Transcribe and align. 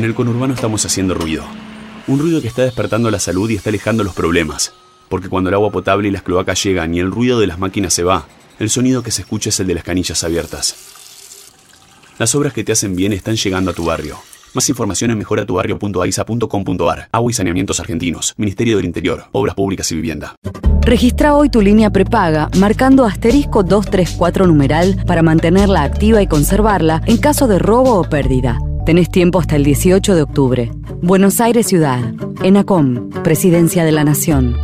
En 0.00 0.06
el 0.06 0.14
conurbano 0.14 0.54
estamos 0.54 0.86
haciendo 0.86 1.12
ruido. 1.12 1.44
Un 2.06 2.20
ruido 2.20 2.40
que 2.40 2.48
está 2.48 2.62
despertando 2.62 3.10
la 3.10 3.18
salud 3.18 3.50
y 3.50 3.56
está 3.56 3.68
alejando 3.68 4.02
los 4.02 4.14
problemas. 4.14 4.72
Porque 5.10 5.28
cuando 5.28 5.50
el 5.50 5.54
agua 5.54 5.70
potable 5.70 6.08
y 6.08 6.10
las 6.10 6.22
cloacas 6.22 6.64
llegan 6.64 6.94
y 6.94 7.00
el 7.00 7.10
ruido 7.10 7.38
de 7.38 7.46
las 7.46 7.58
máquinas 7.58 7.92
se 7.92 8.02
va, 8.02 8.26
el 8.58 8.70
sonido 8.70 9.02
que 9.02 9.10
se 9.10 9.20
escucha 9.20 9.50
es 9.50 9.60
el 9.60 9.66
de 9.66 9.74
las 9.74 9.84
canillas 9.84 10.24
abiertas. 10.24 10.74
Las 12.18 12.34
obras 12.34 12.54
que 12.54 12.64
te 12.64 12.72
hacen 12.72 12.96
bien 12.96 13.12
están 13.12 13.36
llegando 13.36 13.72
a 13.72 13.74
tu 13.74 13.84
barrio. 13.84 14.16
Más 14.54 14.70
información 14.70 15.10
en 15.10 15.18
mejoratubarrio.aisa.com.ar. 15.18 17.08
Agua 17.12 17.30
y 17.30 17.34
saneamientos 17.34 17.78
argentinos. 17.78 18.32
Ministerio 18.38 18.78
del 18.78 18.86
Interior. 18.86 19.24
Obras 19.32 19.54
públicas 19.54 19.92
y 19.92 19.96
vivienda. 19.96 20.34
Registra 20.80 21.34
hoy 21.34 21.50
tu 21.50 21.60
línea 21.60 21.90
prepaga 21.90 22.48
marcando 22.56 23.04
asterisco 23.04 23.64
234 23.64 24.46
numeral 24.46 25.04
para 25.06 25.22
mantenerla 25.22 25.82
activa 25.82 26.22
y 26.22 26.26
conservarla 26.26 27.02
en 27.04 27.18
caso 27.18 27.46
de 27.46 27.58
robo 27.58 28.00
o 28.00 28.04
pérdida. 28.08 28.60
Tenés 28.90 29.08
tiempo 29.08 29.38
hasta 29.38 29.54
el 29.54 29.62
18 29.62 30.16
de 30.16 30.22
octubre. 30.22 30.72
Buenos 31.00 31.40
Aires 31.40 31.68
Ciudad. 31.68 32.12
ENACOM. 32.42 33.10
Presidencia 33.22 33.84
de 33.84 33.92
la 33.92 34.02
Nación. 34.02 34.56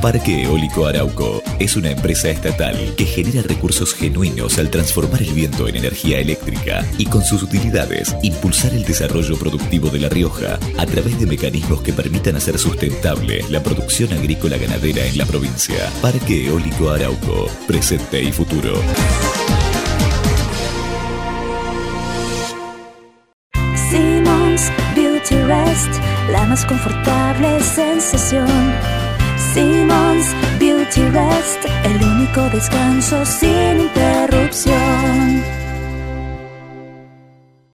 Parque 0.00 0.42
Eólico 0.42 0.84
Arauco 0.84 1.40
es 1.60 1.76
una 1.76 1.92
empresa 1.92 2.28
estatal 2.28 2.76
que 2.96 3.04
genera 3.04 3.40
recursos 3.42 3.94
genuinos 3.94 4.58
al 4.58 4.68
transformar 4.68 5.22
el 5.22 5.32
viento 5.32 5.68
en 5.68 5.76
energía 5.76 6.18
eléctrica 6.18 6.84
y 6.98 7.06
con 7.06 7.22
sus 7.22 7.44
utilidades 7.44 8.16
impulsar 8.24 8.74
el 8.74 8.82
desarrollo 8.82 9.36
productivo 9.36 9.90
de 9.90 10.00
La 10.00 10.08
Rioja 10.08 10.58
a 10.76 10.86
través 10.86 11.20
de 11.20 11.26
mecanismos 11.26 11.82
que 11.82 11.92
permitan 11.92 12.34
hacer 12.34 12.58
sustentable 12.58 13.44
la 13.48 13.62
producción 13.62 14.12
agrícola 14.12 14.56
ganadera 14.56 15.06
en 15.06 15.16
la 15.18 15.24
provincia. 15.24 15.88
Parque 16.02 16.48
Eólico 16.48 16.90
Arauco, 16.90 17.46
presente 17.68 18.20
y 18.24 18.32
futuro. 18.32 18.72
Beauty 25.32 25.46
Rest, 25.46 25.94
la 26.30 26.44
más 26.44 26.66
confortable 26.66 27.58
sensación. 27.62 28.46
Simmons 29.54 30.26
Beauty 30.60 31.08
Rest, 31.08 31.64
el 31.84 32.04
único 32.04 32.50
descanso 32.50 33.24
sin 33.24 33.80
interrupción. 33.80 35.42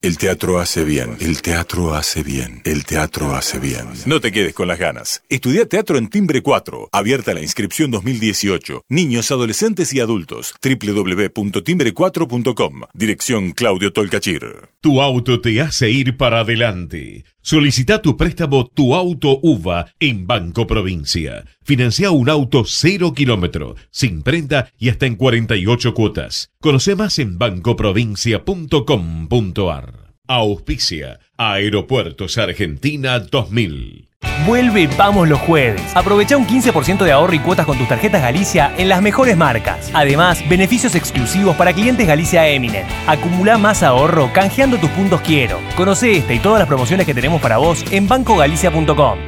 El 0.00 0.16
teatro 0.16 0.60
hace 0.60 0.84
bien, 0.84 1.16
el 1.19 1.42
teatro 1.42 1.94
hace 1.94 2.22
bien, 2.22 2.62
el 2.64 2.84
teatro 2.84 3.34
hace 3.34 3.58
bien. 3.58 3.88
No 4.06 4.20
te 4.20 4.30
quedes 4.30 4.54
con 4.54 4.69
las 4.69 4.78
ganas. 4.78 5.25
Estudia 5.28 5.69
teatro 5.69 5.98
en 5.98 6.08
Timbre 6.08 6.41
4. 6.41 6.91
Abierta 6.92 7.34
la 7.34 7.41
inscripción 7.41 7.91
2018. 7.91 8.84
Niños, 8.88 9.32
adolescentes 9.32 9.92
y 9.92 9.98
adultos. 9.98 10.54
www.timbre4.com. 10.62 12.82
Dirección 12.94 13.50
Claudio 13.50 13.92
Tolcachir. 13.92 14.69
Tu 14.80 15.02
auto 15.02 15.41
te 15.41 15.60
hace 15.60 15.91
ir 15.91 16.16
para 16.16 16.38
adelante. 16.41 17.25
Solicita 17.48 18.02
tu 18.02 18.12
préstamo 18.14 18.66
Tu 18.66 18.94
Auto 18.94 19.41
UVA 19.41 19.86
en 20.00 20.27
Banco 20.27 20.66
Provincia. 20.66 21.46
Financia 21.64 22.10
un 22.10 22.28
auto 22.28 22.64
cero 22.66 23.14
kilómetro, 23.14 23.74
sin 23.91 24.22
prenda 24.22 24.70
y 24.77 24.91
hasta 24.91 25.06
en 25.06 25.16
48 25.16 25.94
cuotas. 25.94 26.50
Conoce 26.60 26.94
más 26.94 27.19
en 27.19 27.38
bancoprovincia.com.ar. 27.38 30.14
Auspicia 30.26 31.20
Aeropuertos 31.38 32.36
Argentina 32.36 33.19
2000. 33.19 34.07
Vuelve 34.48 34.88
Vamos 34.97 35.28
los 35.28 35.38
jueves. 35.41 35.83
Aprovecha 35.94 36.38
un 36.38 36.47
15% 36.47 37.05
de 37.05 37.12
ahorro 37.12 37.34
y 37.34 37.38
cuotas 37.38 37.66
con 37.66 37.77
tus 37.77 37.86
tarjetas 37.86 38.22
Galicia 38.22 38.72
en 38.78 38.88
las 38.88 39.02
mejores 39.02 39.36
marcas. 39.36 39.91
Además, 39.92 40.42
beneficios 40.48 40.94
exclusivos 40.94 41.55
para 41.55 41.75
clientes 41.75 42.06
Galicia 42.06 42.48
Eminent. 42.48 42.88
Acumula 43.06 43.58
más 43.58 43.83
ahorro 43.83 44.30
canjeando 44.33 44.78
tus 44.78 44.88
puntos 44.91 45.20
Quiero. 45.20 45.58
Conoce 45.77 46.12
esta 46.12 46.33
y 46.33 46.38
todas 46.38 46.60
las 46.60 46.66
promociones 46.66 47.05
que 47.05 47.12
tenemos 47.12 47.42
para 47.42 47.58
vos 47.58 47.84
en 47.92 48.08
bancogalicia.com. 48.08 49.19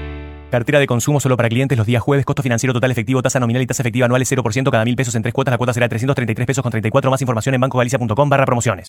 Cartera 0.50 0.78
de 0.78 0.86
consumo 0.86 1.20
solo 1.20 1.36
para 1.36 1.50
clientes 1.50 1.76
los 1.76 1.86
días 1.86 2.02
jueves. 2.02 2.24
Costo 2.24 2.42
financiero 2.42 2.72
total 2.72 2.90
efectivo, 2.90 3.20
tasa 3.20 3.38
nominal 3.38 3.60
y 3.60 3.66
tasa 3.66 3.82
efectiva 3.82 4.06
anual 4.06 4.22
es 4.22 4.32
0% 4.32 4.70
cada 4.70 4.86
mil 4.86 4.96
pesos 4.96 5.14
en 5.16 5.20
tres 5.22 5.34
cuotas. 5.34 5.52
La 5.52 5.58
cuota 5.58 5.74
será 5.74 5.86
333 5.86 6.46
pesos 6.46 6.62
con 6.62 6.70
34. 6.70 7.10
Más 7.10 7.20
información 7.20 7.54
en 7.56 7.60
bancogalicia.com 7.60 8.28
barra 8.30 8.46
promociones. 8.46 8.88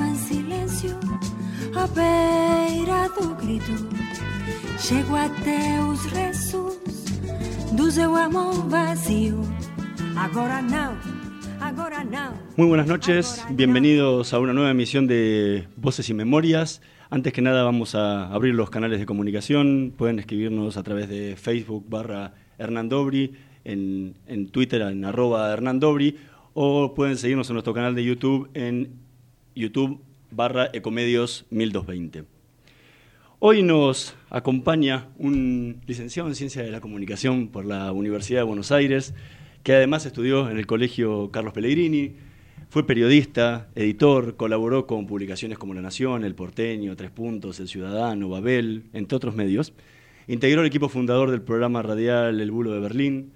e 0.00 0.02
ato 0.02 0.04
em 0.04 0.14
silêncio 0.14 0.98
à 1.74 1.86
beira 1.86 3.08
do 3.08 3.34
grito. 3.36 3.72
Chego 4.78 5.14
até 5.14 5.80
os 5.82 6.04
restos 6.06 6.78
do 7.72 7.90
seu 7.90 8.16
amor 8.16 8.54
vazio 8.68 9.40
agora 10.16 10.62
não 10.62 10.96
agora 11.60 12.02
não. 12.04 12.32
Muy 12.56 12.68
buenas 12.68 12.86
noches, 12.86 13.44
bienvenidos 13.50 14.32
a 14.32 14.38
una 14.38 14.52
nueva 14.52 14.70
emisión 14.70 15.06
de 15.06 15.66
Voces 15.76 16.08
y 16.08 16.14
Memorias. 16.14 16.80
Antes 17.10 17.32
que 17.32 17.42
nada 17.42 17.64
vamos 17.64 17.94
a 17.94 18.32
abrir 18.32 18.54
los 18.54 18.70
canales 18.70 18.98
de 19.00 19.06
comunicación, 19.06 19.92
pueden 19.96 20.18
escribirnos 20.18 20.76
a 20.76 20.82
través 20.82 21.08
de 21.08 21.36
Facebook 21.36 21.84
barra 21.88 22.34
Hernán 22.58 22.88
Dobri, 22.88 23.34
en, 23.64 24.14
en 24.26 24.48
Twitter 24.48 24.80
en 24.82 25.04
arroba 25.04 25.52
Hernán 25.52 25.80
Dobri, 25.80 26.16
o 26.54 26.94
pueden 26.94 27.16
seguirnos 27.18 27.50
en 27.50 27.54
nuestro 27.54 27.74
canal 27.74 27.94
de 27.94 28.04
YouTube 28.04 28.48
en 28.54 29.09
YouTube 29.54 30.00
barra 30.30 30.70
Ecomedios 30.72 31.46
1220. 31.50 32.24
Hoy 33.38 33.62
nos 33.62 34.14
acompaña 34.28 35.08
un 35.18 35.80
licenciado 35.86 36.28
en 36.28 36.34
Ciencia 36.34 36.62
de 36.62 36.70
la 36.70 36.80
Comunicación 36.80 37.48
por 37.48 37.64
la 37.64 37.90
Universidad 37.92 38.40
de 38.40 38.44
Buenos 38.44 38.70
Aires, 38.72 39.14
que 39.62 39.72
además 39.72 40.06
estudió 40.06 40.50
en 40.50 40.58
el 40.58 40.66
Colegio 40.66 41.30
Carlos 41.30 41.52
Pellegrini, 41.52 42.14
fue 42.70 42.86
periodista, 42.86 43.68
editor, 43.74 44.36
colaboró 44.36 44.86
con 44.86 45.08
publicaciones 45.08 45.58
como 45.58 45.74
La 45.74 45.82
Nación, 45.82 46.22
El 46.22 46.36
Porteño, 46.36 46.94
Tres 46.94 47.10
Puntos, 47.10 47.58
El 47.58 47.66
Ciudadano, 47.66 48.28
Babel, 48.28 48.84
entre 48.92 49.16
otros 49.16 49.34
medios. 49.34 49.72
Integró 50.28 50.60
el 50.60 50.68
equipo 50.68 50.88
fundador 50.88 51.32
del 51.32 51.42
programa 51.42 51.82
radial 51.82 52.40
El 52.40 52.52
Bulo 52.52 52.70
de 52.70 52.78
Berlín. 52.78 53.32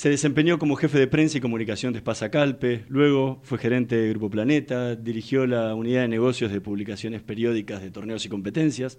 Se 0.00 0.08
desempeñó 0.08 0.58
como 0.58 0.76
jefe 0.76 0.98
de 0.98 1.06
prensa 1.06 1.36
y 1.36 1.40
comunicación 1.42 1.92
de 1.92 1.98
Espasa 1.98 2.30
Calpe, 2.30 2.86
luego 2.88 3.38
fue 3.42 3.58
gerente 3.58 3.96
de 3.96 4.08
Grupo 4.08 4.30
Planeta, 4.30 4.96
dirigió 4.96 5.46
la 5.46 5.74
unidad 5.74 6.00
de 6.00 6.08
negocios 6.08 6.50
de 6.50 6.62
publicaciones 6.62 7.20
periódicas 7.20 7.82
de 7.82 7.90
torneos 7.90 8.24
y 8.24 8.30
competencias, 8.30 8.98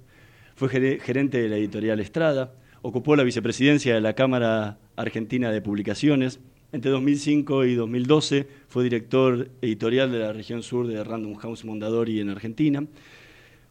fue 0.53 0.69
gere- 0.69 1.00
gerente 1.00 1.41
de 1.41 1.50
la 1.50 1.57
editorial 1.57 2.00
Estrada, 2.00 2.53
ocupó 2.84 3.16
la 3.16 3.23
vicepresidencia 3.23 3.95
de 3.95 4.01
la 4.01 4.13
Cámara 4.13 4.78
Argentina 4.95 5.51
de 5.51 5.59
Publicaciones. 5.63 6.39
Entre 6.72 6.91
2005 6.91 7.66
y 7.66 7.73
2012 7.73 8.47
fue 8.68 8.83
director 8.83 9.50
editorial 9.63 10.12
de 10.12 10.19
la 10.19 10.33
región 10.33 10.62
sur 10.62 10.85
de 10.85 11.03
Random 11.03 11.33
House 11.33 11.66
Mondadori 11.66 12.19
en 12.19 12.29
Argentina. 12.29 12.85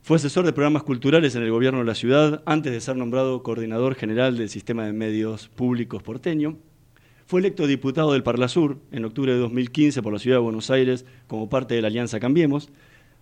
Fue 0.02 0.16
asesor 0.16 0.47
de 0.47 0.52
programas 0.52 0.82
culturales 0.82 1.36
en 1.36 1.44
el 1.44 1.52
gobierno 1.52 1.78
de 1.78 1.84
la 1.84 1.94
ciudad 1.94 2.42
antes 2.44 2.72
de 2.72 2.80
ser 2.80 2.97
nombrado 2.97 3.44
coordinador 3.44 3.94
general 3.94 4.36
del 4.36 4.48
sistema 4.48 4.84
de 4.84 4.92
medios 4.92 5.47
públicos 5.47 6.02
porteño. 6.02 6.58
Fue 7.30 7.38
electo 7.38 7.68
diputado 7.68 8.12
del 8.12 8.24
Parlasur 8.24 8.78
en 8.91 9.04
octubre 9.04 9.32
de 9.32 9.38
2015 9.38 10.03
por 10.03 10.12
la 10.12 10.18
ciudad 10.18 10.38
de 10.38 10.42
Buenos 10.42 10.68
Aires 10.68 11.06
como 11.28 11.48
parte 11.48 11.77
de 11.77 11.80
la 11.80 11.86
Alianza 11.86 12.18
Cambiemos. 12.18 12.71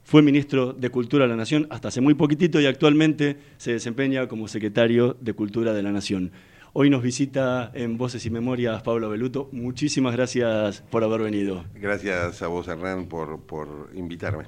Fue 0.02 0.22
ministro 0.22 0.72
de 0.72 0.88
Cultura 0.88 1.26
de 1.26 1.28
la 1.28 1.37
Nación 1.37 1.66
hasta 1.69 1.88
hace 1.88 2.00
muy 2.00 2.14
poquitito 2.14 2.58
y 2.58 2.64
actualmente 2.64 3.37
se 3.58 3.72
desempeña 3.72 4.26
como 4.26 4.49
secretario 4.49 5.14
de 5.20 5.34
Cultura 5.34 5.75
de 5.75 5.82
la 5.82 5.93
Nación. 5.93 6.32
Hoy 6.72 6.88
nos 6.88 7.02
visita 7.02 7.70
en 7.75 7.99
Voces 7.99 8.25
y 8.25 8.31
Memorias 8.31 8.82
Pablo 8.82 9.10
Beluto. 9.10 9.50
Muchísimas 9.52 10.16
gracias 10.16 10.81
por 10.90 11.05
haber 11.05 11.20
venido. 11.20 11.66
Gracias 11.75 12.40
a 12.40 12.46
vos, 12.46 12.66
Hernán, 12.66 13.08
por, 13.08 13.43
por 13.43 13.90
invitarme. 13.94 14.44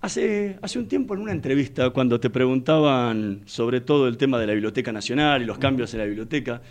Hace, 0.00 0.58
hace 0.62 0.78
un 0.78 0.88
tiempo 0.88 1.12
en 1.12 1.20
una 1.20 1.32
entrevista, 1.32 1.90
cuando 1.90 2.18
te 2.18 2.30
preguntaban 2.30 3.42
sobre 3.44 3.82
todo 3.82 4.08
el 4.08 4.16
tema 4.16 4.38
de 4.38 4.46
la 4.46 4.54
Biblioteca 4.54 4.90
Nacional 4.90 5.42
y 5.42 5.44
los 5.44 5.58
cambios 5.58 5.92
en 5.92 6.00
la 6.00 6.06
biblioteca, 6.06 6.62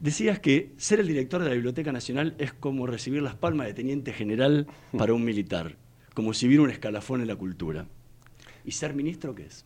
decías 0.00 0.38
que 0.38 0.72
ser 0.76 1.00
el 1.00 1.08
director 1.08 1.42
de 1.42 1.48
la 1.48 1.54
Biblioteca 1.54 1.92
Nacional 1.92 2.34
es 2.38 2.52
como 2.52 2.86
recibir 2.86 3.22
las 3.22 3.34
palmas 3.34 3.66
de 3.66 3.74
teniente 3.74 4.12
general 4.12 4.66
para 4.96 5.14
un 5.14 5.24
militar, 5.24 5.76
como 6.14 6.34
si 6.34 6.46
hubiera 6.46 6.62
un 6.62 6.70
escalafón 6.70 7.20
en 7.20 7.28
la 7.28 7.36
cultura. 7.36 7.86
¿Y 8.64 8.72
ser 8.72 8.94
ministro 8.94 9.34
qué 9.34 9.46
es? 9.46 9.64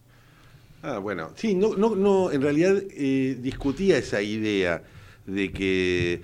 Ah, 0.83 0.99
bueno, 0.99 1.31
sí, 1.37 1.55
no, 1.55 1.77
no, 1.77 1.95
no, 1.95 2.31
en 2.33 2.41
realidad 2.41 2.75
eh, 2.91 3.37
discutía 3.41 3.99
esa 3.99 4.23
idea 4.23 4.83
de 5.27 5.53
que 5.53 6.23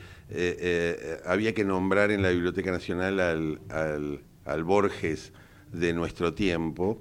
había 1.24 1.54
que 1.54 1.64
nombrar 1.64 2.10
en 2.10 2.22
la 2.22 2.30
Biblioteca 2.30 2.72
Nacional 2.72 3.20
al, 3.20 4.20
al 4.44 4.64
Borges 4.64 5.32
de 5.72 5.92
nuestro 5.92 6.34
tiempo. 6.34 6.98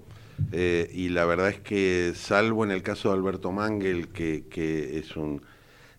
y 0.52 1.10
la 1.10 1.26
verdad 1.26 1.50
es 1.50 1.60
que, 1.60 2.12
salvo 2.14 2.66
en 2.66 2.72
el 2.72 2.84
caso 2.84 3.10
de 3.10 3.16
Alberto 3.16 3.52
Mangel, 3.52 4.10
que, 4.10 4.46
que 4.50 5.00
es 5.00 5.16
un 5.16 5.42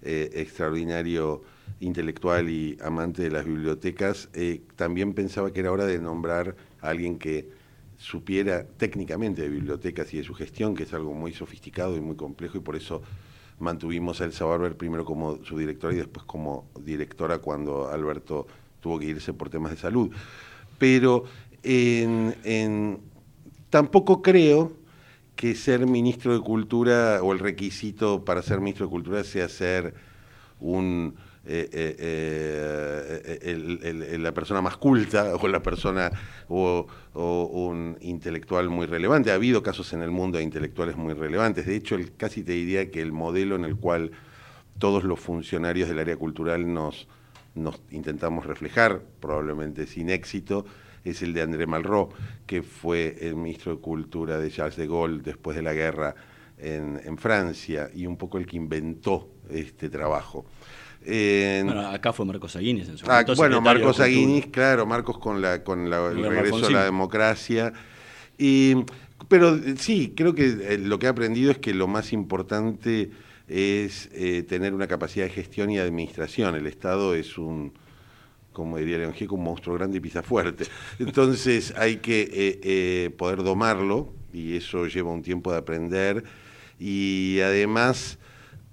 extraordinario 0.06 1.42
intelectual 1.80 2.48
y 2.48 2.78
amante 2.82 3.22
de 3.22 3.30
las 3.30 3.44
bibliotecas, 3.44 4.28
eh, 4.34 4.62
también 4.76 5.12
pensaba 5.14 5.52
que 5.52 5.60
era 5.60 5.72
hora 5.72 5.84
de 5.84 5.98
nombrar 5.98 6.56
a 6.80 6.88
alguien 6.88 7.18
que 7.18 7.50
supiera 7.98 8.64
técnicamente 8.64 9.42
de 9.42 9.48
bibliotecas 9.48 10.12
y 10.14 10.18
de 10.18 10.24
su 10.24 10.34
gestión, 10.34 10.74
que 10.74 10.84
es 10.84 10.94
algo 10.94 11.12
muy 11.12 11.32
sofisticado 11.32 11.96
y 11.96 12.00
muy 12.00 12.16
complejo, 12.16 12.58
y 12.58 12.60
por 12.60 12.76
eso 12.76 13.02
mantuvimos 13.58 14.20
a 14.20 14.24
Elsa 14.24 14.44
Barber 14.44 14.76
primero 14.76 15.04
como 15.04 15.44
su 15.44 15.58
directora 15.58 15.94
y 15.94 15.98
después 15.98 16.24
como 16.26 16.66
directora 16.80 17.38
cuando 17.38 17.88
Alberto 17.88 18.46
tuvo 18.80 18.98
que 18.98 19.06
irse 19.06 19.32
por 19.32 19.48
temas 19.48 19.70
de 19.70 19.78
salud. 19.78 20.10
Pero 20.78 21.24
tampoco 23.70 24.22
creo 24.22 24.72
que 25.36 25.54
ser 25.54 25.86
ministro 25.86 26.32
de 26.32 26.40
Cultura 26.40 27.20
o 27.22 27.32
el 27.32 27.38
requisito 27.38 28.24
para 28.24 28.42
ser 28.42 28.58
ministro 28.60 28.86
de 28.86 28.90
Cultura 28.90 29.22
sea 29.22 29.48
ser 29.48 29.94
un 30.58 31.14
eh, 31.48 31.68
eh, 31.72 33.40
eh, 33.40 34.18
la 34.18 34.34
persona 34.34 34.60
más 34.60 34.76
culta 34.78 35.36
o 35.36 35.46
la 35.46 35.62
persona 35.62 36.10
o, 36.48 36.88
un 37.14 37.96
intelectual 38.00 38.68
muy 38.68 38.86
relevante. 38.86 39.30
Ha 39.30 39.34
habido 39.34 39.62
casos 39.62 39.92
en 39.92 40.02
el 40.02 40.10
mundo 40.10 40.38
de 40.38 40.44
intelectuales 40.44 40.96
muy 40.96 41.14
relevantes. 41.14 41.66
De 41.66 41.76
hecho, 41.76 41.96
casi 42.16 42.42
te 42.42 42.52
diría 42.52 42.90
que 42.90 43.00
el 43.00 43.12
modelo 43.12 43.54
en 43.54 43.64
el 43.64 43.76
cual 43.76 44.10
todos 44.78 45.04
los 45.04 45.20
funcionarios 45.20 45.88
del 45.88 46.00
área 46.00 46.16
cultural 46.16 46.72
nos, 46.72 47.06
nos 47.54 47.80
intentamos 47.92 48.44
reflejar, 48.44 49.02
probablemente 49.20 49.86
sin 49.86 50.10
éxito, 50.10 50.66
es 51.10 51.22
el 51.22 51.32
de 51.32 51.42
André 51.42 51.66
Malraux, 51.66 52.14
que 52.46 52.62
fue 52.62 53.16
el 53.20 53.36
ministro 53.36 53.74
de 53.74 53.80
Cultura 53.80 54.38
de 54.38 54.50
Charles 54.50 54.76
de 54.76 54.86
Gaulle 54.86 55.22
después 55.22 55.56
de 55.56 55.62
la 55.62 55.72
guerra 55.72 56.14
en, 56.58 57.00
en 57.04 57.18
Francia 57.18 57.90
y 57.94 58.06
un 58.06 58.16
poco 58.16 58.38
el 58.38 58.46
que 58.46 58.56
inventó 58.56 59.28
este 59.48 59.88
trabajo 59.88 60.46
bueno, 61.06 61.88
acá 61.88 62.12
fue 62.12 62.26
Marcos 62.26 62.56
Aguinis 62.56 62.88
en 62.88 62.98
su 62.98 63.06
ah, 63.08 63.24
Bueno, 63.36 63.60
Marcos 63.60 64.00
Aguinis, 64.00 64.46
claro, 64.46 64.86
Marcos 64.86 65.18
con, 65.18 65.40
la, 65.40 65.62
con 65.62 65.88
la, 65.88 66.08
el 66.08 66.24
regreso 66.24 66.66
a 66.66 66.70
la 66.70 66.84
democracia. 66.84 67.72
Y, 68.38 68.74
pero 69.28 69.58
sí, 69.76 70.14
creo 70.16 70.34
que 70.34 70.46
eh, 70.46 70.78
lo 70.78 70.98
que 70.98 71.06
he 71.06 71.08
aprendido 71.08 71.50
es 71.50 71.58
que 71.58 71.74
lo 71.74 71.86
más 71.86 72.12
importante 72.12 73.10
es 73.48 74.10
eh, 74.12 74.44
tener 74.48 74.74
una 74.74 74.88
capacidad 74.88 75.26
de 75.26 75.30
gestión 75.30 75.70
y 75.70 75.78
administración. 75.78 76.56
El 76.56 76.66
Estado 76.66 77.14
es 77.14 77.38
un, 77.38 77.72
como 78.56 78.78
diría 78.78 78.96
León 78.96 79.12
Gieco, 79.12 79.34
un 79.34 79.44
monstruo 79.44 79.76
grande 79.76 79.98
y 79.98 80.00
pisa 80.00 80.22
fuerte. 80.22 80.64
Entonces 80.98 81.74
hay 81.76 81.98
que 81.98 82.58
eh, 82.62 83.10
poder 83.10 83.42
domarlo 83.42 84.14
y 84.32 84.56
eso 84.56 84.86
lleva 84.86 85.12
un 85.12 85.20
tiempo 85.20 85.52
de 85.52 85.58
aprender. 85.58 86.24
Y 86.80 87.40
además 87.40 88.18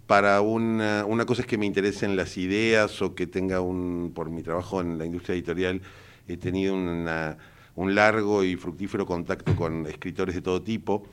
para 0.08 0.40
una, 0.40 1.04
una 1.06 1.26
cosa 1.26 1.42
es 1.42 1.48
que 1.48 1.58
me 1.58 1.66
interesen 1.66 2.16
las 2.16 2.38
ideas 2.38 3.02
o 3.02 3.14
que 3.14 3.28
tenga 3.28 3.60
un, 3.60 4.14
por 4.16 4.30
mi 4.30 4.42
trabajo 4.42 4.80
en 4.80 4.98
la 4.98 5.06
industria 5.06 5.34
editorial, 5.34 5.82
he 6.30 6.38
tenido 6.38 6.76
un 6.76 7.96
largo 7.96 8.46
y 8.46 8.56
fructífero 8.56 9.06
contacto 9.06 9.54
con 9.58 9.86
escritores 9.86 10.34
de 10.34 10.42
todo 10.42 10.62
tipo, 10.62 11.04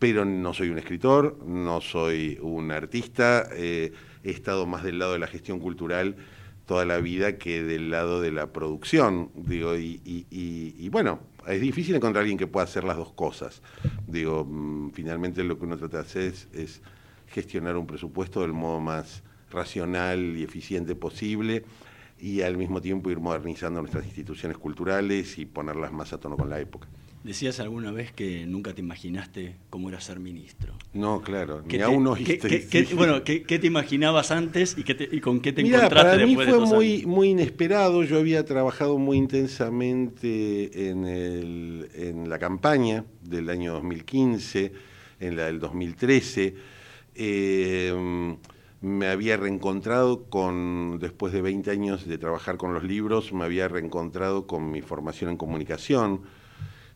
pero 0.00 0.24
no 0.24 0.52
soy 0.52 0.70
un 0.70 0.78
escritor, 0.78 1.38
no 1.46 1.80
soy 1.80 2.40
un 2.42 2.72
artista, 2.72 3.48
eh, 3.52 3.92
he 4.24 4.30
estado 4.30 4.66
más 4.66 4.82
del 4.82 4.98
lado 4.98 5.12
de 5.12 5.20
la 5.20 5.28
gestión 5.28 5.60
cultural 5.60 6.16
toda 6.70 6.84
la 6.84 7.00
vida 7.00 7.36
que 7.36 7.64
del 7.64 7.90
lado 7.90 8.20
de 8.20 8.30
la 8.30 8.52
producción, 8.52 9.32
digo, 9.34 9.76
y, 9.76 10.00
y, 10.04 10.88
bueno, 10.88 11.18
es 11.48 11.60
difícil 11.60 11.96
encontrar 11.96 12.22
alguien 12.22 12.38
que 12.38 12.46
pueda 12.46 12.62
hacer 12.62 12.84
las 12.84 12.96
dos 12.96 13.12
cosas. 13.12 13.60
Digo, 14.06 14.44
mm, 14.48 14.92
finalmente 14.92 15.42
lo 15.42 15.58
que 15.58 15.64
uno 15.64 15.76
trata 15.76 15.96
de 15.96 16.02
hacer 16.04 16.32
es 16.52 16.80
gestionar 17.26 17.76
un 17.76 17.88
presupuesto 17.88 18.42
del 18.42 18.52
modo 18.52 18.78
más 18.78 19.24
racional 19.50 20.36
y 20.36 20.44
eficiente 20.44 20.94
posible 20.94 21.64
y 22.20 22.42
al 22.42 22.56
mismo 22.56 22.80
tiempo 22.80 23.10
ir 23.10 23.18
modernizando 23.18 23.80
nuestras 23.80 24.04
instituciones 24.04 24.56
culturales 24.56 25.38
y 25.38 25.46
ponerlas 25.46 25.90
más 25.90 26.12
a 26.12 26.20
tono 26.20 26.36
con 26.36 26.50
la 26.50 26.60
época. 26.60 26.86
Decías 27.22 27.60
alguna 27.60 27.90
vez 27.90 28.12
que 28.12 28.46
nunca 28.46 28.74
te 28.74 28.80
imaginaste 28.80 29.56
cómo 29.68 29.90
era 29.90 30.00
ser 30.00 30.20
ministro. 30.20 30.74
No, 30.94 31.20
claro, 31.20 31.62
ni 31.66 31.80
aún 31.80 32.04
no 32.04 32.16
Bueno, 32.94 33.22
¿qué, 33.24 33.40
te 33.40 33.66
imaginabas 33.66 34.30
antes 34.30 34.76
y, 34.78 34.84
y 35.16 35.20
con 35.20 35.40
qué 35.40 35.52
te 35.52 35.60
encontraste 35.60 35.94
para 35.94 36.26
mí 36.26 36.34
fue 36.34 36.58
muy, 36.60 37.04
muy 37.06 37.28
inesperado. 37.30 38.04
Yo 38.04 38.18
había 38.18 38.44
trabajado 38.44 38.96
muy 38.98 39.18
intensamente 39.18 40.88
en, 40.88 41.04
el, 41.04 41.90
en 41.94 42.30
la 42.30 42.38
campaña 42.38 43.04
del 43.22 43.50
año 43.50 43.74
2015, 43.74 44.72
en 45.20 45.36
la 45.36 45.44
del 45.44 45.60
2013 45.60 46.80
eh, 47.14 48.36
me 48.80 49.08
había 49.08 49.36
reencontrado 49.36 50.24
con, 50.30 50.98
después 51.00 51.32
de 51.32 51.42
20 51.42 51.70
años 51.70 52.06
de 52.06 52.16
trabajar 52.16 52.56
con 52.56 52.72
los 52.72 52.82
libros, 52.82 53.32
me 53.32 53.44
había 53.44 53.68
reencontrado 53.68 54.46
con 54.46 54.70
mi 54.70 54.80
formación 54.80 55.30
en 55.30 55.36
comunicación. 55.36 56.22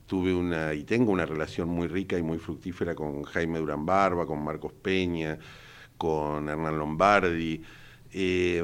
Tuve 0.07 0.35
una 0.35 0.75
y 0.75 0.85
tengo 0.85 1.13
una 1.13 1.27
relación 1.27 1.69
muy 1.69 1.89
rica 1.89 2.19
y 2.19 2.23
muy 2.23 2.39
fructífera 2.39 2.95
con 2.95 3.23
Jaime 3.23 3.59
Durán 3.59 3.87
Barba, 3.87 4.27
con 4.27 4.45
Marcos 4.45 4.73
Peña, 4.73 5.39
con 5.97 6.49
Hernán 6.49 6.79
Lombardi 6.79 7.63
eh, 8.13 8.63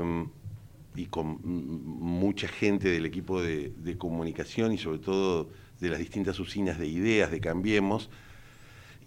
y 0.94 1.06
con 1.06 1.40
mucha 1.44 2.48
gente 2.48 2.88
del 2.88 3.06
equipo 3.06 3.40
de, 3.40 3.96
comunicación 3.98 4.72
y 4.72 4.78
sobre 4.78 4.98
todo 4.98 5.48
de 5.80 5.88
las 5.88 5.98
distintas 5.98 6.38
usinas 6.40 6.78
de 6.78 6.86
ideas 6.86 7.30
de 7.30 7.40
Cambiemos. 7.40 8.10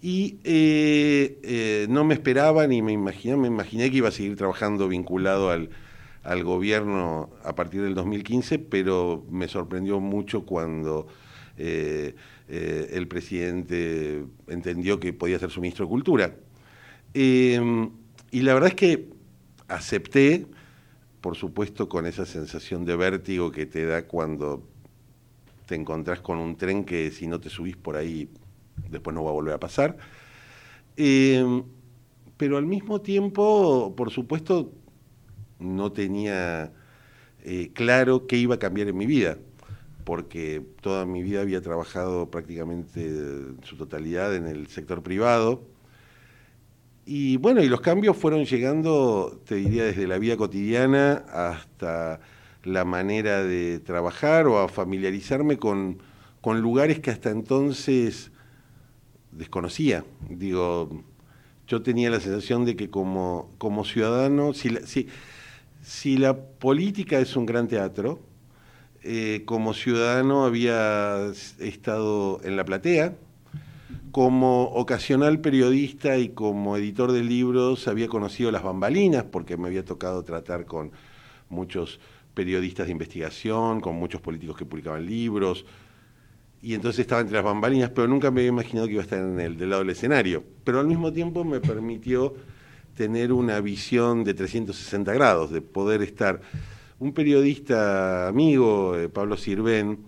Y 0.02 0.38
eh, 0.44 1.38
eh, 1.42 1.86
no 1.88 2.04
me 2.04 2.14
esperaba 2.14 2.66
ni 2.66 2.82
me 2.82 2.92
imaginé, 2.92 3.36
me 3.36 3.48
imaginé 3.48 3.90
que 3.90 3.98
iba 3.98 4.08
a 4.08 4.12
seguir 4.12 4.36
trabajando 4.36 4.88
vinculado 4.88 5.50
al, 5.50 5.70
gobierno 6.42 7.30
a 7.42 7.54
partir 7.54 7.82
del 7.82 7.94
2015, 7.94 8.58
pero 8.58 9.24
me 9.30 9.46
sorprendió 9.46 10.00
mucho 10.00 10.44
cuando 10.44 11.06
eh, 11.56 12.14
el 12.48 13.08
presidente 13.08 14.24
entendió 14.48 15.00
que 15.00 15.12
podía 15.12 15.38
ser 15.38 15.50
su 15.50 15.60
ministro 15.60 15.86
de 15.86 15.88
Cultura. 15.88 16.36
Em, 17.14 17.90
y 18.30 18.42
la 18.42 18.54
verdad 18.54 18.70
es 18.70 18.74
que 18.74 19.08
acepté, 19.68 20.46
por 21.20 21.36
supuesto, 21.36 21.88
con 21.88 22.06
esa 22.06 22.26
sensación 22.26 22.84
de 22.84 22.96
vértigo 22.96 23.50
que 23.50 23.66
te 23.66 23.86
da 23.86 24.06
cuando 24.06 24.66
te 25.66 25.74
encontrás 25.74 26.20
con 26.20 26.38
un 26.38 26.56
tren 26.56 26.84
que 26.84 27.10
si 27.10 27.26
no 27.26 27.40
te 27.40 27.48
subís 27.48 27.76
por 27.76 27.96
ahí 27.96 28.28
después 28.90 29.14
no 29.14 29.24
va 29.24 29.30
a 29.30 29.34
volver 29.34 29.54
a 29.54 29.60
pasar. 29.60 29.96
Eh, 30.96 31.62
pero 32.36 32.56
al 32.56 32.66
mismo 32.66 33.00
tiempo, 33.00 33.94
por 33.96 34.10
supuesto, 34.10 34.72
no 35.58 35.92
tenía 35.92 36.72
eh, 37.42 37.70
claro 37.72 38.26
qué 38.26 38.36
iba 38.36 38.56
a 38.56 38.58
cambiar 38.58 38.88
en 38.88 38.96
mi 38.96 39.06
vida, 39.06 39.38
porque 40.04 40.62
toda 40.80 41.06
mi 41.06 41.22
vida 41.22 41.40
había 41.40 41.60
trabajado 41.60 42.30
prácticamente 42.30 43.06
en 43.06 43.58
su 43.62 43.76
totalidad 43.76 44.34
en 44.34 44.46
el 44.46 44.66
sector 44.68 45.02
privado. 45.02 45.62
Y 47.06 47.36
bueno, 47.36 47.62
y 47.62 47.68
los 47.68 47.80
cambios 47.80 48.16
fueron 48.16 48.44
llegando, 48.44 49.40
te 49.46 49.56
diría, 49.56 49.84
desde 49.84 50.06
la 50.06 50.18
vida 50.18 50.36
cotidiana 50.36 51.24
hasta 51.32 52.20
la 52.62 52.84
manera 52.84 53.42
de 53.42 53.78
trabajar 53.80 54.46
o 54.46 54.58
a 54.58 54.68
familiarizarme 54.68 55.58
con, 55.58 55.98
con 56.40 56.60
lugares 56.60 57.00
que 57.00 57.10
hasta 57.10 57.30
entonces 57.30 58.30
desconocía. 59.32 60.04
Digo, 60.30 61.04
yo 61.66 61.82
tenía 61.82 62.10
la 62.10 62.20
sensación 62.20 62.64
de 62.64 62.76
que 62.76 62.90
como, 62.90 63.50
como 63.58 63.84
ciudadano, 63.84 64.52
si 64.54 64.70
si, 65.82 66.16
la 66.16 66.36
política 66.36 67.18
es 67.18 67.36
un 67.36 67.44
gran 67.44 67.68
teatro, 67.68 68.20
eh, 69.04 69.42
como 69.44 69.74
ciudadano 69.74 70.44
había 70.44 71.30
estado 71.58 72.40
en 72.42 72.56
la 72.56 72.64
platea, 72.64 73.14
como 74.10 74.64
ocasional 74.64 75.40
periodista 75.40 76.16
y 76.18 76.30
como 76.30 76.76
editor 76.76 77.12
de 77.12 77.22
libros 77.22 77.86
había 77.86 78.08
conocido 78.08 78.50
las 78.50 78.62
bambalinas 78.62 79.24
porque 79.24 79.56
me 79.56 79.68
había 79.68 79.84
tocado 79.84 80.22
tratar 80.22 80.64
con 80.64 80.92
muchos 81.48 82.00
periodistas 82.32 82.86
de 82.86 82.92
investigación, 82.92 83.80
con 83.80 83.96
muchos 83.96 84.20
políticos 84.20 84.56
que 84.56 84.64
publicaban 84.64 85.04
libros, 85.04 85.64
y 86.62 86.72
entonces 86.72 87.00
estaba 87.00 87.20
entre 87.20 87.36
las 87.36 87.44
bambalinas, 87.44 87.90
pero 87.90 88.08
nunca 88.08 88.30
me 88.30 88.40
había 88.40 88.48
imaginado 88.48 88.86
que 88.86 88.94
iba 88.94 89.02
a 89.02 89.04
estar 89.04 89.18
en 89.18 89.38
el 89.38 89.58
del 89.58 89.68
lado 89.68 89.82
del 89.82 89.90
escenario. 89.90 90.42
Pero 90.64 90.80
al 90.80 90.86
mismo 90.86 91.12
tiempo 91.12 91.44
me 91.44 91.60
permitió 91.60 92.34
tener 92.96 93.32
una 93.32 93.60
visión 93.60 94.24
de 94.24 94.32
360 94.32 95.12
grados, 95.12 95.50
de 95.50 95.60
poder 95.60 96.00
estar. 96.00 96.40
Un 97.04 97.12
periodista 97.12 98.28
amigo, 98.28 98.96
eh, 98.96 99.10
Pablo 99.10 99.36
Sirven, 99.36 99.98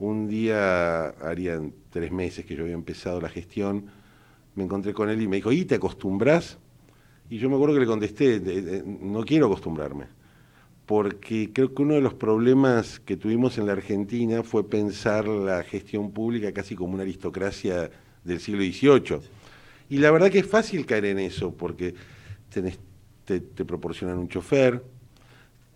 un 0.00 0.26
día, 0.26 1.10
harían 1.10 1.72
tres 1.88 2.10
meses 2.10 2.44
que 2.44 2.56
yo 2.56 2.64
había 2.64 2.74
empezado 2.74 3.20
la 3.20 3.28
gestión, 3.28 3.86
me 4.56 4.64
encontré 4.64 4.92
con 4.92 5.08
él 5.08 5.22
y 5.22 5.28
me 5.28 5.36
dijo, 5.36 5.52
¿y 5.52 5.64
te 5.64 5.76
acostumbras? 5.76 6.58
Y 7.30 7.38
yo 7.38 7.48
me 7.48 7.54
acuerdo 7.54 7.74
que 7.74 7.80
le 7.82 7.86
contesté, 7.86 8.82
no 8.84 9.24
quiero 9.24 9.46
acostumbrarme, 9.46 10.06
porque 10.84 11.52
creo 11.52 11.72
que 11.76 11.82
uno 11.82 11.94
de 11.94 12.00
los 12.00 12.14
problemas 12.14 12.98
que 12.98 13.16
tuvimos 13.16 13.56
en 13.58 13.66
la 13.66 13.74
Argentina 13.74 14.42
fue 14.42 14.68
pensar 14.68 15.28
la 15.28 15.62
gestión 15.62 16.10
pública 16.10 16.50
casi 16.50 16.74
como 16.74 16.94
una 16.94 17.04
aristocracia 17.04 17.88
del 18.24 18.40
siglo 18.40 18.62
XVIII. 18.62 19.20
Y 19.90 19.98
la 19.98 20.10
verdad 20.10 20.28
que 20.28 20.40
es 20.40 20.46
fácil 20.48 20.86
caer 20.86 21.04
en 21.04 21.20
eso, 21.20 21.54
porque 21.54 21.94
te, 22.50 23.64
proporcionan 23.64 24.18
un 24.18 24.26
chofer, 24.26 24.82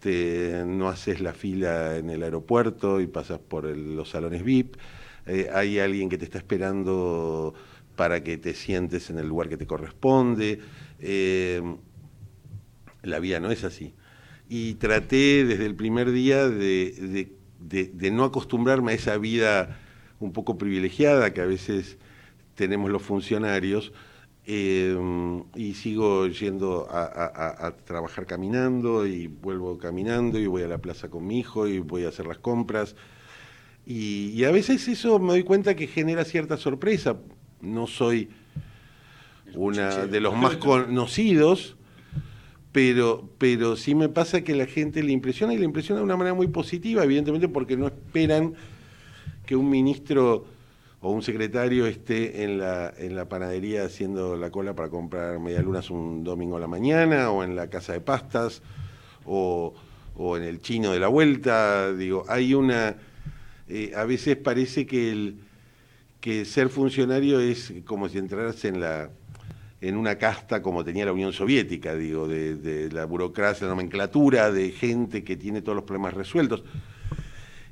te, 0.06 0.62
no 0.64 0.88
haces 0.88 1.20
la 1.20 1.32
fila 1.32 1.96
en 1.96 2.10
el 2.10 2.22
aeropuerto 2.22 3.00
y 3.00 3.08
pasas 3.08 3.40
por 3.40 3.64
los 3.64 4.10
salones 4.10 4.44
VIP, 4.44 4.76
eh, 5.26 5.50
hay 5.52 5.80
alguien 5.80 6.08
que 6.08 6.16
te 6.16 6.24
está 6.24 6.38
esperando 6.38 7.54
para 7.96 8.22
que 8.22 8.38
te 8.38 8.54
sientes 8.54 9.10
en 9.10 9.18
el 9.18 9.26
lugar 9.26 9.48
que 9.48 9.56
te 9.56 9.66
corresponde. 9.66 10.60
Eh, 11.00 11.60
la 13.02 13.18
vida 13.18 13.40
no 13.40 13.50
es 13.50 13.64
así. 13.64 13.94
Y 14.48 14.74
traté 14.74 15.44
desde 15.44 15.66
el 15.66 15.74
primer 15.74 16.12
día 16.12 16.48
de, 16.48 17.32
no 18.12 18.22
acostumbrarme 18.22 18.92
a 18.92 18.94
esa 18.94 19.18
vida 19.18 19.76
un 20.20 20.32
poco 20.32 20.56
privilegiada 20.56 21.32
que 21.32 21.40
a 21.40 21.46
veces 21.46 21.96
tenemos 22.54 22.92
los 22.92 23.02
funcionarios. 23.02 23.92
Eh, 24.48 24.96
y 25.56 25.74
sigo 25.74 26.28
yendo 26.28 26.86
a, 26.88 27.74
trabajar 27.84 28.26
caminando 28.26 29.04
y 29.04 29.26
vuelvo 29.26 29.76
caminando 29.76 30.38
y 30.38 30.46
voy 30.46 30.62
a 30.62 30.68
la 30.68 30.78
plaza 30.78 31.08
con 31.08 31.26
mi 31.26 31.40
hijo 31.40 31.66
y 31.66 31.80
voy 31.80 32.04
a 32.04 32.10
hacer 32.10 32.26
las 32.26 32.38
compras. 32.38 32.94
Y, 33.84 34.30
y 34.30 34.44
a 34.44 34.52
veces 34.52 34.86
eso 34.86 35.18
me 35.18 35.32
doy 35.32 35.42
cuenta 35.42 35.74
que 35.74 35.88
genera 35.88 36.24
cierta 36.24 36.56
sorpresa. 36.56 37.16
No 37.60 37.88
soy 37.88 38.28
una 39.54 40.06
de 40.06 40.20
los 40.20 40.36
más 40.36 40.56
conocidos, 40.56 41.76
pero, 42.72 43.28
pero 43.38 43.76
sí 43.76 43.94
me 43.94 44.08
pasa 44.08 44.42
que 44.42 44.54
la 44.54 44.66
gente 44.66 45.02
le 45.02 45.12
impresiona 45.12 45.54
y 45.54 45.58
le 45.58 45.64
impresiona 45.64 46.00
de 46.00 46.04
una 46.04 46.16
manera 46.16 46.34
muy 46.34 46.48
positiva, 46.48 47.02
evidentemente 47.02 47.48
porque 47.48 47.76
no 47.76 47.86
esperan 47.86 48.54
que 49.46 49.56
un 49.56 49.70
ministro 49.70 50.44
o 51.00 51.10
un 51.10 51.22
secretario 51.22 51.86
esté 51.86 52.44
en 52.44 52.58
la, 52.58 52.92
en 52.96 53.14
la 53.14 53.28
panadería 53.28 53.84
haciendo 53.84 54.36
la 54.36 54.50
cola 54.50 54.74
para 54.74 54.88
comprar 54.88 55.38
medialunas 55.38 55.90
un 55.90 56.24
domingo 56.24 56.56
a 56.56 56.60
la 56.60 56.66
mañana, 56.66 57.30
o 57.30 57.44
en 57.44 57.54
la 57.54 57.68
casa 57.68 57.92
de 57.92 58.00
pastas, 58.00 58.62
o, 59.24 59.74
o 60.16 60.36
en 60.36 60.42
el 60.42 60.60
chino 60.60 60.92
de 60.92 61.00
la 61.00 61.08
vuelta. 61.08 61.92
Digo, 61.92 62.24
hay 62.28 62.54
una. 62.54 62.96
Eh, 63.68 63.92
a 63.96 64.04
veces 64.04 64.36
parece 64.36 64.86
que, 64.86 65.10
el, 65.10 65.40
que 66.20 66.44
ser 66.44 66.68
funcionario 66.68 67.40
es 67.40 67.74
como 67.84 68.08
si 68.08 68.18
entrarse 68.18 68.68
en 68.68 68.80
la 68.80 69.10
en 69.80 69.96
una 69.96 70.16
casta 70.16 70.62
como 70.62 70.84
tenía 70.84 71.04
la 71.04 71.12
Unión 71.12 71.32
Soviética, 71.32 71.94
digo, 71.94 72.26
de, 72.26 72.88
la 72.92 73.04
burocracia, 73.04 73.66
la 73.66 73.74
nomenclatura, 73.74 74.50
de 74.50 74.70
gente 74.70 75.22
que 75.22 75.36
tiene 75.36 75.62
todos 75.62 75.76
los 75.76 75.84
problemas 75.84 76.14
resueltos. 76.14 76.64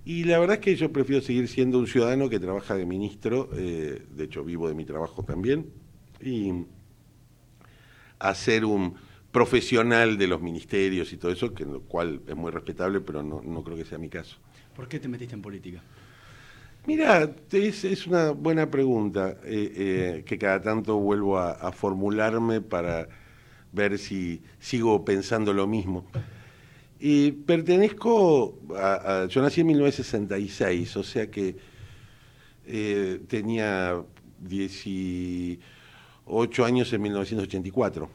Y 0.05 0.25
la 0.25 0.39
verdad 0.39 0.57
es 0.57 0.61
que 0.61 0.77
yo 0.77 0.93
prefiero 0.93 1.23
seguir 1.23 1.49
siendo 1.49 1.79
un 1.79 1.87
ciudadano 1.87 2.29
que 2.29 2.39
trabaja 2.39 2.75
de 2.75 2.85
ministro, 2.85 3.49
eh, 3.55 4.03
de 4.11 4.25
hecho 4.25 4.45
vivo 4.45 4.69
de 4.69 4.75
mi 4.75 4.85
trabajo 4.85 5.23
también, 5.23 5.71
y 6.21 6.53
hacer 8.19 8.65
un 8.65 8.95
profesional 9.33 10.19
de 10.19 10.27
los 10.27 10.41
ministerios 10.41 11.13
y 11.13 11.17
todo 11.17 11.33
eso, 11.33 11.55
que 11.55 11.65
lo 11.65 11.81
cual 11.81 12.21
es 12.27 12.37
muy 12.37 12.53
respetable, 12.53 13.01
pero 13.01 13.23
no, 13.23 13.43
no 13.43 13.65
creo 13.65 13.77
que 13.77 13.85
sea 13.85 13.99
mi 13.99 14.09
caso. 14.09 14.37
¿Por 14.77 14.89
qué 14.89 15.01
te 15.01 15.09
metiste 15.09 15.35
en 15.35 15.43
política? 15.43 15.83
Mira, 16.87 17.35
es, 17.51 18.07
una 18.07 18.33
buena 18.33 18.71
pregunta 18.71 19.39
eh, 19.45 19.73
eh, 19.75 20.23
que 20.27 20.37
cada 20.37 20.61
tanto 20.61 20.99
vuelvo 20.99 21.39
a, 21.39 21.73
formularme 21.73 22.61
para 22.61 23.09
ver 23.73 23.99
si 23.99 24.43
sigo 24.61 25.03
pensando 25.03 25.55
lo 25.55 25.67
mismo. 25.67 26.05
Y 27.07 27.33
pertenezco 27.33 28.59
a, 28.75 29.27
Yo 29.29 29.43
nací 29.43 29.61
en 29.61 29.67
1966, 29.67 30.97
o 30.97 31.03
sea 31.03 31.31
que 31.31 31.55
eh, 32.65 33.21
tenía 33.29 34.03
18 34.41 35.59
años 36.65 36.91
en 36.95 37.03
1984. 37.03 38.07
O 38.07 38.11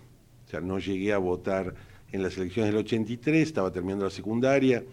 sea, 0.50 0.62
no 0.62 0.80
llegué 0.80 1.14
a 1.14 1.20
votar 1.20 1.76
en 2.12 2.24
las 2.24 2.36
elecciones 2.40 2.74
del 2.74 2.82
83, 2.82 3.48
estaba 3.48 3.72
terminando 3.72 4.06
la 4.06 4.12
secundaria 4.12 4.84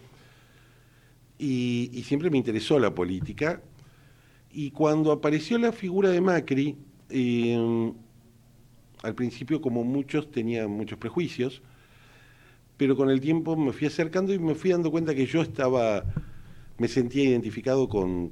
y, 1.39 2.03
siempre 2.05 2.29
me 2.29 2.37
interesó 2.37 2.77
la 2.77 2.93
política. 2.93 3.63
Y 4.51 4.69
cuando 4.69 5.11
apareció 5.11 5.57
la 5.57 5.71
figura 5.71 6.11
de 6.11 6.21
Macri, 6.21 6.77
em, 7.09 7.95
al 9.01 9.15
principio 9.15 9.59
como 9.59 9.83
muchos 9.83 10.29
tenía 10.29 10.67
muchos 10.67 10.99
prejuicios, 10.99 11.63
pero 12.77 12.95
con 12.95 13.09
el 13.09 13.19
tiempo 13.19 13.57
me 13.57 13.73
fui 13.73 13.87
acercando 13.87 14.33
y 14.33 14.39
me 14.39 14.55
fui 14.55 14.71
dando 14.71 14.91
cuenta 14.91 15.15
que 15.15 15.25
yo 15.25 15.41
estaba, 15.41 16.05
me 16.77 16.87
sentía 16.87 17.23
identificado 17.23 17.89
con, 17.89 18.31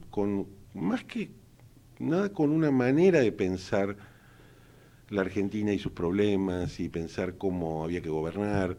más 0.73 1.03
que 1.03 1.31
nada 1.99 2.31
con 2.31 2.51
una 2.51 2.69
manera 2.69 3.19
de 3.19 3.31
pensar 3.31 3.97
la 5.09 5.21
Argentina 5.21 5.73
y 5.73 5.79
sus 5.79 5.91
problemas 5.91 6.79
y 6.79 6.89
pensar 6.89 7.37
cómo 7.37 7.83
había 7.83 8.01
que 8.01 8.09
gobernar 8.09 8.77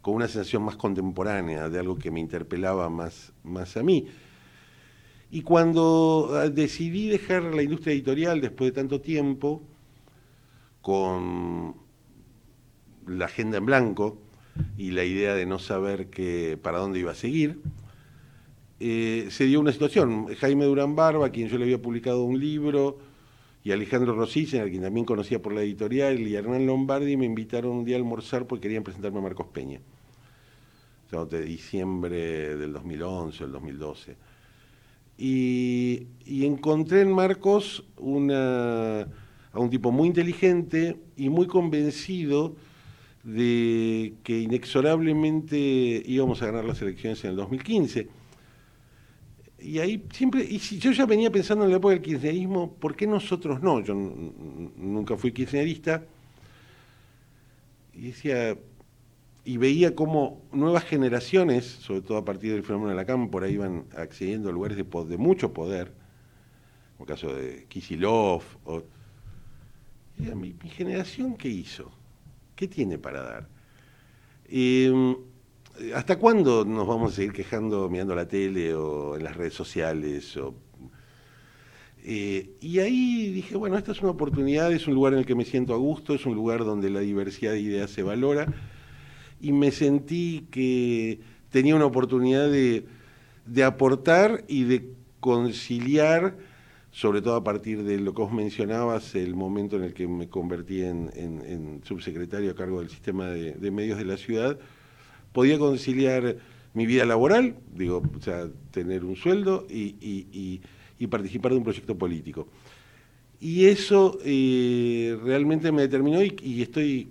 con 0.00 0.14
una 0.14 0.28
sensación 0.28 0.62
más 0.62 0.76
contemporánea 0.76 1.68
de 1.68 1.78
algo 1.78 1.98
que 1.98 2.10
me 2.10 2.20
interpelaba 2.20 2.88
más, 2.88 3.32
más 3.42 3.76
a 3.76 3.82
mí. 3.82 4.06
Y 5.30 5.42
cuando 5.42 6.30
ah, 6.32 6.48
decidí 6.48 7.08
dejar 7.08 7.42
la 7.42 7.62
industria 7.62 7.92
editorial 7.92 8.40
después 8.40 8.70
de 8.70 8.80
tanto 8.80 9.00
tiempo, 9.00 9.62
con 10.80 11.74
la 13.08 13.24
agenda 13.24 13.58
en 13.58 13.66
blanco 13.66 14.25
y 14.76 14.90
la 14.90 15.04
idea 15.04 15.34
de 15.34 15.46
no 15.46 15.58
saber 15.58 16.08
que, 16.08 16.58
para 16.62 16.78
dónde 16.78 17.00
iba 17.00 17.12
a 17.12 17.14
seguir, 17.14 17.60
eh, 18.80 19.28
se 19.30 19.44
dio 19.44 19.60
una 19.60 19.72
situación. 19.72 20.26
Jaime 20.34 20.64
Durán 20.64 20.96
Barba, 20.96 21.26
a 21.26 21.30
quien 21.30 21.48
yo 21.48 21.58
le 21.58 21.64
había 21.64 21.80
publicado 21.80 22.24
un 22.24 22.38
libro, 22.38 22.98
y 23.64 23.72
Alejandro 23.72 24.14
Rosicen, 24.14 24.62
a 24.62 24.70
quien 24.70 24.82
también 24.82 25.06
conocía 25.06 25.42
por 25.42 25.52
la 25.52 25.62
editorial, 25.62 26.20
y 26.20 26.34
Hernán 26.34 26.66
Lombardi 26.66 27.16
me 27.16 27.26
invitaron 27.26 27.72
un 27.72 27.84
día 27.84 27.96
a 27.96 27.98
almorzar 27.98 28.46
porque 28.46 28.62
querían 28.62 28.84
presentarme 28.84 29.18
a 29.18 29.22
Marcos 29.22 29.46
Peña 29.52 29.80
de 31.10 31.42
diciembre 31.42 32.56
del 32.56 32.72
2011, 32.72 33.44
el 33.44 33.52
2012. 33.52 34.16
Y, 35.18 36.06
encontré 36.26 37.00
en 37.00 37.12
Marcos 37.12 37.84
a 37.96 37.98
un 39.58 39.70
tipo 39.70 39.92
muy 39.92 40.08
inteligente 40.08 40.96
y 41.16 41.30
muy 41.30 41.46
convencido 41.46 42.56
de 43.26 44.14
que 44.22 44.38
inexorablemente 44.38 45.56
íbamos 46.06 46.40
a 46.42 46.46
ganar 46.46 46.64
las 46.64 46.80
elecciones 46.80 47.24
en 47.24 47.30
el 47.30 47.36
2015. 47.36 48.08
Y 49.58 49.80
ahí 49.80 50.06
siempre, 50.12 50.44
y 50.44 50.60
si 50.60 50.78
yo 50.78 50.92
ya 50.92 51.06
venía 51.06 51.28
pensando 51.30 51.64
en 51.64 51.70
la 51.70 51.78
época 51.78 51.94
del 51.94 52.02
kirchnerismo, 52.02 52.74
¿por 52.74 52.94
qué 52.94 53.04
nosotros 53.08 53.60
no? 53.60 53.80
Yo 53.80 53.94
nunca 53.94 55.16
fui 55.16 55.32
kirchnerista. 55.32 56.04
Y 57.94 58.08
decía, 58.08 58.56
y 59.44 59.56
veía 59.56 59.96
cómo 59.96 60.42
nuevas 60.52 60.84
generaciones, 60.84 61.64
sobre 61.64 62.02
todo 62.02 62.18
a 62.18 62.24
partir 62.24 62.52
del 62.52 62.62
fenómeno 62.62 62.90
de 62.90 62.96
la 62.96 63.06
CAM, 63.06 63.28
por 63.28 63.42
ahí 63.42 63.54
iban 63.54 63.86
accediendo 63.96 64.50
a 64.50 64.52
lugares 64.52 64.76
de, 64.76 64.84
de 64.84 65.16
mucho 65.16 65.52
poder, 65.52 65.92
como 66.96 67.06
el 67.06 67.08
caso 67.08 67.34
de 67.34 67.66
Kisilov. 67.68 68.42
O, 68.64 68.84
mi, 70.36 70.54
generación, 70.70 71.36
¿qué 71.36 71.48
hizo? 71.48 71.90
¿Qué 72.56 72.66
tiene 72.66 72.98
para 72.98 73.22
dar? 73.22 73.48
Em, 74.48 75.14
¿Hasta 75.94 76.18
cuándo 76.18 76.64
nos 76.64 76.86
vamos 76.86 77.12
a 77.12 77.16
seguir 77.16 77.32
quejando 77.32 77.88
mirando 77.88 78.14
la 78.14 78.26
tele 78.26 78.74
o 78.74 79.16
en 79.16 79.24
las 79.24 79.36
redes 79.36 79.54
sociales? 79.54 80.36
Eh, 82.02 82.56
y 82.60 82.78
ahí 82.78 83.30
dije, 83.32 83.56
bueno, 83.56 83.76
esta 83.76 83.92
es 83.92 84.00
una 84.00 84.12
oportunidad, 84.12 84.72
es 84.72 84.86
un 84.86 84.94
lugar 84.94 85.12
en 85.12 85.18
el 85.20 85.26
que 85.26 85.34
me 85.34 85.44
siento 85.44 85.74
a 85.74 85.76
gusto, 85.76 86.14
es 86.14 86.24
un 86.24 86.34
lugar 86.34 86.64
donde 86.64 86.88
la 86.88 87.00
diversidad 87.00 87.52
de 87.52 87.60
ideas 87.60 87.90
se 87.90 88.02
valora 88.02 88.46
y 89.40 89.52
me 89.52 89.70
sentí 89.70 90.46
que 90.50 91.20
tenía 91.50 91.74
una 91.74 91.86
oportunidad 91.86 92.50
de, 92.50 92.86
aportar 93.64 94.44
y 94.48 94.64
de 94.64 94.92
conciliar, 95.20 96.36
sobre 96.96 97.20
todo 97.20 97.34
a 97.34 97.44
partir 97.44 97.82
de 97.82 98.00
lo 98.00 98.14
que 98.14 98.22
vos 98.22 98.32
mencionabas, 98.32 99.14
el 99.16 99.34
momento 99.34 99.76
en 99.76 99.82
el 99.82 99.92
que 99.92 100.08
me 100.08 100.30
convertí 100.30 100.80
en, 100.80 101.82
subsecretario 101.84 102.50
a 102.50 102.54
cargo 102.54 102.80
del 102.80 102.88
sistema 102.88 103.26
de, 103.26 103.70
medios 103.70 103.98
de 103.98 104.06
la 104.06 104.16
ciudad, 104.16 104.58
podía 105.34 105.58
conciliar 105.58 106.38
mi 106.72 106.86
vida 106.86 107.04
laboral, 107.04 107.56
digo, 107.74 108.02
o 108.16 108.22
sea, 108.22 108.48
tener 108.70 109.04
un 109.04 109.14
sueldo 109.14 109.66
y, 109.68 110.62
participar 111.10 111.52
de 111.52 111.58
un 111.58 111.64
proyecto 111.64 111.98
político. 111.98 112.48
Y 113.40 113.66
eso 113.66 114.18
eh, 114.24 115.18
realmente 115.22 115.70
me 115.72 115.82
determinó 115.82 116.22
y 116.22 116.62
estoy 116.62 117.10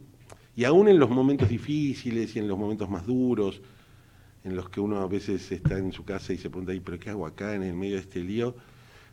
y 0.56 0.63
aún 0.63 0.88
en 0.88 0.98
los 0.98 1.12
momentos 1.12 1.48
difíciles 1.48 2.36
y 2.36 2.39
en 2.39 2.48
los 2.48 2.58
momentos 2.58 2.89
más 2.89 3.06
duros, 3.06 3.62
en 4.44 4.56
los 4.56 4.68
que 4.68 4.80
uno 4.80 5.01
a 5.01 5.08
veces 5.08 5.51
está 5.51 5.77
en 5.77 5.92
su 5.92 6.04
casa 6.04 6.34
y 6.34 6.38
se 6.38 6.50
pregunta, 6.50 6.74
¿pero 6.84 6.98
qué 6.98 7.12
hago 7.12 7.27
acá 7.27 7.54
en 7.54 7.62
el 7.62 7.75
medio 7.75 7.96
de 7.96 8.01
este 8.01 8.24
lío? 8.24 8.56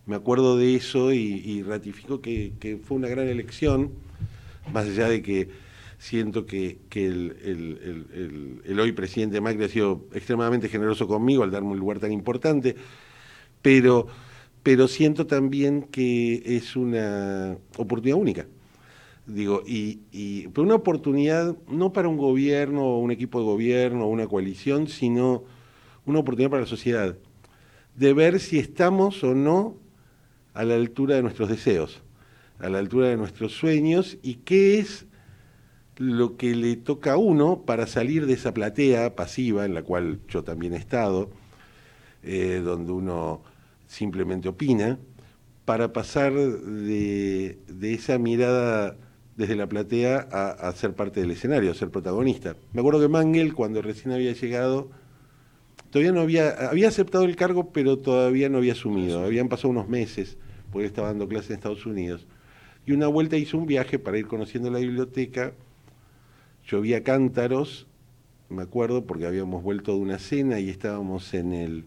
Me 0.04 0.16
acuerdo 0.16 0.56
de 0.56 0.74
eso 0.74 1.12
y, 1.12 1.62
ratifico 1.62 2.20
que, 2.20 2.80
fue 2.82 2.96
una 2.96 3.06
gran 3.06 3.28
elección, 3.28 3.92
más 4.72 4.86
allá 4.86 5.08
de 5.08 5.22
que 5.22 5.48
siento 5.98 6.44
que, 6.44 6.78
el, 6.92 8.78
hoy 8.80 8.92
presidente 8.92 9.40
Macri 9.40 9.64
ha 9.64 9.68
sido 9.68 10.06
extremadamente 10.12 10.68
generoso 10.68 11.06
conmigo 11.06 11.44
al 11.44 11.52
darme 11.52 11.70
un 11.70 11.78
lugar 11.78 12.00
tan 12.00 12.10
importante, 12.10 12.74
pero, 13.62 14.08
pero 14.64 14.88
siento 14.88 15.28
también 15.28 15.82
que 15.84 16.42
es 16.46 16.74
una 16.74 17.56
oportunidad 17.76 18.18
única. 18.18 18.46
Digo, 19.24 19.62
y, 19.64 20.00
y 20.10 20.48
una 20.56 20.74
oportunidad 20.74 21.56
no 21.68 21.92
para 21.92 22.08
un 22.08 22.16
gobierno 22.16 22.84
o 22.84 22.98
un 22.98 23.12
equipo 23.12 23.38
de 23.38 23.44
gobierno 23.44 24.06
o 24.06 24.08
una 24.08 24.26
coalición, 24.26 24.88
sino 24.88 25.44
una 26.06 26.18
oportunidad 26.18 26.50
para 26.50 26.62
la 26.62 26.68
sociedad 26.68 27.16
de 27.94 28.12
ver 28.14 28.40
si 28.40 28.58
estamos 28.58 29.22
o 29.22 29.34
no 29.34 29.81
a 30.54 30.64
la 30.64 30.74
altura 30.74 31.16
de 31.16 31.22
nuestros 31.22 31.48
deseos, 31.48 32.02
a 32.58 32.68
la 32.68 32.78
altura 32.78 33.08
de 33.08 33.16
nuestros 33.16 33.52
sueños 33.52 34.18
y 34.22 34.36
qué 34.36 34.78
es 34.78 35.06
lo 35.96 36.36
que 36.36 36.54
le 36.54 36.76
toca 36.76 37.12
a 37.12 37.16
uno 37.16 37.62
para 37.62 37.86
salir 37.86 38.26
de 38.26 38.34
esa 38.34 38.54
platea 38.54 39.14
pasiva 39.14 39.64
en 39.64 39.74
la 39.74 39.82
cual 39.82 40.20
yo 40.28 40.42
también 40.42 40.74
he 40.74 40.78
estado, 40.78 41.30
eh, 42.22 42.60
donde 42.64 42.92
uno 42.92 43.42
simplemente 43.86 44.48
opina, 44.48 44.98
para 45.64 45.92
pasar 45.92 46.32
de, 46.32 47.58
esa 47.82 48.18
mirada 48.18 48.96
desde 49.36 49.54
la 49.54 49.68
platea 49.68 50.28
a, 50.30 50.72
ser 50.72 50.94
parte 50.94 51.20
del 51.20 51.30
escenario, 51.30 51.70
a 51.70 51.74
ser 51.74 51.90
protagonista. 51.90 52.56
Me 52.72 52.80
acuerdo 52.80 53.00
que 53.00 53.08
Mangel, 53.08 53.54
cuando 53.54 53.80
recién 53.80 54.12
había 54.12 54.32
llegado, 54.32 54.90
todavía 55.92 56.12
no 56.12 56.22
había, 56.22 56.70
había 56.70 56.88
aceptado 56.88 57.24
el 57.24 57.36
cargo, 57.36 57.70
pero 57.70 57.98
todavía 57.98 58.48
no 58.48 58.58
había 58.58 58.72
asumido. 58.72 59.22
Habían 59.22 59.50
pasado 59.50 59.68
unos 59.68 59.88
meses, 59.88 60.38
porque 60.72 60.86
estaba 60.86 61.08
dando 61.08 61.28
clases 61.28 61.50
en 61.50 61.56
Estados 61.56 61.84
Unidos. 61.84 62.26
Y 62.86 62.92
una 62.92 63.08
vuelta 63.08 63.36
hizo 63.36 63.58
un 63.58 63.66
viaje 63.66 63.98
para 63.98 64.18
ir 64.18 64.26
conociendo 64.26 64.70
la 64.70 64.78
biblioteca 64.78 65.52
llovía 66.66 67.02
cántaros, 67.02 67.86
me 68.48 68.62
acuerdo, 68.62 69.04
porque 69.04 69.26
habíamos 69.26 69.62
vuelto 69.62 69.92
de 69.92 69.98
una 69.98 70.18
cena 70.18 70.60
y 70.60 70.70
estábamos 70.70 71.34
en 71.34 71.52
el, 71.52 71.84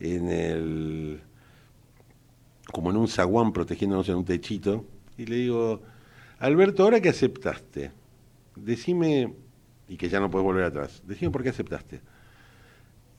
en 0.00 0.28
el, 0.28 1.20
como 2.72 2.90
en 2.90 2.96
un 2.96 3.08
zaguán 3.08 3.52
protegiéndonos 3.52 4.08
en 4.08 4.16
un 4.16 4.24
techito, 4.24 4.86
y 5.18 5.26
le 5.26 5.36
digo, 5.36 5.82
Alberto, 6.38 6.84
ahora 6.84 7.00
que 7.00 7.10
aceptaste, 7.10 7.90
decime, 8.56 9.34
y 9.88 9.96
que 9.96 10.08
ya 10.08 10.20
no 10.20 10.30
puedes 10.30 10.44
volver 10.44 10.64
atrás, 10.64 11.02
decime 11.06 11.30
por 11.30 11.42
qué 11.42 11.50
aceptaste. 11.50 12.00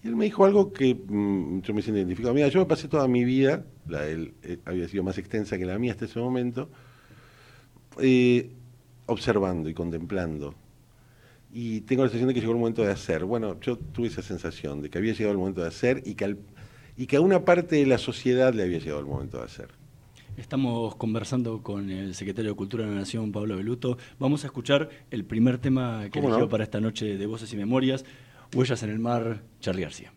Y 0.03 0.09
él 0.09 0.15
me 0.15 0.25
dijo 0.25 0.43
algo 0.43 0.73
que 0.73 0.95
mm, 0.95 1.61
yo 1.61 1.73
me 1.73 1.81
siento 1.81 1.99
identificado. 1.99 2.33
Mira, 2.33 2.49
yo 2.49 2.59
me 2.59 2.65
pasé 2.65 2.87
toda 2.87 3.07
mi 3.07 3.23
vida, 3.23 3.63
la 3.87 4.01
de 4.01 4.11
él 4.11 4.33
eh, 4.43 4.57
había 4.65 4.87
sido 4.87 5.03
más 5.03 5.17
extensa 5.17 5.57
que 5.57 5.65
la 5.65 5.79
mía 5.79 5.93
hasta 5.93 6.05
ese 6.05 6.19
momento, 6.19 6.69
eh, 7.99 8.51
observando 9.05 9.69
y 9.69 9.73
contemplando. 9.73 10.55
Y 11.53 11.81
tengo 11.81 12.03
la 12.03 12.09
sensación 12.09 12.27
de 12.27 12.33
que 12.33 12.41
llegó 12.41 12.51
el 12.51 12.59
momento 12.59 12.81
de 12.81 12.91
hacer. 12.91 13.23
Bueno, 13.23 13.59
yo 13.61 13.77
tuve 13.77 14.07
esa 14.07 14.21
sensación 14.21 14.81
de 14.81 14.89
que 14.89 14.97
había 14.97 15.13
llegado 15.13 15.31
el 15.31 15.37
momento 15.37 15.61
de 15.61 15.67
hacer 15.67 16.01
y 16.05 16.15
que, 16.15 16.35
y 16.97 17.05
que 17.05 17.15
a 17.15 17.21
una 17.21 17.45
parte 17.45 17.77
de 17.77 17.85
la 17.85 17.97
sociedad 17.97 18.53
le 18.53 18.63
había 18.63 18.79
llegado 18.79 18.99
el 18.99 19.05
momento 19.05 19.37
de 19.37 19.45
hacer. 19.45 19.69
Estamos 20.35 20.95
conversando 20.95 21.61
con 21.61 21.91
el 21.91 22.15
secretario 22.15 22.51
de 22.51 22.57
Cultura 22.57 22.85
de 22.85 22.89
la 22.89 22.97
Nación, 22.97 23.31
Pablo 23.31 23.55
Beluto. 23.55 23.99
Vamos 24.17 24.43
a 24.43 24.47
escuchar 24.47 24.89
el 25.11 25.25
primer 25.25 25.59
tema 25.59 26.09
que 26.11 26.19
eligió 26.19 26.49
para 26.49 26.63
esta 26.63 26.81
noche 26.81 27.17
de 27.17 27.25
Voces 27.27 27.53
y 27.53 27.55
Memorias, 27.55 28.03
Huellas 28.53 28.83
en 28.83 28.91
el 28.91 28.99
Mar, 28.99 29.43
Charlie 29.59 29.83
García. 29.83 30.13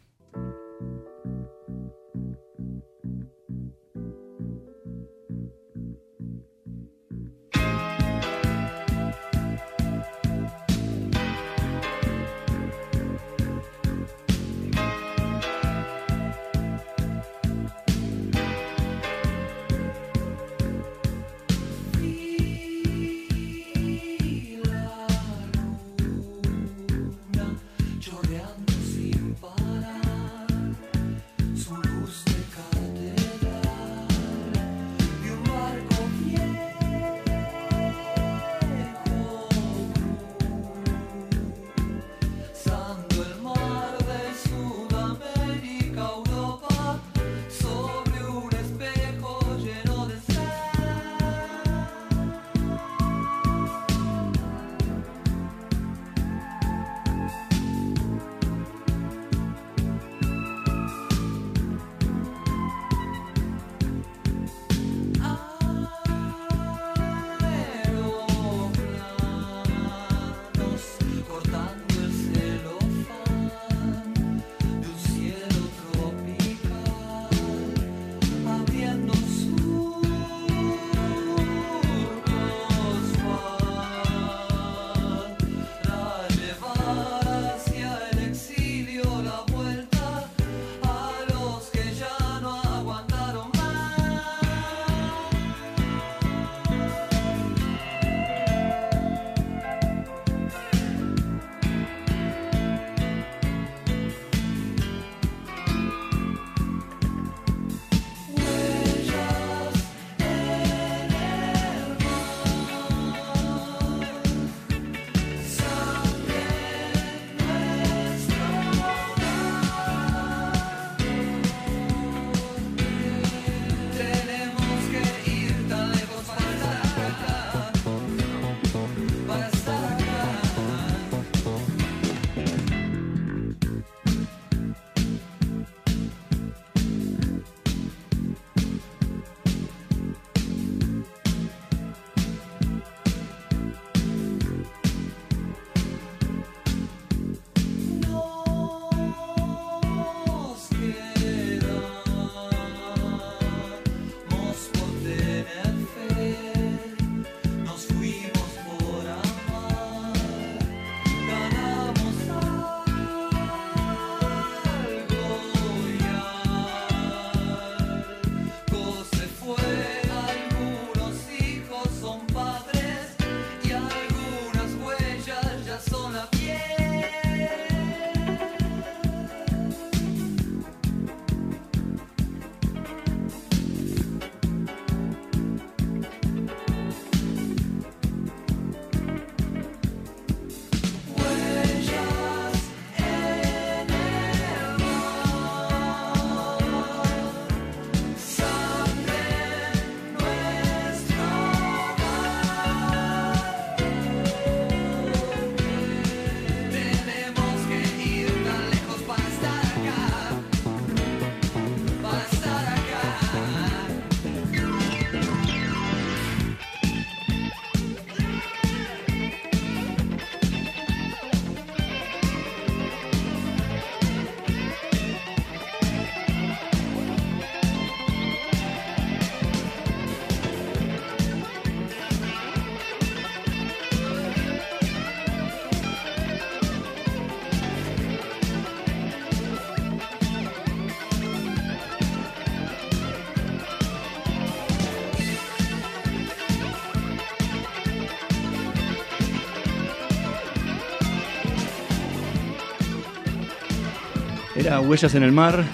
Era 254.59 254.81
Huellas 254.81 255.15
en 255.15 255.23
el 255.23 255.33
Mar, 255.33 255.65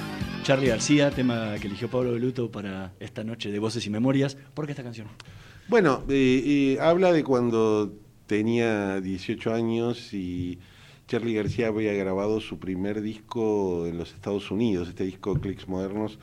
Charlie 0.42 0.66
García, 0.66 1.12
tema 1.12 1.54
que 1.60 1.68
eligió 1.68 1.88
Pablo 1.88 2.12
Beluto 2.12 2.50
para 2.50 2.92
esta 2.98 3.22
noche 3.22 3.52
de 3.52 3.60
Voces 3.60 3.86
y 3.86 3.90
Memorias. 3.90 4.36
¿Por 4.54 4.66
qué 4.66 4.72
esta 4.72 4.82
canción? 4.82 5.06
Bueno, 5.68 6.02
eh, 6.08 6.42
eh, 6.44 6.80
habla 6.80 7.12
de 7.12 7.22
cuando 7.22 7.92
tenía 8.26 9.00
18 9.00 9.54
años 9.54 10.12
y 10.12 10.58
Charlie 11.06 11.34
García 11.34 11.68
había 11.68 11.92
grabado 11.92 12.40
su 12.40 12.58
primer 12.58 13.02
disco 13.02 13.86
en 13.86 13.98
los 13.98 14.12
Estados 14.12 14.50
Unidos, 14.50 14.88
este 14.88 15.04
disco 15.04 15.34
Clicks 15.34 15.68
Modernos. 15.68 16.18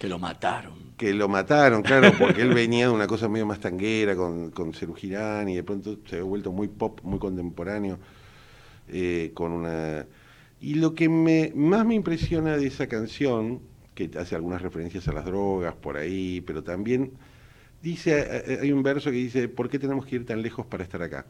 Que 0.00 0.08
lo 0.08 0.18
mataron. 0.18 0.74
Que 0.96 1.14
lo 1.14 1.28
mataron, 1.28 1.82
claro, 1.82 2.12
porque 2.18 2.42
él 2.42 2.52
venía 2.52 2.88
de 2.88 2.92
una 2.92 3.06
cosa 3.06 3.28
medio 3.28 3.46
más 3.46 3.60
tanguera 3.60 4.16
con, 4.16 4.50
con 4.50 4.74
Cerú 4.74 4.94
Girán 4.94 5.48
y 5.48 5.54
de 5.54 5.62
pronto 5.62 5.98
se 6.08 6.16
había 6.16 6.24
vuelto 6.24 6.50
muy 6.50 6.66
pop, 6.66 7.00
muy 7.04 7.20
contemporáneo, 7.20 8.00
eh, 8.88 9.30
con 9.32 9.52
una... 9.52 10.04
Y 10.60 10.74
lo 10.74 10.94
que 10.94 11.08
me, 11.08 11.52
más 11.54 11.86
me 11.86 11.94
impresiona 11.94 12.56
de 12.56 12.66
esa 12.66 12.86
canción, 12.86 13.60
que 13.94 14.10
hace 14.18 14.34
algunas 14.34 14.62
referencias 14.62 15.08
a 15.08 15.12
las 15.12 15.24
drogas 15.24 15.74
por 15.74 15.96
ahí, 15.96 16.42
pero 16.42 16.62
también 16.62 17.12
dice, 17.82 18.20
eh, 18.20 18.44
eh, 18.46 18.58
hay 18.62 18.72
un 18.72 18.82
verso 18.82 19.10
que 19.10 19.16
dice, 19.16 19.48
¿por 19.48 19.68
qué 19.68 19.78
tenemos 19.78 20.06
que 20.06 20.16
ir 20.16 20.26
tan 20.26 20.42
lejos 20.42 20.66
para 20.66 20.84
estar 20.84 21.02
acá? 21.02 21.24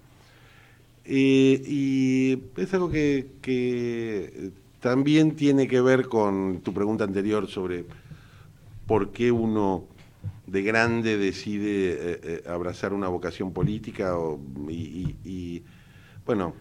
Eh, 1.05 1.63
y 1.67 2.43
es 2.57 2.75
algo 2.75 2.91
que, 2.91 4.51
también 4.81 5.37
tiene 5.37 5.69
que 5.69 5.81
ver 5.81 6.09
con 6.09 6.61
tu 6.63 6.73
pregunta 6.73 7.05
anterior 7.05 7.47
sobre 7.49 7.85
por 8.87 9.13
qué 9.13 9.31
uno 9.31 9.85
de 10.47 10.63
grande 10.63 11.19
decide 11.19 12.43
abrazar 12.47 12.95
una 12.95 13.09
vocación 13.09 13.53
política 13.53 14.17
y, 14.69 15.63
bueno, 16.25 16.55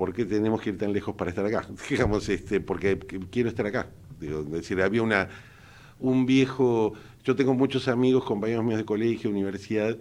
¿por 0.00 0.14
qué 0.14 0.24
tenemos 0.24 0.62
que 0.62 0.70
ir 0.70 0.78
tan 0.78 0.94
lejos 0.94 1.14
para 1.14 1.28
estar 1.28 1.44
acá? 1.44 1.68
Digamos, 1.90 2.26
este, 2.30 2.60
porque 2.60 2.98
quiero 3.30 3.50
estar 3.50 3.66
acá. 3.66 3.90
es 4.18 4.50
decir, 4.50 4.80
había 4.80 5.02
una, 5.02 5.28
un 5.98 6.24
viejo 6.24 6.94
yo 7.22 7.36
tengo 7.36 7.52
muchos 7.52 7.86
amigos, 7.88 8.24
compañeros 8.24 8.64
míos 8.64 8.78
de 8.78 8.86
colegio, 8.86 9.30
universidad, 9.30 9.98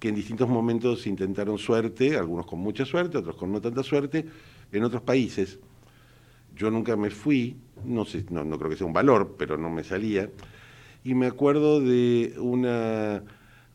que 0.00 0.08
en 0.08 0.16
distintos 0.16 0.48
momentos 0.48 1.06
intentaron 1.06 1.58
suerte, 1.58 2.16
algunos 2.16 2.46
con 2.46 2.58
mucha 2.58 2.84
suerte, 2.84 3.18
otros 3.18 3.36
con 3.36 3.52
no 3.52 3.60
tanta 3.60 3.84
suerte, 3.84 4.26
en 4.72 4.82
otros 4.82 5.02
países. 5.02 5.60
Yo 6.56 6.70
nunca 6.72 6.96
me 6.96 7.10
fui, 7.10 7.56
no, 7.84 8.04
sé, 8.04 8.24
no, 8.30 8.58
creo 8.58 8.70
que 8.70 8.76
sea 8.76 8.86
un 8.86 8.92
valor, 8.92 9.36
pero 9.38 9.56
no 9.56 9.70
me 9.70 9.84
salía. 9.84 10.28
Y 11.04 11.14
me 11.14 11.26
acuerdo 11.26 11.80
de 11.80 12.34
una, 12.38 13.22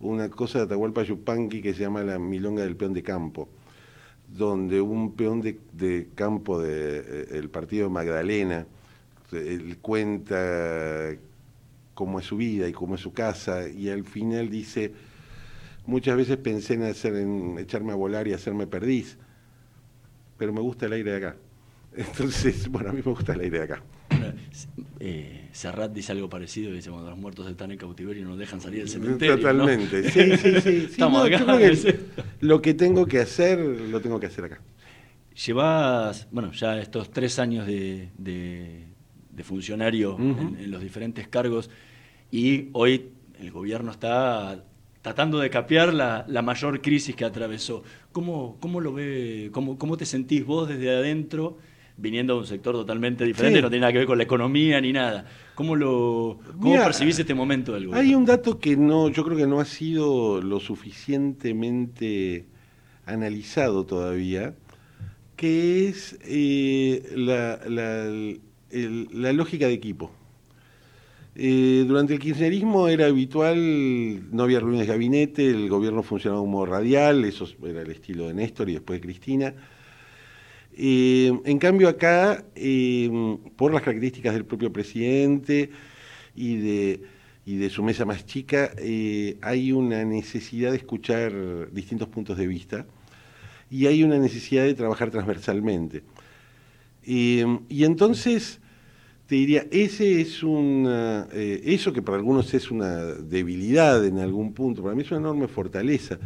una 0.02 0.30
cosa 0.30 0.60
de 0.60 0.65
Atahualpa 0.65 1.04
Yupanqui 1.04 1.62
que 1.62 1.73
se 1.73 1.84
llama 1.84 2.04
la 2.04 2.19
Milonga 2.19 2.63
del 2.63 2.75
Peón 2.75 2.93
de 2.93 3.04
Campo, 3.04 3.47
donde 4.36 4.82
un 4.82 5.15
peón 5.15 5.42
de, 5.42 6.08
campo 6.15 6.62
del 6.62 7.30
de, 7.30 7.39
eh, 7.39 7.48
partido 7.50 7.89
Magdalena, 7.89 8.65
él 9.32 9.78
cuenta 9.82 11.15
cómo 11.94 12.20
es 12.20 12.26
su 12.26 12.38
vida 12.38 12.68
y 12.68 12.72
cómo 12.72 12.96
es 12.96 13.02
su 13.02 13.13
casa, 13.13 13.68
y 13.68 13.89
al 13.89 14.06
final 14.06 14.50
dice, 14.50 14.94
muchas 15.86 16.15
veces 16.15 16.38
pensé 16.38 16.76
en, 16.76 16.84
hacer, 16.84 17.15
en 17.15 17.58
echarme 17.60 17.92
a 17.92 17.96
volar 17.96 18.28
y 18.28 18.34
hacerme 18.34 18.68
perdiz, 18.68 19.18
pero 20.38 20.54
me 20.54 20.62
gusta 20.62 20.86
el 20.86 20.94
aire 20.94 21.12
de 21.12 21.18
acá. 21.18 21.36
Entonces, 21.96 22.68
bueno, 22.72 22.89
a 22.89 22.94
mí 22.94 23.02
me 23.06 23.12
gusta 23.12 23.34
el 23.34 23.42
aire 23.42 23.58
de 23.60 23.63
acá. 23.65 23.84
Eh, 25.00 25.50
Serrat 25.52 25.92
dice 25.94 26.12
algo 26.12 26.30
parecido, 26.30 26.72
dice, 26.72 26.89
cuando 26.89 27.10
los 27.10 27.20
muertos 27.20 27.50
están 27.50 27.72
en 27.72 27.78
cautiverio 27.78 28.24
y 28.24 28.26
nos 28.26 28.38
dejan 28.38 28.62
salir 28.62 28.80
del 28.80 28.89
cementerio. 28.89 29.38
Totalmente, 29.38 30.10
sí, 30.10 30.38
sí, 30.38 30.62
sí. 30.62 30.70
Estamos 30.92 31.26
acá. 31.26 31.60
lo 32.42 32.62
que 32.62 32.74
tengo 32.74 33.06
que 33.06 33.20
hacer, 33.20 33.60
lo 33.60 34.02
tengo 34.02 34.20
que 34.20 34.28
hacer 34.28 34.46
acá. 34.46 34.62
Llevas, 35.46 36.28
bueno, 36.32 36.52
ya 36.52 36.78
estos 36.80 37.12
tres 37.12 37.39
años 37.39 37.65
de, 37.65 38.10
funcionario 39.44 40.18
en, 40.20 40.70
los 40.70 40.82
diferentes 40.82 41.28
cargos. 41.28 41.70
Y 42.32 42.68
hoy 42.74 43.12
el 43.39 43.52
gobierno 43.52 43.92
está 43.92 44.63
tratando 45.02 45.39
de 45.39 45.50
capear 45.50 45.94
la, 45.94 46.42
mayor 46.42 46.82
crisis 46.82 47.15
que 47.15 47.26
atravesó. 47.26 47.84
¿Cómo, 48.12 48.58
cómo 48.60 48.82
lo 48.82 48.94
ve, 48.94 49.50
cómo, 49.54 49.78
cómo 49.78 49.98
te 49.98 50.06
sentís 50.06 50.46
vos 50.46 50.68
desde 50.68 50.89
adentro, 50.89 51.58
viniendo 51.99 52.33
de 52.33 52.39
un 52.39 52.47
sector 52.47 52.73
totalmente 52.73 53.23
diferente, 53.23 53.62
no 53.62 53.69
tiene 53.69 53.81
nada 53.81 53.91
que 53.91 53.99
ver 53.99 54.07
con 54.07 54.17
la 54.17 54.23
economía 54.23 54.79
ni 54.81 54.93
nada? 54.93 55.25
¿Cómo, 55.55 55.75
lo, 55.75 56.39
cómo 56.59 56.75
percibís 56.75 57.19
este 57.19 57.33
momento 57.33 57.73
del 57.73 57.88
gobierno? 57.88 58.07
Hay 58.07 58.15
un 58.15 58.25
dato 58.25 58.59
que 58.59 58.77
no, 58.77 59.09
yo 59.09 59.23
creo 59.23 59.38
que 59.38 59.47
no 59.47 59.59
ha 59.59 59.65
sido 59.65 60.41
lo 60.41 60.59
suficientemente 60.59 62.45
analizado 63.05 63.85
todavía, 63.85 64.53
que 65.35 65.88
es 65.88 66.17
eh, 66.23 67.03
la, 67.15 67.59
la 67.67 69.33
lógica 69.33 69.67
de 69.67 69.73
equipo. 69.73 70.12
Eh, 71.41 71.85
durante 71.88 72.13
el 72.13 72.19
kirchnerismo 72.19 72.89
era 72.89 73.05
habitual, 73.05 73.55
no 74.35 74.43
había 74.43 74.59
reuniones 74.59 74.88
de 74.88 74.93
gabinete, 74.93 75.49
el 75.49 75.69
gobierno 75.69 76.03
funcionaba 76.03 76.41
de 76.41 76.45
un 76.45 76.51
modo 76.51 76.65
radial, 76.65 77.23
eso 77.23 77.47
era 77.63 77.81
el 77.81 77.91
estilo 77.91 78.27
de 78.27 78.33
Néstor 78.33 78.69
y 78.69 78.73
después 78.73 78.99
de 78.99 79.07
Cristina. 79.07 79.53
Eh, 80.82 81.38
en 81.44 81.60
cambio 81.60 81.89
acá, 81.89 82.46
eh, 82.56 83.10
por 83.58 83.74
las 83.74 83.82
características 83.82 84.34
del 84.34 84.46
propio 84.46 84.72
presidente 84.72 85.70
y 86.36 86.56
de, 86.56 87.70
su 87.70 87.84
mesa 87.84 88.06
más 88.06 88.26
chica, 88.26 88.72
hay 89.42 89.72
una 89.74 90.06
necesidad 90.06 90.72
de 90.72 90.78
escuchar 90.78 91.70
distintos 91.72 92.08
puntos 92.08 92.38
de 92.38 92.48
vista 92.48 92.86
y 93.70 93.88
hay 93.88 94.04
una 94.04 94.18
necesidad 94.18 94.63
de 94.63 94.74
trabajar 94.74 95.12
transversalmente. 95.12 96.04
y 97.06 97.84
entonces 97.84 98.60
te 99.30 99.36
diría, 99.36 99.68
ese 99.70 100.22
es 100.22 100.42
una, 100.42 101.28
eh, 101.32 101.62
eso 101.63 101.94
que 101.94 102.02
para 102.02 102.18
algunos 102.18 102.52
es 102.56 102.72
una 102.72 103.06
debilidad 103.06 104.04
en 104.04 104.18
algún 104.18 104.54
punto, 104.54 104.82
para 104.82 104.96
mí 104.96 105.04
es 105.04 105.12
una 105.12 105.20
enorme 105.20 105.48
fortaleza 105.48 106.18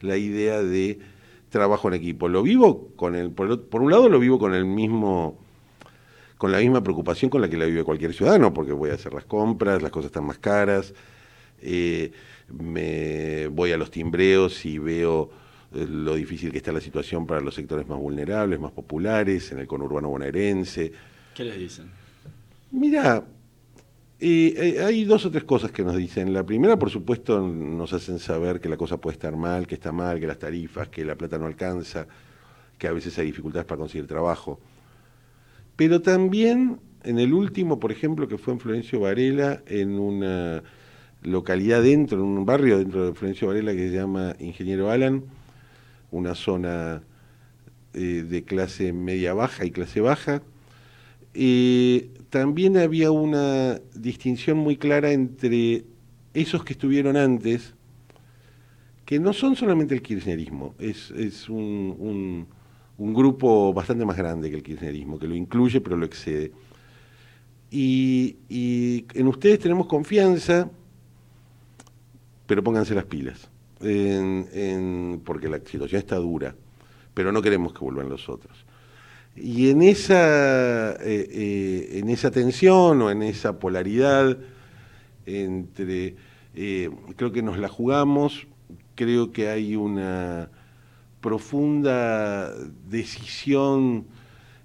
la 0.00 0.16
idea 0.16 0.62
de 0.62 1.00
trabajo 1.54 1.86
en 1.86 1.94
equipo. 1.94 2.28
Lo 2.28 2.42
vivo 2.42 2.88
con 2.96 3.14
el, 3.14 3.30
por, 3.30 3.80
un 3.80 3.90
lado 3.90 4.08
lo 4.08 4.18
vivo 4.18 4.40
con 4.40 4.54
el 4.54 4.64
mismo, 4.64 5.38
con 6.36 6.50
la 6.50 6.58
misma 6.58 6.82
preocupación 6.82 7.30
con 7.30 7.40
la 7.40 7.48
que 7.48 7.56
la 7.56 7.64
vive 7.64 7.84
cualquier 7.84 8.12
ciudadano, 8.12 8.52
porque 8.52 8.72
voy 8.72 8.90
a 8.90 8.94
hacer 8.94 9.14
las 9.14 9.24
compras, 9.24 9.80
las 9.80 9.92
cosas 9.92 10.06
están 10.06 10.26
más 10.26 10.38
caras, 10.38 10.92
eh, 11.62 12.10
me 12.48 13.46
voy 13.46 13.70
a 13.70 13.76
los 13.76 13.92
timbreos 13.92 14.66
y 14.66 14.78
veo 14.78 15.30
eh, 15.72 15.86
lo 15.88 16.16
difícil 16.16 16.50
que 16.50 16.58
está 16.58 16.72
la 16.72 16.80
situación 16.80 17.24
para 17.24 17.40
los 17.40 17.54
sectores 17.54 17.86
más 17.86 18.00
vulnerables, 18.00 18.58
más 18.58 18.72
populares, 18.72 19.52
en 19.52 19.60
el 19.60 19.68
conurbano 19.68 20.08
bonaerense. 20.08 20.92
¿Qué 21.36 21.44
les 21.44 21.56
dicen? 21.56 21.86
Mira, 22.72 23.24
eh, 24.20 24.54
eh, 24.56 24.84
hay 24.84 25.04
dos 25.04 25.26
o 25.26 25.30
tres 25.30 25.44
cosas 25.44 25.70
que 25.72 25.82
nos 25.82 25.96
dicen. 25.96 26.32
La 26.32 26.44
primera, 26.44 26.78
por 26.78 26.90
supuesto, 26.90 27.40
nos 27.40 27.92
hacen 27.92 28.18
saber 28.18 28.60
que 28.60 28.68
la 28.68 28.76
cosa 28.76 28.98
puede 28.98 29.14
estar 29.14 29.36
mal, 29.36 29.66
que 29.66 29.74
está 29.74 29.92
mal, 29.92 30.20
que 30.20 30.26
las 30.26 30.38
tarifas, 30.38 30.88
que 30.88 31.04
la 31.04 31.16
plata 31.16 31.38
no 31.38 31.46
alcanza, 31.46 32.06
que 32.78 32.86
a 32.86 32.92
veces 32.92 33.18
hay 33.18 33.26
dificultades 33.26 33.66
para 33.66 33.78
conseguir 33.78 34.06
trabajo. 34.06 34.60
Pero 35.76 36.00
también, 36.00 36.80
en 37.02 37.18
el 37.18 37.34
último, 37.34 37.80
por 37.80 37.90
ejemplo, 37.90 38.28
que 38.28 38.38
fue 38.38 38.54
en 38.54 38.60
Florencio 38.60 39.00
Varela, 39.00 39.62
en 39.66 39.98
una 39.98 40.62
localidad 41.22 41.82
dentro, 41.82 42.18
en 42.18 42.24
un 42.24 42.46
barrio 42.46 42.78
dentro 42.78 43.06
de 43.06 43.14
Florencio 43.14 43.48
Varela 43.48 43.72
que 43.72 43.88
se 43.88 43.96
llama 43.96 44.36
Ingeniero 44.38 44.90
Alan, 44.90 45.24
una 46.12 46.34
zona 46.34 47.02
eh, 47.94 48.24
de 48.28 48.44
clase 48.44 48.92
media 48.92 49.34
baja 49.34 49.64
y 49.64 49.70
clase 49.70 50.00
baja, 50.00 50.42
también 52.34 52.76
había 52.76 53.12
una 53.12 53.80
distinción 53.94 54.58
muy 54.58 54.76
clara 54.76 55.12
entre 55.12 55.84
esos 56.34 56.64
que 56.64 56.72
estuvieron 56.72 57.16
antes, 57.16 57.74
que 59.04 59.20
no 59.20 59.32
son 59.32 59.54
solamente 59.54 59.94
el 59.94 60.02
kirchnerismo, 60.02 60.74
es, 60.80 61.48
un, 61.48 62.48
grupo 62.98 63.72
bastante 63.72 64.04
más 64.04 64.16
grande 64.16 64.50
que 64.50 64.56
el 64.56 64.64
kirchnerismo, 64.64 65.16
que 65.16 65.28
lo 65.28 65.36
incluye 65.36 65.80
pero 65.80 65.96
lo 65.96 66.06
excede. 66.06 66.50
Y, 67.70 68.36
en 69.14 69.28
ustedes 69.28 69.60
tenemos 69.60 69.86
confianza, 69.86 70.68
pero 72.48 72.64
pónganse 72.64 72.96
las 72.96 73.04
pilas, 73.04 73.48
porque 73.78 75.48
la 75.48 75.58
situación 75.58 76.00
está 76.00 76.16
dura, 76.16 76.56
pero 77.14 77.30
no 77.30 77.40
queremos 77.40 77.72
que 77.72 77.78
vuelvan 77.78 78.08
los 78.08 78.28
otros. 78.28 78.63
Y 79.36 79.70
en 79.70 79.82
esa, 79.82 80.92
eh, 80.92 80.96
eh, 81.30 81.98
en 81.98 82.08
esa 82.08 82.30
tensión 82.30 83.02
o 83.02 83.10
en 83.10 83.22
esa 83.22 83.58
polaridad 83.58 84.38
entre, 85.26 86.14
eh, 86.54 86.90
creo 87.16 87.32
que 87.32 87.42
nos 87.42 87.58
la 87.58 87.68
jugamos, 87.68 88.46
creo 88.94 89.32
que 89.32 89.48
hay 89.48 89.74
una 89.74 90.50
profunda 91.20 92.54
decisión 92.88 94.06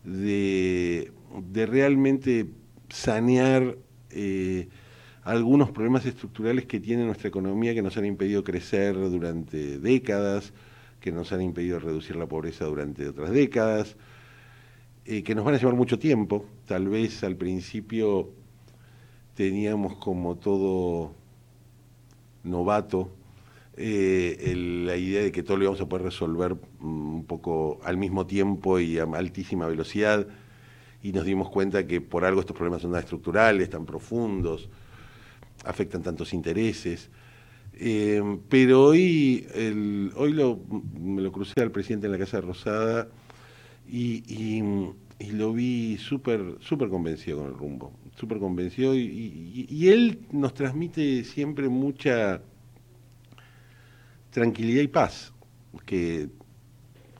de, 0.03 1.11
de 1.51 1.65
realmente 1.65 2.47
sanear 2.89 3.75
algunos 5.23 5.71
problemas 5.71 6.05
estructurales 6.05 6.65
que 6.65 6.79
tiene 6.79 7.05
nuestra 7.05 7.29
economía 7.29 7.73
que 7.73 7.81
nos 7.81 7.97
han 7.97 8.05
impedido 8.05 8.43
crecer 8.43 8.95
durante 8.95 9.79
décadas, 9.79 10.53
que 10.99 11.11
nos 11.11 11.31
han 11.31 11.41
impedido 11.41 11.79
reducir 11.79 12.15
la 12.17 12.27
pobreza 12.27 12.65
durante 12.65 13.07
otras 13.07 13.31
décadas 13.31 13.95
eh, 15.11 15.23
que 15.23 15.33
nos 15.33 15.43
van 15.43 15.55
a 15.55 15.57
llevar 15.57 15.73
mucho 15.73 15.97
tiempo. 15.97 16.45
Tal 16.67 16.87
vez 16.87 17.23
al 17.23 17.35
principio 17.35 18.29
teníamos 19.33 19.95
como 19.95 20.35
todo 20.35 21.15
novato 22.43 23.09
eh, 23.75 24.53
la 24.85 24.97
idea 24.97 25.23
de 25.23 25.31
que 25.31 25.41
todo 25.41 25.57
lo 25.57 25.63
íbamos 25.63 25.81
a 25.81 25.89
poder 25.89 26.05
resolver 26.05 26.53
mm, 26.53 27.15
un 27.15 27.25
poco 27.25 27.79
al 27.83 27.97
mismo 27.97 28.27
tiempo 28.27 28.77
y 28.79 28.99
a 28.99 29.05
altísima 29.05 29.65
velocidad 29.65 30.27
y 31.01 31.11
nos 31.11 31.25
dimos 31.25 31.49
cuenta 31.49 31.87
que 31.87 32.01
por 32.01 32.23
algo 32.23 32.41
estos 32.41 32.55
problemas 32.55 32.83
son 32.83 32.91
tan 32.91 32.99
estructurales, 32.99 33.67
tan 33.67 33.87
profundos, 33.87 34.69
afectan 35.65 36.03
tantos 36.03 36.35
intereses. 36.35 37.09
Eh, 37.73 38.21
pero 38.47 38.83
hoy, 38.83 39.47
hoy 40.15 40.33
me 40.99 41.23
lo 41.23 41.31
crucé 41.31 41.63
al 41.63 41.71
presidente 41.71 42.05
en 42.05 42.11
la 42.11 42.19
Casa 42.19 42.41
Rosada 42.41 43.07
y, 43.91 44.63
lo 45.31 45.53
vi 45.53 45.97
súper 45.97 46.55
súper 46.61 46.89
convencido 46.89 47.39
con 47.39 47.47
el 47.47 47.53
rumbo, 47.53 47.93
súper 48.15 48.39
convencido 48.39 48.95
y 48.95 49.89
él 49.89 50.21
nos 50.31 50.53
transmite 50.53 51.23
siempre 51.23 51.67
mucha 51.67 52.41
tranquilidad 54.31 54.81
y 54.81 54.87
paz, 54.87 55.33
que 55.85 56.29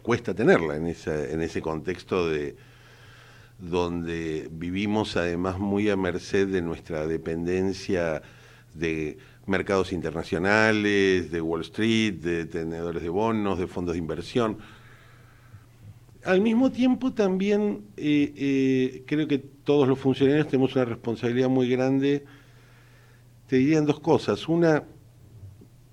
cuesta 0.01 0.33
tenerla 0.33 0.75
en, 0.75 0.87
en 0.87 1.41
ese 1.41 1.61
contexto 1.61 2.29
de 2.29 2.55
donde 3.59 4.47
vivimos 4.51 5.17
además 5.17 5.59
muy 5.59 5.89
a 5.89 5.97
merced 5.97 6.47
de 6.47 6.61
nuestra 6.61 7.05
dependencia 7.05 8.21
de 8.73 9.17
mercados 9.45 9.91
internacionales, 9.91 11.31
de 11.31 11.41
Wall 11.41 11.61
Street, 11.61 12.13
de 12.15 12.45
tenedores 12.45 13.01
de 13.01 13.09
bonos, 13.09 13.59
de 13.59 13.67
fondos 13.67 13.93
de 13.93 13.99
inversión. 13.99 14.59
Al 16.25 16.41
mismo 16.41 16.71
tiempo 16.71 17.13
también 17.13 17.85
eh, 17.95 18.33
eh, 18.35 19.03
creo 19.05 19.27
que 19.27 19.37
todos 19.37 19.87
los 19.87 19.97
funcionarios 19.97 20.47
tenemos 20.47 20.75
una 20.75 20.85
responsabilidad 20.85 21.47
muy 21.47 21.69
grande, 21.69 22.25
te 23.47 23.55
dirían 23.55 23.85
dos 23.85 23.99
cosas. 24.01 24.47
Una, 24.49 24.83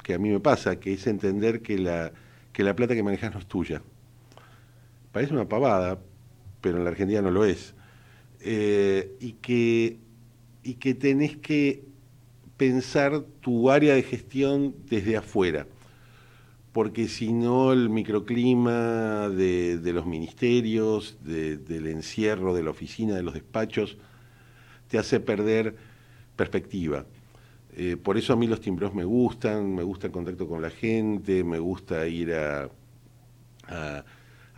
que 0.02 0.14
a 0.14 0.18
mí 0.18 0.30
me 0.30 0.40
pasa, 0.40 0.80
que 0.80 0.92
es 0.94 1.06
entender 1.06 1.62
que 1.62 1.78
la, 1.78 2.12
que 2.52 2.64
la 2.64 2.74
plata 2.74 2.94
que 2.94 3.02
manejas 3.02 3.32
no 3.34 3.40
es 3.40 3.46
tuya. 3.46 3.82
Parece 5.12 5.32
una 5.32 5.48
pavada, 5.48 5.98
pero 6.60 6.78
en 6.78 6.84
la 6.84 6.90
Argentina 6.90 7.22
no 7.22 7.30
lo 7.30 7.44
es. 7.44 7.74
Eh, 8.40 9.16
y, 9.20 9.32
que, 9.34 9.98
y 10.62 10.74
que 10.74 10.94
tenés 10.94 11.36
que 11.36 11.84
pensar 12.56 13.22
tu 13.40 13.70
área 13.70 13.94
de 13.94 14.02
gestión 14.02 14.74
desde 14.88 15.16
afuera, 15.16 15.66
porque 16.76 17.08
si 17.08 17.32
no 17.32 17.72
el 17.72 17.88
microclima 17.88 19.30
de, 19.30 19.80
los 19.94 20.04
ministerios, 20.04 21.16
del 21.22 21.86
encierro, 21.86 22.52
de 22.52 22.62
la 22.62 22.68
oficina, 22.68 23.14
de 23.14 23.22
los 23.22 23.32
despachos, 23.32 23.96
te 24.86 24.98
hace 24.98 25.18
perder 25.18 25.74
perspectiva. 26.36 27.06
Eh, 27.74 27.96
por 27.96 28.18
eso 28.18 28.34
a 28.34 28.36
mí 28.36 28.46
los 28.46 28.60
timbros 28.60 28.92
me 28.92 29.04
gustan, 29.04 29.74
me 29.74 29.84
gusta 29.84 30.08
el 30.08 30.12
contacto 30.12 30.46
con 30.46 30.60
la 30.60 30.68
gente, 30.68 31.44
me 31.44 31.58
gusta 31.58 32.06
ir 32.08 32.34
a, 32.34 32.68
a, 33.68 34.04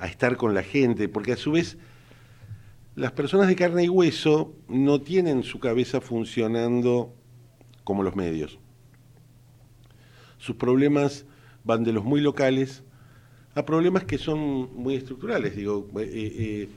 estar 0.09 0.37
con 0.37 0.55
la 0.55 0.65
gente, 0.65 1.09
porque 1.09 1.35
a 1.35 1.37
su 1.37 1.53
vez 1.53 1.79
las 2.97 3.13
personas 3.13 3.47
de 3.47 3.55
carne 3.55 3.85
y 3.85 3.89
hueso 3.89 4.57
no 4.67 5.01
tienen 5.03 5.45
su 5.45 5.61
cabeza 5.61 6.01
funcionando 6.01 7.15
como 7.85 8.03
los 8.03 8.17
medios. 8.17 8.59
Sus 10.39 10.57
problemas 10.57 11.25
van 11.64 11.85
de 11.85 11.92
los 11.92 12.05
muy 12.05 12.21
locales 12.21 12.83
a 13.55 13.64
problemas 13.64 14.05
que 14.05 14.18
son 14.18 14.75
muy 14.75 14.94
estructurales. 14.94 15.57
Digo, 15.57 15.88
eh, 15.99 16.09
eh, 16.12 16.68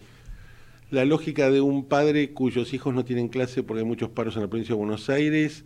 la 0.89 1.05
lógica 1.05 1.49
de 1.49 1.61
un 1.61 1.85
padre 1.85 2.31
cuyos 2.31 2.73
hijos 2.73 2.93
no 2.93 3.05
tienen 3.05 3.29
clase 3.29 3.63
porque 3.63 3.81
hay 3.81 3.85
muchos 3.85 4.09
paros 4.09 4.35
en 4.35 4.41
la 4.41 4.49
provincia 4.49 4.75
de 4.75 4.79
Buenos 4.79 5.09
Aires, 5.09 5.63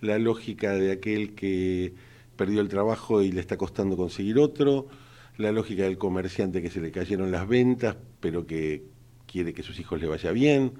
la 0.00 0.18
lógica 0.18 0.72
de 0.72 0.92
aquel 0.92 1.34
que 1.34 1.94
perdió 2.36 2.60
el 2.60 2.68
trabajo 2.68 3.22
y 3.22 3.32
le 3.32 3.40
está 3.40 3.56
costando 3.56 3.96
conseguir 3.96 4.38
otro, 4.38 4.88
la 5.36 5.52
lógica 5.52 5.84
del 5.84 5.98
comerciante 5.98 6.62
que 6.62 6.70
se 6.70 6.80
le 6.80 6.90
cayeron 6.90 7.30
las 7.30 7.46
ventas, 7.46 7.96
pero 8.20 8.46
que 8.46 8.82
quiere 9.26 9.52
que 9.52 9.62
sus 9.62 9.78
hijos 9.78 10.00
le 10.00 10.08
vaya 10.08 10.32
bien, 10.32 10.72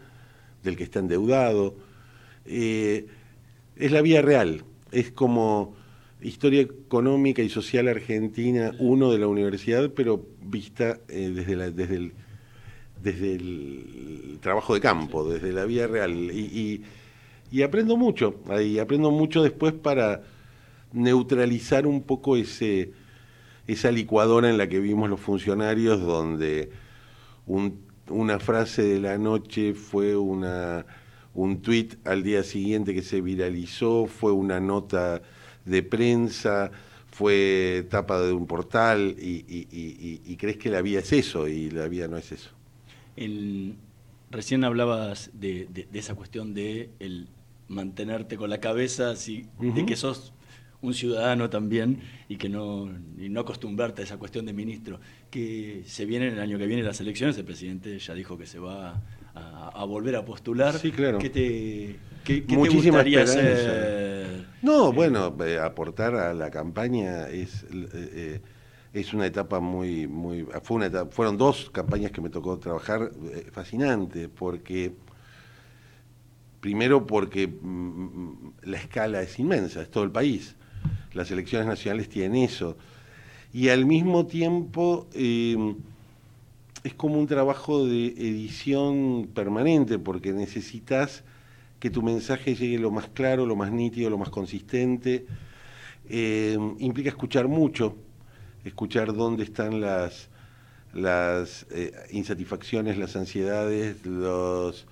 del 0.62 0.76
que 0.76 0.84
está 0.84 0.98
endeudado. 0.98 1.76
Eh, 2.46 3.06
es 3.76 3.92
la 3.92 4.02
vía 4.02 4.22
real, 4.22 4.64
es 4.92 5.10
como 5.10 5.74
historia 6.22 6.60
económica 6.62 7.42
y 7.42 7.48
social 7.48 7.88
argentina, 7.88 8.72
uno 8.78 9.12
de 9.12 9.18
la 9.18 9.26
universidad, 9.26 9.90
pero 9.94 10.26
vista 10.42 10.98
eh, 11.08 11.32
desde, 11.34 11.56
la, 11.56 11.70
desde, 11.70 11.96
el, 11.96 12.12
desde 13.02 13.34
el 13.34 14.38
trabajo 14.40 14.74
de 14.74 14.80
campo, 14.80 15.28
desde 15.30 15.52
la 15.52 15.64
vía 15.64 15.86
real. 15.86 16.12
y 16.12 16.82
y 17.52 17.62
aprendo 17.62 17.96
mucho, 17.96 18.36
ahí 18.48 18.78
aprendo 18.78 19.10
mucho 19.10 19.42
después 19.42 19.72
para 19.72 20.22
neutralizar 20.92 21.86
un 21.86 22.02
poco 22.02 22.36
ese, 22.36 22.92
esa 23.66 23.90
licuadora 23.90 24.48
en 24.48 24.56
la 24.56 24.68
que 24.68 24.78
vimos 24.78 25.10
los 25.10 25.18
funcionarios, 25.18 26.00
donde 26.00 26.70
una 28.08 28.38
frase 28.38 28.82
de 28.82 29.00
la 29.00 29.18
noche 29.18 29.74
fue 29.74 30.16
una, 30.16 30.86
un 31.34 31.60
tuit 31.60 31.94
al 32.06 32.22
día 32.22 32.44
siguiente 32.44 32.94
que 32.94 33.02
se 33.02 33.20
viralizó, 33.20 34.06
fue 34.06 34.30
una 34.30 34.60
nota 34.60 35.20
de 35.64 35.82
prensa, 35.82 36.70
fue 37.10 37.86
tapa 37.90 38.20
de 38.22 38.32
un 38.32 38.46
portal 38.46 39.16
y, 39.18 40.36
crees 40.36 40.56
que 40.56 40.70
la 40.70 40.82
vida 40.82 41.00
es 41.00 41.12
eso 41.12 41.48
y 41.48 41.70
la 41.70 41.88
vida 41.88 42.08
no 42.08 42.16
es 42.16 42.32
eso. 42.32 42.50
recién 44.30 44.64
hablabas 44.64 45.30
de, 45.34 45.68
esa 45.92 46.14
cuestión 46.14 46.54
de 46.54 46.90
el 46.98 47.28
mantenerte 47.68 48.36
con 48.36 48.50
la 48.50 48.58
cabeza 48.58 49.10
así, 49.10 49.46
de 49.58 49.86
que 49.86 49.96
sos 49.96 50.32
un 50.82 50.94
ciudadano 50.94 51.50
también 51.50 52.00
y 52.28 52.36
que 52.36 52.48
no, 52.48 52.90
y 53.18 53.28
no 53.28 53.40
acostumbrarte 53.40 54.02
a 54.02 54.04
esa 54.04 54.16
cuestión 54.16 54.46
de 54.46 54.52
ministro. 54.52 55.00
Que 55.30 55.82
se 55.86 56.04
viene 56.06 56.28
el 56.28 56.40
año 56.40 56.58
que 56.58 56.66
viene 56.66 56.82
las 56.82 57.00
elecciones, 57.00 57.36
el 57.38 57.44
presidente 57.44 57.98
ya 57.98 58.14
dijo 58.14 58.38
que 58.38 58.46
se 58.46 58.58
va 58.58 59.02
a, 59.34 59.84
volver 59.84 60.16
a 60.16 60.24
postular. 60.24 60.78
Sí, 60.78 60.90
claro. 60.90 61.18
¿Qué 61.18 61.30
te, 61.30 61.96
qué, 62.24 62.40
te 62.40 62.56
gustaría 62.56 63.22
hacer? 63.22 64.39
No, 64.62 64.92
bueno, 64.92 65.34
eh, 65.44 65.58
aportar 65.58 66.14
a 66.14 66.34
la 66.34 66.50
campaña 66.50 67.28
es... 67.28 67.64
Eh, 67.64 67.88
eh, 67.94 68.40
es 68.92 69.14
una 69.14 69.24
etapa 69.24 69.60
muy, 69.60 70.08
muy, 70.08 70.44
fue 70.64 70.78
una 70.78 70.86
etapa, 70.86 71.08
fueron 71.12 71.38
dos 71.38 71.70
campañas 71.70 72.10
que 72.10 72.20
me 72.20 72.28
tocó 72.28 72.58
trabajar 72.58 73.12
fascinantes, 73.52 74.28
porque 74.28 74.96
Primero 76.60 77.06
porque 77.06 77.48
mm, 77.48 77.66
mm, 77.66 78.52
la 78.64 78.76
escala 78.76 79.22
es 79.22 79.38
inmensa, 79.38 79.82
es 79.82 79.90
todo 79.90 80.04
el 80.04 80.10
país. 80.10 80.56
Las 81.14 81.30
elecciones 81.30 81.66
nacionales 81.66 82.08
tienen 82.08 82.36
eso. 82.36 82.76
Y 83.52 83.68
al 83.68 83.86
mismo 83.86 84.26
tiempo 84.26 85.08
em, 85.14 85.76
es 86.84 86.94
como 86.94 87.18
un 87.18 87.26
trabajo 87.26 87.86
de 87.86 88.08
edición 88.08 89.30
permanente, 89.34 89.98
porque 89.98 90.32
necesitas 90.32 91.24
que 91.80 91.90
tu 91.90 92.02
mensaje 92.02 92.54
llegue 92.54 92.78
lo 92.78 92.90
más 92.90 93.08
claro, 93.08 93.46
lo 93.46 93.56
más 93.56 93.72
nítido, 93.72 94.10
lo 94.10 94.18
más 94.18 94.28
consistente. 94.28 95.26
Em, 96.08 96.76
implica 96.78 97.08
escuchar 97.08 97.48
mucho, 97.48 97.96
escuchar 98.64 99.14
dónde 99.14 99.44
están 99.44 99.80
las, 99.80 100.28
las 100.92 101.66
eh, 101.70 101.92
insatisfacciones, 102.10 102.98
las 102.98 103.16
ansiedades, 103.16 104.04
los 104.04 104.86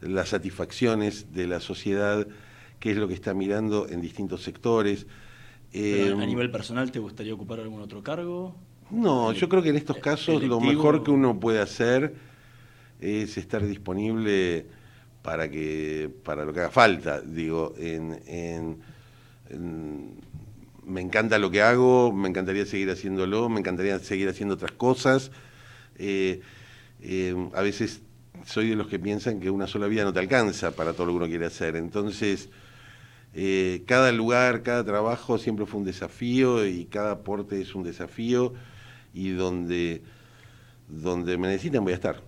las 0.00 0.28
satisfacciones 0.28 1.32
de 1.32 1.46
la 1.46 1.60
sociedad, 1.60 2.26
qué 2.78 2.92
es 2.92 2.96
lo 2.96 3.08
que 3.08 3.14
está 3.14 3.34
mirando 3.34 3.88
en 3.88 4.00
distintos 4.00 4.42
sectores. 4.42 5.06
¿A 5.74 5.78
eh, 5.78 6.14
nivel 6.26 6.50
personal 6.50 6.90
te 6.90 6.98
gustaría 6.98 7.34
ocupar 7.34 7.60
algún 7.60 7.82
otro 7.82 8.02
cargo? 8.02 8.54
No, 8.90 9.32
yo 9.32 9.48
creo 9.48 9.62
que 9.62 9.68
en 9.70 9.76
estos 9.76 9.98
casos 9.98 10.42
lo 10.42 10.60
mejor 10.60 11.02
que 11.02 11.10
uno 11.10 11.38
puede 11.38 11.60
hacer 11.60 12.14
es 13.00 13.36
estar 13.36 13.64
disponible 13.66 14.66
para 15.28 15.50
que 15.50 16.10
para 16.24 16.42
lo 16.46 16.54
que 16.54 16.60
haga 16.60 16.70
falta. 16.70 17.20
Digo, 17.20 17.74
en, 17.76 18.78
me 20.86 21.02
encanta 21.02 21.38
lo 21.38 21.50
que 21.50 21.60
hago, 21.60 22.14
me 22.14 22.30
encantaría 22.30 22.64
seguir 22.64 22.88
haciéndolo, 22.88 23.50
me 23.50 23.60
encantaría 23.60 23.98
seguir 23.98 24.30
haciendo 24.30 24.54
otras 24.54 24.72
cosas. 24.72 25.30
Eh, 25.98 26.40
eh, 27.02 27.36
a 27.52 27.60
veces 27.60 28.00
soy 28.46 28.70
de 28.70 28.76
los 28.76 28.86
que 28.86 28.98
piensan 28.98 29.38
que 29.38 29.50
una 29.50 29.66
sola 29.66 29.86
vida 29.86 30.02
no 30.02 30.14
te 30.14 30.20
alcanza 30.20 30.70
para 30.70 30.94
todo 30.94 31.04
lo 31.04 31.12
que 31.12 31.16
uno 31.18 31.26
quiere 31.26 31.44
hacer. 31.44 31.76
Entonces, 31.76 32.48
eh, 33.34 33.82
cada 33.84 34.10
lugar, 34.12 34.62
cada 34.62 34.82
trabajo 34.82 35.36
siempre 35.36 35.66
fue 35.66 35.80
un 35.80 35.84
desafío 35.84 36.66
y 36.66 36.86
cada 36.86 37.10
aporte 37.10 37.60
es 37.60 37.74
un 37.74 37.82
desafío 37.82 38.54
y 39.12 39.32
donde, 39.32 40.00
donde 40.88 41.36
me 41.36 41.48
necesitan 41.48 41.84
voy 41.84 41.92
a 41.92 41.96
estar. 41.96 42.27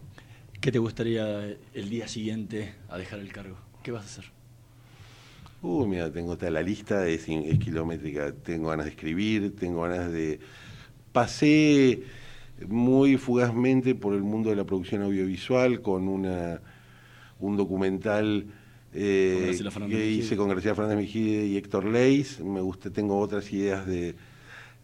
¿Qué 0.60 0.70
te 0.70 0.78
gustaría 0.78 1.56
el 1.72 1.88
día 1.88 2.06
siguiente 2.06 2.74
a 2.90 2.98
dejar 2.98 3.20
el 3.20 3.32
cargo? 3.32 3.56
¿Qué 3.82 3.92
vas 3.92 4.02
a 4.02 4.06
hacer? 4.06 4.24
Uy, 5.62 5.88
mira, 5.88 6.12
tengo 6.12 6.36
toda 6.36 6.50
la 6.50 6.60
lista, 6.60 7.08
es, 7.08 7.26
es 7.30 7.58
kilométrica. 7.58 8.32
Tengo 8.32 8.68
ganas 8.68 8.84
de 8.84 8.90
escribir, 8.90 9.56
tengo 9.56 9.82
ganas 9.82 10.12
de... 10.12 10.38
Pasé 11.12 12.02
muy 12.68 13.16
fugazmente 13.16 13.94
por 13.94 14.12
el 14.12 14.22
mundo 14.22 14.50
de 14.50 14.56
la 14.56 14.64
producción 14.64 15.00
audiovisual 15.00 15.80
con 15.80 16.08
una, 16.08 16.60
un 17.38 17.56
documental 17.56 18.44
eh, 18.92 19.58
que 19.88 20.10
hice 20.10 20.36
con 20.36 20.50
Graciela 20.50 20.74
Fernández 20.74 20.98
Mejide 20.98 21.46
y 21.46 21.56
Héctor 21.56 21.86
Leis. 21.86 22.38
Me 22.40 22.60
gusta, 22.60 22.90
tengo 22.90 23.18
otras 23.18 23.50
ideas 23.50 23.86
de, 23.86 24.14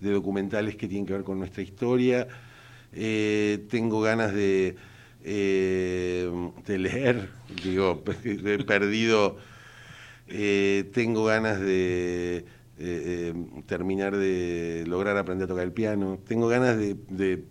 documentales 0.00 0.74
que 0.76 0.88
tienen 0.88 1.04
que 1.04 1.12
ver 1.12 1.22
con 1.22 1.38
nuestra 1.38 1.62
historia. 1.62 2.26
Eh, 2.94 3.66
tengo 3.68 4.00
ganas 4.00 4.32
de, 4.32 4.74
eh, 5.26 6.30
de 6.64 6.78
leer, 6.78 7.28
digo, 7.62 8.02
he 8.24 8.64
perdido, 8.64 9.36
tengo 10.92 11.24
ganas 11.24 11.60
de 11.60 12.46
terminar 13.66 14.16
de 14.16 14.84
lograr 14.86 15.16
aprender 15.16 15.44
a 15.44 15.48
tocar 15.48 15.64
el 15.64 15.72
piano, 15.72 16.18
tengo 16.26 16.48
ganas 16.48 16.78
de 16.78 17.44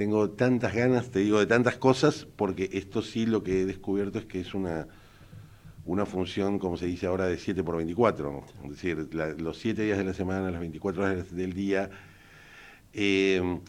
tengo 0.00 0.30
tantas 0.30 0.74
ganas, 0.74 1.10
te 1.10 1.18
digo, 1.18 1.40
de 1.40 1.46
tantas 1.46 1.76
cosas, 1.76 2.26
porque 2.36 2.70
esto 2.72 3.02
sí 3.02 3.26
lo 3.26 3.42
que 3.42 3.60
he 3.60 3.66
descubierto 3.66 4.18
es 4.18 4.24
que 4.24 4.40
es 4.40 4.54
una, 4.54 4.88
una 5.84 6.06
función, 6.06 6.58
como 6.58 6.78
se 6.78 6.86
dice 6.86 7.06
ahora, 7.06 7.26
de 7.26 7.36
7 7.36 7.62
por 7.62 7.76
24. 7.76 8.42
Es 8.64 8.70
decir, 8.70 9.10
los 9.12 9.58
7 9.58 9.82
días 9.82 9.98
de 9.98 10.04
la 10.04 10.14
semana, 10.14 10.50
las 10.50 10.58
24 10.58 11.02
horas 11.02 11.36
del 11.36 11.52
día, 11.52 11.90
eh, 12.94 13.60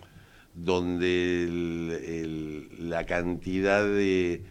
donde 0.53 2.67
la 2.79 3.05
cantidad 3.05 3.83
de, 3.83 4.43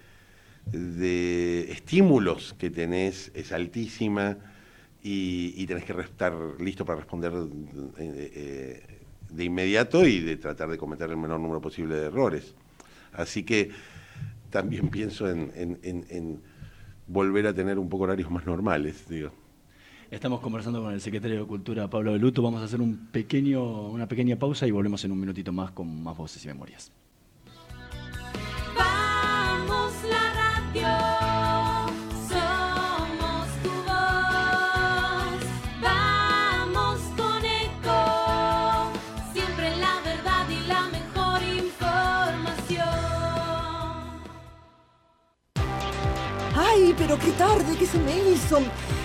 de, 0.67 1.73
estímulos 1.73 2.55
que 2.59 2.71
tenés 2.71 3.31
es 3.35 3.53
altísima 3.53 4.39
y, 5.03 5.67
tenés 5.67 5.85
que 5.85 5.93
estar 6.01 6.35
listo 6.59 6.85
para 6.85 7.01
responder 7.01 7.33
eh, 7.99 7.99
eh, 7.99 8.83
de 9.31 9.45
inmediato 9.45 10.07
y 10.07 10.21
de 10.21 10.37
tratar 10.37 10.71
de 10.71 10.79
cometer 10.79 11.11
el 11.11 11.17
menor 11.17 11.41
número 11.41 11.61
posible 11.61 11.95
de 11.95 12.07
errores. 12.07 12.55
Así 13.13 13.45
que 13.45 13.71
también 14.51 14.89
pienso 14.89 15.31
en 15.31 16.41
volver 17.07 17.47
a 17.47 17.55
tener 17.55 17.79
un 17.79 17.89
poco 17.89 18.05
horarios 18.05 18.31
más 18.31 18.47
normales, 18.47 19.09
digo. 19.09 19.33
Estamos 20.11 20.41
conversando 20.41 20.83
con 20.83 20.93
el 20.93 21.01
secretario 21.01 21.41
de 21.41 21.47
Cultura, 21.47 21.89
Pablo 21.89 22.13
Beluto. 22.13 22.43
Vamos 22.43 22.61
a 22.63 22.65
hacer 22.65 22.81
un 22.81 23.09
pequeño, 23.13 23.91
una 23.91 24.09
pequeña 24.09 24.35
pausa 24.37 24.67
y 24.67 24.73
volvemos 24.73 25.05
en 25.05 25.13
un 25.13 25.21
minutito 25.21 25.53
más 25.53 25.71
con 25.71 26.03
más 26.03 26.17
voces 26.17 26.45
y 26.45 26.49
memorias. 26.49 26.91
Vamos 28.77 29.93
la 30.11 30.35
radio. 30.35 31.21
pero 46.97 47.19
qué 47.19 47.33
tarde 47.33 47.77
que 47.77 47.87
se 47.87 47.99
me 47.99 48.31
hizo. 48.31 48.61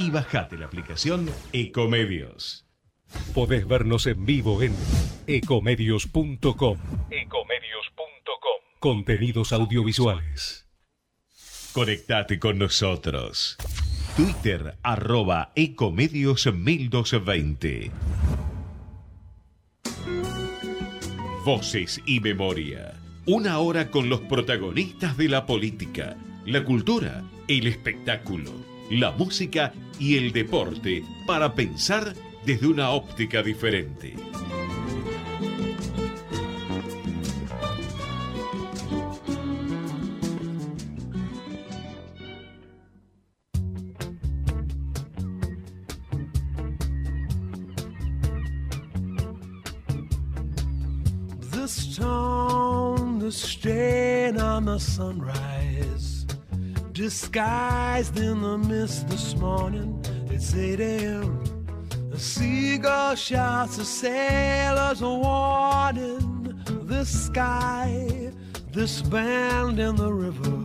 y 0.00 0.10
bajate 0.10 0.56
la 0.56 0.66
aplicación 0.66 1.30
Ecomedios. 1.52 2.64
Podés 3.34 3.68
vernos 3.68 4.06
en 4.06 4.24
vivo 4.24 4.62
en 4.62 4.74
ecomedios.com. 5.26 6.78
Ecomedios.com. 7.10 8.60
Contenidos 8.78 9.52
audiovisuales. 9.52 10.66
Conectate 11.72 12.38
con 12.38 12.58
nosotros. 12.58 13.58
Twitter 14.16 14.78
arroba 14.82 15.52
Ecomedios 15.54 16.46
1220. 16.46 17.90
Voces 21.44 22.00
y 22.06 22.20
memoria. 22.20 22.94
Una 23.26 23.58
hora 23.58 23.90
con 23.90 24.08
los 24.08 24.20
protagonistas 24.20 25.16
de 25.18 25.28
la 25.28 25.44
política, 25.46 26.16
la 26.46 26.64
cultura, 26.64 27.22
el 27.48 27.66
espectáculo 27.66 28.69
la 28.90 29.12
música 29.12 29.72
y 29.98 30.16
el 30.16 30.32
deporte 30.32 31.04
para 31.26 31.54
pensar 31.54 32.14
desde 32.44 32.66
una 32.66 32.90
óptica 32.90 33.42
diferente. 33.42 34.14
This 51.52 51.96
town, 51.96 53.20
on 54.40 54.64
the 54.64 54.78
sunrise. 54.78 55.49
Disguised 57.10 58.16
in 58.20 58.40
the 58.40 58.56
mist 58.56 59.08
this 59.08 59.34
morning. 59.34 60.00
It's 60.30 60.54
8 60.54 60.78
a.m. 60.78 61.42
A 62.12 62.16
seagull 62.16 63.16
shouts, 63.16 63.78
a 63.78 63.84
sailor's 63.84 65.02
warning. 65.02 66.54
The 66.86 67.04
sky, 67.04 68.30
this 68.70 69.02
band 69.02 69.80
in 69.80 69.96
the 69.96 70.12
river, 70.12 70.64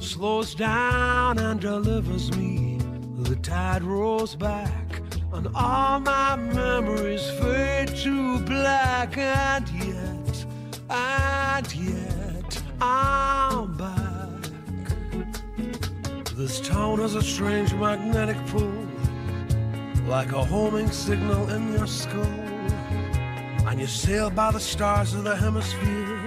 slows 0.00 0.54
down 0.54 1.38
and 1.38 1.60
delivers 1.60 2.34
me. 2.38 2.78
The 3.18 3.36
tide 3.36 3.82
rolls 3.82 4.34
back, 4.34 5.02
and 5.34 5.48
all 5.54 6.00
my 6.00 6.36
memories 6.36 7.28
fade 7.42 7.94
to 8.04 8.40
black, 8.40 9.18
and 9.18 9.68
yet, 9.84 10.46
and 10.88 11.74
yet, 11.74 12.62
I'm 12.80 13.49
This 16.50 16.68
town 16.68 16.98
has 16.98 17.14
a 17.14 17.22
strange 17.22 17.72
magnetic 17.74 18.36
pull, 18.48 18.74
like 20.08 20.32
a 20.32 20.44
homing 20.44 20.90
signal 20.90 21.48
in 21.48 21.74
your 21.74 21.86
skull. 21.86 22.24
And 23.68 23.78
you 23.78 23.86
sail 23.86 24.30
by 24.30 24.50
the 24.50 24.58
stars 24.58 25.14
of 25.14 25.22
the 25.22 25.36
hemisphere, 25.36 26.26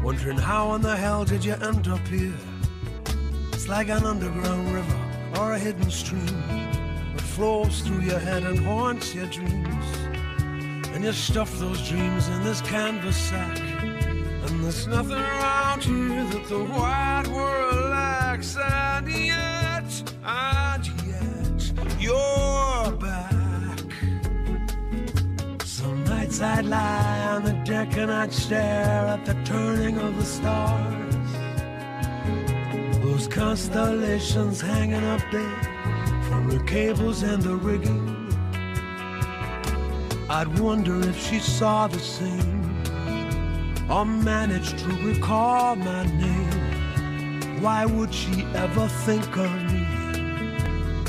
wondering 0.00 0.38
how 0.38 0.74
in 0.74 0.80
the 0.82 0.96
hell 0.96 1.24
did 1.24 1.44
you 1.44 1.54
end 1.54 1.88
up 1.88 2.06
here? 2.06 2.38
It's 3.52 3.66
like 3.66 3.88
an 3.88 4.04
underground 4.04 4.72
river 4.72 5.40
or 5.40 5.54
a 5.54 5.58
hidden 5.58 5.90
stream 5.90 6.24
that 7.16 7.20
flows 7.20 7.80
through 7.80 8.02
your 8.02 8.20
head 8.20 8.44
and 8.44 8.60
haunts 8.60 9.12
your 9.12 9.26
dreams. 9.26 9.86
And 10.94 11.02
you 11.02 11.12
stuff 11.12 11.52
those 11.58 11.88
dreams 11.88 12.28
in 12.28 12.44
this 12.44 12.60
canvas 12.60 13.16
sack. 13.16 13.58
And 13.58 14.62
there's 14.62 14.86
nothing 14.86 15.18
around 15.18 15.82
here 15.82 16.24
that 16.26 16.46
the 16.48 16.62
wide 16.62 17.26
world 17.26 17.85
And 18.36 19.08
yet, 19.08 20.12
and 20.22 20.86
yet, 21.06 21.72
you're 21.98 22.92
back. 22.92 23.80
Some 25.64 26.04
nights 26.04 26.42
I'd 26.42 26.66
lie 26.66 27.28
on 27.30 27.44
the 27.44 27.54
deck 27.64 27.96
and 27.96 28.12
I'd 28.12 28.34
stare 28.34 29.06
at 29.06 29.24
the 29.24 29.32
turning 29.44 29.96
of 29.96 30.18
the 30.18 30.24
stars. 30.24 31.14
Those 33.02 33.26
constellations 33.26 34.60
hanging 34.60 35.04
up 35.04 35.22
there 35.32 35.62
from 36.28 36.50
the 36.50 36.62
cables 36.64 37.22
and 37.22 37.42
the 37.42 37.56
rigging. 37.56 38.30
I'd 40.28 40.58
wonder 40.58 41.00
if 41.08 41.18
she 41.18 41.38
saw 41.38 41.86
the 41.86 42.00
same 42.00 42.84
or 43.88 44.04
manage 44.04 44.78
to 44.82 44.88
recall 45.06 45.74
my 45.76 46.04
name. 46.04 46.35
Why 47.60 47.86
would 47.86 48.12
she 48.12 48.44
ever 48.54 48.86
think 49.06 49.36
of 49.36 49.50
me? 49.72 49.86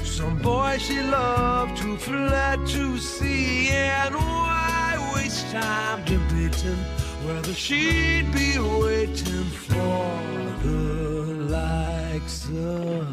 Some 0.03 0.37
boy 0.39 0.77
she 0.79 1.01
loved 1.01 1.77
who 1.79 1.97
fled 1.97 2.65
to 2.67 2.97
sea, 2.97 3.69
and 3.69 4.15
why 4.15 5.11
waste 5.13 5.51
time 5.51 6.03
debating 6.05 6.79
whether 7.25 7.53
she'd 7.53 8.31
be 8.31 8.57
waiting 8.57 9.49
for 9.67 10.21
the 10.63 11.35
likes 11.49 12.45
of 12.45 13.11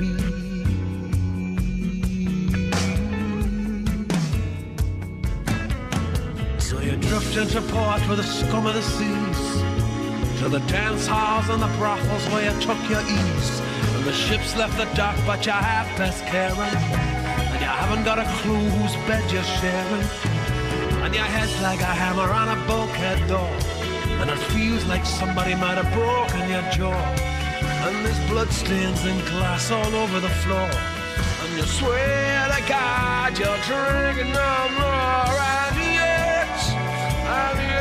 me? 0.00 0.16
So 6.58 6.80
you 6.80 6.96
drift 6.96 7.36
into 7.36 7.60
port 7.72 8.08
with 8.08 8.18
the 8.18 8.24
scum 8.24 8.66
of 8.66 8.74
the 8.74 8.82
seas 8.82 9.29
To 10.40 10.48
the 10.48 10.60
dance 10.60 11.06
halls 11.06 11.50
and 11.50 11.60
the 11.60 11.68
brothels 11.76 12.26
where 12.32 12.50
you 12.50 12.60
took 12.62 12.80
your 12.88 13.02
ease. 13.02 13.60
And 13.94 14.04
the 14.04 14.12
ships 14.14 14.56
left 14.56 14.74
the 14.78 14.86
dock 14.96 15.14
but 15.26 15.44
you 15.44 15.52
have 15.52 15.86
best 15.98 16.24
caring. 16.24 16.56
And 16.56 17.60
you 17.60 17.68
haven't 17.68 18.04
got 18.04 18.18
a 18.18 18.24
clue 18.40 18.56
whose 18.56 18.94
bed 19.06 19.30
you're 19.30 19.42
sharing. 19.60 20.06
And 21.04 21.14
your 21.14 21.24
head's 21.24 21.60
like 21.60 21.80
a 21.80 21.92
hammer 22.02 22.32
on 22.32 22.48
a 22.56 22.66
bulkhead 22.66 23.20
door. 23.28 23.52
And 24.20 24.30
it 24.30 24.38
feels 24.54 24.82
like 24.86 25.04
somebody 25.04 25.54
might 25.54 25.76
have 25.76 25.92
broken 25.92 26.48
your 26.48 26.64
jaw. 26.72 27.04
And 27.84 28.02
there's 28.02 28.30
bloodstains 28.30 29.04
and 29.04 29.20
glass 29.28 29.70
all 29.70 29.94
over 29.94 30.20
the 30.20 30.34
floor. 30.40 30.70
And 31.42 31.52
you 31.58 31.64
swear 31.64 32.48
to 32.48 32.60
God 32.66 33.38
you're 33.38 33.60
drinking 33.68 34.32
no 34.32 34.56
more. 34.80 35.36
And 35.36 35.76
yet, 36.00 36.60
and 37.28 37.79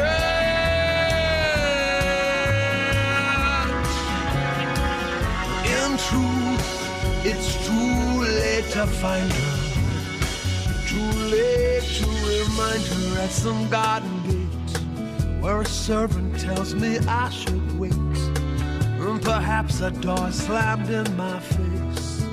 late 8.62 8.72
to 8.72 8.86
find 8.88 9.32
her. 9.32 9.58
Too 10.88 11.12
late 11.32 11.84
to 12.00 12.08
remind 12.28 12.84
her 12.84 13.22
at 13.22 13.30
some 13.30 13.70
garden 13.70 14.16
gate 14.28 15.42
Where 15.42 15.62
a 15.62 15.66
servant 15.66 16.40
tells 16.40 16.74
me 16.76 16.98
I 17.08 17.30
should 17.30 17.80
wait. 17.80 17.94
And 17.94 19.22
perhaps 19.22 19.80
a 19.82 19.92
door 19.92 20.32
slammed 20.32 20.90
in 20.90 21.08
my 21.16 21.40
face. 21.40 22.26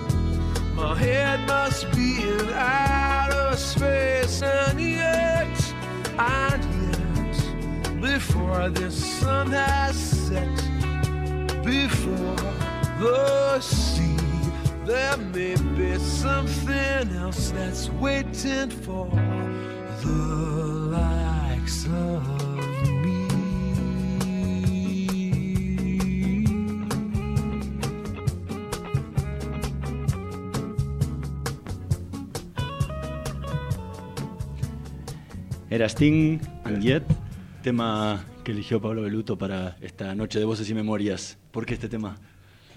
My 0.75 0.95
head 0.99 1.47
must 1.47 1.91
be 1.93 2.23
in 2.23 2.49
outer 2.51 3.57
space 3.57 4.43
And 4.43 4.81
yet, 4.81 5.75
and 6.19 6.63
yet 6.89 8.01
Before 8.01 8.69
the 8.69 8.91
sun 8.91 9.53
has 9.53 9.97
set 9.97 10.57
Before 11.65 12.37
the 12.99 13.61
sea 13.61 14.06
There 14.87 15.17
may 15.17 15.57
be 15.77 15.99
something 15.99 17.17
else 17.17 17.51
that's 17.51 17.91
waiting 17.91 18.71
for 18.71 19.11
the 20.01 20.13
likes 20.95 21.87
of 21.87 22.23
me. 23.03 23.27
Era 35.69 35.89
Sting 35.89 36.41
and 36.63 36.81
Yet, 36.81 37.03
tema 37.65 38.25
que 38.45 38.53
eligió 38.53 38.81
Pablo 38.81 39.03
Beluto 39.03 39.37
para 39.37 39.77
esta 39.81 40.15
noche 40.15 40.39
de 40.39 40.45
voces 40.45 40.71
y 40.71 40.75
memorias. 40.75 41.39
¿Por 41.51 41.67
qué 41.67 41.75
este 41.75 41.89
tema? 41.89 42.17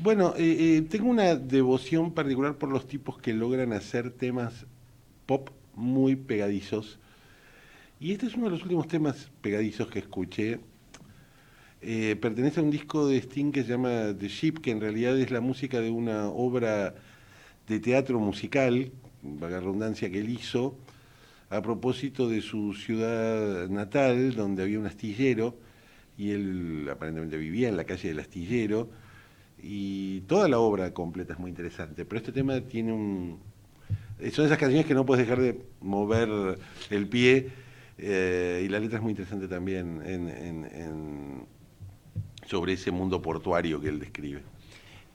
Bueno, 0.01 0.33
eh, 0.37 0.77
eh, 0.77 0.81
tengo 0.83 1.09
una 1.09 1.35
devoción 1.35 2.13
particular 2.13 2.57
por 2.57 2.69
los 2.69 2.87
tipos 2.87 3.17
que 3.19 3.33
logran 3.33 3.73
hacer 3.73 4.11
temas 4.11 4.65
pop 5.25 5.49
muy 5.75 6.15
pegadizos. 6.15 6.99
Y 7.99 8.13
este 8.13 8.27
es 8.27 8.35
uno 8.35 8.45
de 8.45 8.51
los 8.51 8.63
últimos 8.63 8.87
temas 8.87 9.29
pegadizos 9.41 9.89
que 9.89 9.99
escuché. 9.99 10.61
Eh, 11.81 12.15
pertenece 12.21 12.61
a 12.61 12.63
un 12.63 12.71
disco 12.71 13.09
de 13.09 13.17
Sting 13.17 13.51
que 13.51 13.63
se 13.63 13.71
llama 13.71 14.15
The 14.17 14.29
Ship, 14.29 14.53
que 14.61 14.71
en 14.71 14.79
realidad 14.79 15.19
es 15.19 15.31
la 15.31 15.41
música 15.41 15.81
de 15.81 15.89
una 15.89 16.29
obra 16.29 16.95
de 17.67 17.79
teatro 17.81 18.21
musical, 18.21 18.93
vaga 19.21 19.59
redundancia, 19.59 20.09
que 20.09 20.19
él 20.19 20.29
hizo 20.29 20.77
a 21.49 21.61
propósito 21.61 22.29
de 22.29 22.39
su 22.39 22.73
ciudad 22.73 23.67
natal, 23.67 24.33
donde 24.33 24.63
había 24.63 24.79
un 24.79 24.85
astillero, 24.85 25.57
y 26.17 26.31
él 26.31 26.87
aparentemente 26.89 27.35
vivía 27.35 27.67
en 27.67 27.75
la 27.75 27.83
calle 27.83 28.07
del 28.07 28.19
astillero, 28.19 28.89
y 29.63 30.21
toda 30.21 30.47
la 30.47 30.59
obra 30.59 30.93
completa 30.93 31.33
es 31.33 31.39
muy 31.39 31.49
interesante, 31.49 32.05
pero 32.05 32.19
este 32.19 32.31
tema 32.31 32.59
tiene 32.61 32.91
un... 32.93 33.39
Son 34.33 34.45
esas 34.45 34.57
canciones 34.57 34.85
que 34.85 34.93
no 34.93 35.05
puedes 35.05 35.25
dejar 35.25 35.41
de 35.41 35.61
mover 35.81 36.57
el 36.89 37.07
pie, 37.07 37.49
eh, 37.97 38.63
y 38.65 38.69
la 38.69 38.79
letra 38.79 38.97
es 38.97 39.03
muy 39.03 39.11
interesante 39.11 39.47
también 39.47 40.01
en, 40.05 40.29
en- 40.29 40.65
en- 40.65 41.41
sobre 42.47 42.73
ese 42.73 42.91
mundo 42.91 43.21
portuario 43.21 43.79
que 43.79 43.89
él 43.89 43.99
describe. 43.99 44.41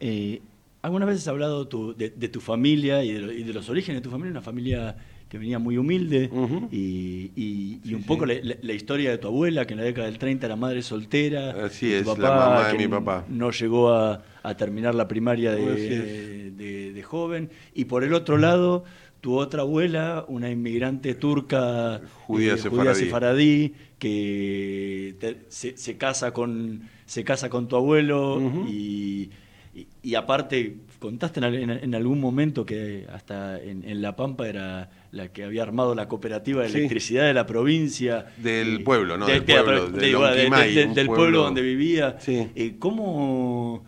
Eh, 0.01 0.40
¿Algunas 0.82 1.09
veces 1.09 1.22
has 1.22 1.28
hablado 1.28 1.66
tu- 1.66 1.95
de, 1.95 2.11
de 2.11 2.28
tu 2.28 2.40
familia 2.40 3.03
y 3.05 3.12
de, 3.12 3.20
lo- 3.20 3.32
y 3.32 3.42
de 3.42 3.53
los 3.53 3.68
orígenes 3.70 4.01
de 4.01 4.05
tu 4.05 4.11
familia? 4.11 4.30
Una 4.32 4.42
familia 4.42 4.97
que 5.28 5.38
venía 5.38 5.59
muy 5.59 5.76
humilde 5.78 6.30
y, 6.70 7.30
y- 7.34 7.80
y 7.84 7.95
un 7.95 8.05
poco 8.05 8.24
la, 8.26 8.34
la- 8.42 8.57
la 8.62 8.72
historia 8.72 9.11
de 9.11 9.18
tu 9.18 9.28
abuela, 9.28 9.66
que 9.66 9.72
en 9.74 9.80
la 9.80 9.84
década 9.84 10.07
del 10.07 10.18
30 10.18 10.47
era 10.47 10.57
madre 10.57 10.82
soltera. 10.82 11.64
Así 11.64 11.92
es, 11.92 12.05
tu 12.05 12.20
la 12.20 12.30
mamá 12.30 12.68
de 12.68 12.74
mi 12.78 12.86
papá. 12.88 13.24
No 13.28 13.51
llegó 13.51 13.92
a, 13.92 14.22
a 14.45 14.57
terminar 14.57 14.95
la 14.95 15.09
primaria 15.09 15.53
de, 15.53 16.51
de- 16.53 16.92
de 16.92 17.03
joven. 17.03 17.51
Y 17.74 17.86
por 17.86 18.05
el 18.05 18.12
otro 18.12 18.36
lado, 18.38 18.84
tu 19.22 19.36
otra 19.38 19.62
abuela, 19.62 20.24
una 20.28 20.51
inmigrante 20.51 21.14
turca 21.14 22.03
Judía 22.26 22.55
eh, 22.55 22.59
sefaradí. 22.59 23.01
sefaradí, 23.01 23.74
que 23.99 25.14
te- 25.18 25.38
se, 25.49 25.76
se 25.76 25.97
casa 25.97 26.32
con 26.32 26.82
se 27.07 27.24
casa 27.24 27.49
con 27.51 27.68
tu 27.68 27.76
abuelo 27.76 28.40
y, 28.68 29.30
y- 29.74 29.86
y 30.03 30.14
aparte 30.14 30.76
contaste 30.99 31.40
en, 31.40 31.45
al- 31.45 31.55
en- 31.55 31.70
en 31.70 31.95
algún 31.95 32.20
momento 32.20 32.64
que 32.66 33.07
hasta 33.12 33.59
en, 33.62 33.82
en 33.84 34.01
La 34.03 34.14
Pampa 34.16 34.47
era 34.49 34.90
la 35.11 35.28
que 35.28 35.45
había 35.45 35.62
armado 35.62 35.95
la 35.95 36.07
cooperativa 36.09 36.62
de 36.62 36.68
Sí. 36.70 36.78
electricidad 36.78 37.24
de 37.26 37.34
la 37.34 37.47
provincia 37.47 38.26
Del 38.38 38.80
Y- 38.80 38.82
pueblo, 38.84 39.16
¿no? 39.16 39.26
de- 39.26 39.34
Del 39.40 39.45
pueblo, 39.45 39.64
pro- 39.64 39.90
de 39.90 40.01
de- 40.01 40.11
igual, 40.11 40.34
de- 40.34 40.42
Lonquimay, 40.45 40.74
de- 40.74 40.84
un 40.86 40.95
del 40.95 41.07
pueblo- 41.07 41.22
pueblo 41.22 41.42
donde 41.45 41.62
vivía 41.62 42.16
Eh, 42.26 42.76
cómo 42.78 43.84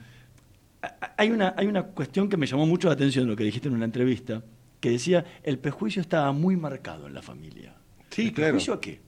hay 1.16 1.30
una 1.30 1.54
hay 1.56 1.66
una 1.66 1.82
cuestión 1.84 2.28
que 2.28 2.36
me 2.36 2.46
llamó 2.46 2.66
mucho 2.66 2.88
la 2.88 2.94
atención 2.94 3.26
lo 3.26 3.36
que 3.36 3.44
dijiste 3.44 3.68
en 3.68 3.74
una 3.74 3.84
entrevista 3.84 4.42
que 4.80 4.90
decía 4.90 5.24
el 5.42 5.58
prejuicio 5.58 6.00
estaba 6.02 6.32
muy 6.32 6.56
marcado 6.56 7.06
en 7.06 7.14
la 7.14 7.22
familia 7.22 7.74
Sí, 8.10 8.28
¿El 8.28 8.32
claro. 8.32 8.50
prejuicio 8.52 8.74
a 8.74 8.80
qué? 8.80 9.00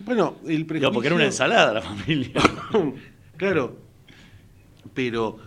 Bueno, 0.00 0.36
el 0.46 0.66
prejuicio... 0.66 0.92
Porque 0.92 1.06
era 1.08 1.14
una 1.14 1.26
ensalada 1.26 1.74
la 1.74 1.82
familia. 1.82 2.32
claro, 3.36 3.78
pero 4.94 5.38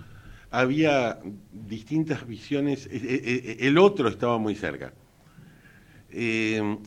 había 0.49 1.19
distintas 1.51 2.25
visiones. 2.25 2.85
eh, 2.85 2.91
eh, 2.93 3.21
eh, 3.23 3.57
El 3.61 3.77
otro 3.77 4.07
estaba 4.07 4.37
muy 4.37 4.55
cerca. 4.55 4.93
Eh, 6.11 6.77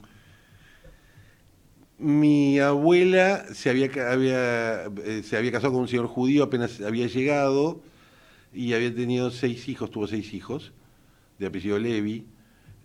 mi 1.98 2.58
abuela 2.60 3.44
se 3.52 3.68
había, 3.70 3.86
eh, 3.86 5.22
se 5.24 5.36
había 5.36 5.50
casado 5.52 5.72
con 5.72 5.82
un 5.82 5.88
señor 5.88 6.06
judío, 6.06 6.44
apenas 6.44 6.80
había 6.80 7.06
llegado, 7.08 7.82
y 8.52 8.72
había 8.72 8.94
tenido 8.94 9.30
seis 9.30 9.68
hijos, 9.68 9.90
tuvo 9.90 10.06
seis 10.06 10.32
hijos, 10.34 10.72
de 11.38 11.46
apellido 11.46 11.78
Levi, 11.78 12.26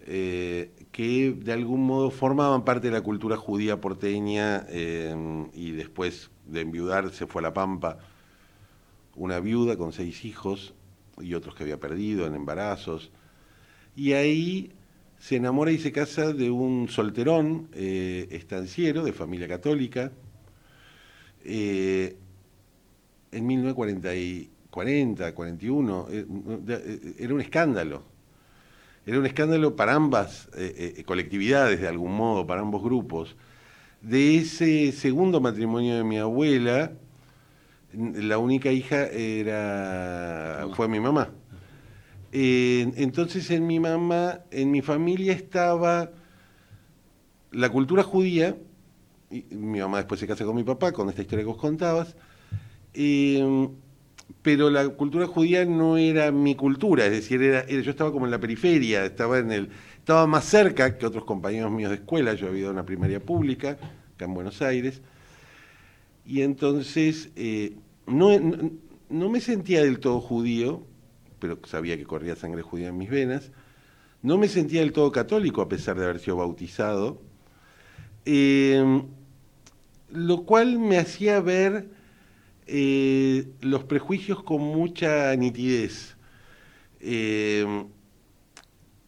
eh, 0.06 0.72
que 0.92 1.32
de 1.32 1.54
algún 1.54 1.86
modo 1.86 2.12
formaban 2.12 2.66
parte 2.66 2.88
de 2.88 2.94
la 2.94 3.02
cultura 3.02 3.38
judía 3.38 3.80
porteña, 3.80 4.66
eh, 4.70 5.16
y 5.54 5.72
después 5.72 6.30
de 6.46 6.62
enviudar 6.62 7.12
se 7.12 7.26
fue 7.26 7.42
a 7.42 7.44
La 7.44 7.54
Pampa, 7.54 8.00
una 9.16 9.40
viuda 9.40 9.78
con 9.78 9.94
seis 9.94 10.26
hijos, 10.26 10.74
y 11.22 11.36
otros 11.36 11.56
que 11.56 11.64
había 11.64 11.80
perdido 11.80 12.26
en 12.26 12.36
embarazos, 12.36 13.12
y 13.96 14.14
ahí 14.14 14.72
se 15.20 15.38
enamora 15.38 15.72
y 15.72 15.78
se 15.78 15.92
casa 15.94 16.34
de 16.34 16.52
un 16.52 16.90
solterón 16.90 17.70
eh, 17.74 18.28
estanciero 18.32 19.04
de 19.04 19.14
familia 19.14 19.48
católica. 19.48 20.12
en 21.46 22.18
1940, 23.32 24.10
41, 24.74 26.08
eh, 26.10 26.26
eh, 26.68 27.16
era 27.20 27.34
un 27.34 27.42
escándalo. 27.42 28.04
Era 29.06 29.20
un 29.20 29.26
escándalo 29.26 29.76
para 29.76 29.94
ambas 29.94 30.50
eh, 30.56 30.96
eh, 30.98 31.04
colectividades, 31.04 31.82
de 31.82 31.88
algún 31.88 32.16
modo, 32.16 32.48
para 32.48 32.62
ambos 32.62 32.82
grupos. 32.82 33.36
De 34.02 34.38
ese 34.38 34.92
segundo 34.94 35.42
matrimonio 35.42 35.96
de 35.96 36.04
mi 36.04 36.18
abuela, 36.18 36.92
la 37.94 38.38
única 38.38 38.72
hija 38.72 39.06
era 39.06 40.68
fue 40.74 40.88
mi 40.88 41.00
mamá. 41.00 41.30
Eh, 42.32 42.92
entonces 42.96 43.52
en 43.52 43.68
mi 43.68 43.80
mamá, 43.80 44.40
en 44.52 44.72
mi 44.72 44.82
familia 44.82 45.34
estaba 45.34 46.12
la 47.52 47.70
cultura 47.70 48.02
judía 48.02 48.58
y 49.30 49.44
mi 49.52 49.80
mamá 49.80 49.98
después 49.98 50.20
se 50.20 50.28
casa 50.28 50.44
con 50.46 50.56
mi 50.56 50.64
papá, 50.64 50.92
con 50.92 51.10
esta 51.10 51.22
historia 51.22 51.44
que 51.44 51.52
vos 51.52 51.58
contabas. 51.58 52.16
Eh, 52.94 53.70
pero 54.42 54.70
la 54.70 54.90
cultura 54.90 55.28
judía 55.28 55.64
no 55.66 55.98
era 55.98 56.32
mi 56.32 56.56
cultura, 56.56 57.06
es 57.06 57.12
decir, 57.12 57.40
yo 57.70 57.92
estaba 57.92 58.12
como 58.12 58.26
en 58.26 58.32
la 58.32 58.40
periferia, 58.40 59.06
estaba, 59.06 59.40
en 59.40 59.52
el, 59.52 59.70
estaba 59.98 60.28
más 60.28 60.46
cerca 60.46 60.98
que 60.98 61.06
otros 61.06 61.24
compañeros 61.24 61.72
míos 61.72 61.92
de 61.92 61.98
escuela, 61.98 62.34
yo 62.34 62.48
había 62.48 62.62
ido 62.62 62.70
a 62.70 62.74
una 62.74 62.86
primaria 62.86 63.22
pública, 63.22 63.78
acá 64.16 64.26
en 64.26 64.34
Buenos 64.34 64.62
Aires, 64.62 65.02
y 66.26 66.42
entonces 66.42 67.30
eh, 67.36 67.78
no, 68.06 68.38
no, 68.40 68.72
no 69.10 69.30
me 69.30 69.40
sentía 69.40 69.84
del 69.84 70.00
todo 70.00 70.20
judío, 70.20 70.84
pero 71.40 71.60
sabía 71.66 71.98
que 71.98 72.04
corría 72.04 72.36
sangre 72.36 72.62
judía 72.62 72.90
en 72.90 72.98
mis 72.98 73.10
venas, 73.10 73.52
no 74.24 74.38
me 74.38 74.48
sentía 74.48 74.80
del 74.80 74.94
todo 74.94 75.12
católico 75.12 75.62
a 75.62 75.70
pesar 75.70 75.98
de 75.98 76.06
haber 76.06 76.20
sido 76.20 76.38
bautizado, 76.38 77.22
eh, 78.26 79.04
lo 80.10 80.44
cual 80.44 80.80
me 80.80 80.98
hacía 80.98 81.42
ver 81.42 81.90
eh, 82.68 83.48
los 83.62 83.84
prejuicios 83.84 84.44
con 84.44 84.62
mucha 84.62 85.36
nitidez. 85.36 86.16
Eh, 87.00 87.86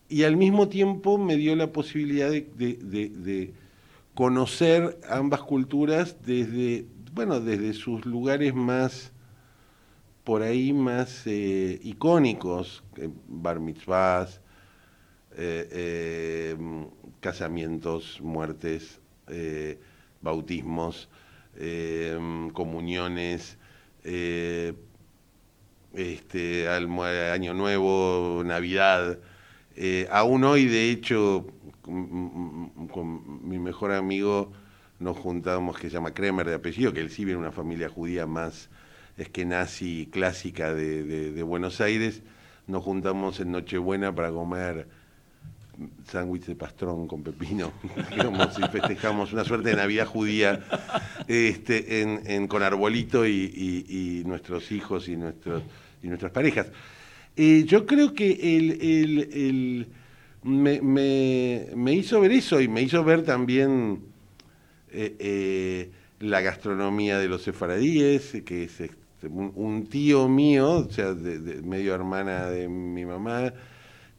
y 0.10 0.24
al 0.24 0.38
mismo 0.38 0.68
tiempo 0.68 1.18
me 1.18 1.38
dio 1.38 1.56
la 1.56 1.72
posibilidad 1.72 2.30
de, 2.30 3.54
conocer 4.14 4.98
ambas 5.10 5.42
culturas 5.42 6.18
desde, 6.26 6.86
bueno, 7.14 7.40
desde 7.40 7.74
sus 7.74 8.06
lugares 8.06 8.54
más, 8.54 9.12
por 10.24 10.42
ahí 10.42 10.72
más 10.74 11.24
eh, 11.26 11.80
icónicos, 11.84 12.84
bar 13.28 13.60
mitzvahs, 13.60 14.42
casamientos, 17.20 18.22
muertes, 18.22 19.02
bautismos, 20.22 21.10
eh, 21.58 22.18
comuniones, 22.54 23.58
eh, 24.04 24.74
este, 25.94 26.68
Año 26.70 27.54
Nuevo, 27.54 28.44
Navidad. 28.46 29.20
Eh, 29.76 30.08
aún 30.12 30.44
hoy, 30.44 30.66
de 30.66 30.90
hecho, 30.92 31.48
con, 31.82 32.88
con 32.92 33.48
mi 33.48 33.60
mejor 33.60 33.92
amigo 33.92 34.52
nos 35.00 35.18
juntamos, 35.18 35.78
que 35.78 35.90
se 35.90 35.96
llama 35.96 36.14
Kremer 36.14 36.48
de 36.48 36.56
apellido, 36.56 36.94
que 36.94 37.02
él 37.02 37.10
sí 37.10 37.26
viene 37.26 37.40
de 37.40 37.48
una 37.48 37.52
familia 37.52 37.90
judía 37.90 38.26
más 38.28 38.70
eskenazi 39.18 40.10
clásica 40.12 40.74
de, 40.74 41.04
de- 41.04 41.32
de 41.32 41.44
Buenos 41.44 41.82
Aires. 41.82 42.24
Nos 42.68 42.84
juntamos 42.84 43.40
en 43.40 43.52
Nochebuena 43.52 44.14
para 44.16 44.32
comer 44.32 44.88
sándwich 46.10 46.46
de 46.46 46.56
pastrón 46.56 47.08
con 47.08 47.24
pepino, 47.24 47.72
como 48.24 48.50
si 48.52 48.62
festejamos 48.64 49.34
una 49.34 49.44
suerte 49.44 49.70
de 49.70 49.76
Navidad 49.76 50.06
judía 50.08 50.64
este, 51.28 52.02
en, 52.02 52.48
con 52.48 52.64
arbolito 52.64 53.28
y, 53.28 54.24
nuestros 54.26 54.72
hijos 54.72 55.08
y, 55.08 55.16
nuestros, 55.16 55.64
y 56.04 56.08
nuestras 56.08 56.32
parejas. 56.32 56.68
Eh, 57.36 57.66
yo 57.68 57.86
creo 57.86 58.14
que 58.14 58.32
el, 58.58 58.72
el- 59.34 59.88
me, 60.44 60.80
me- 60.82 61.94
hizo 61.94 62.22
ver 62.22 62.32
eso 62.32 62.62
y 62.62 62.68
me 62.68 62.82
hizo 62.82 63.04
ver 63.04 63.24
también 63.24 64.00
eh, 64.92 65.16
eh, 65.20 65.92
la 66.20 66.42
gastronomía 66.42 67.18
de 67.18 67.28
los 67.28 67.42
sefaradíes, 67.42 68.38
que 68.46 68.64
es 68.66 68.80
este, 68.80 69.28
un, 69.28 69.88
tío 69.88 70.30
mío, 70.30 70.72
o 70.88 70.92
sea, 70.92 71.14
de- 71.14 71.62
medio 71.64 71.96
hermana 71.96 72.46
de 72.50 72.70
mi 72.70 73.06
mamá, 73.06 73.54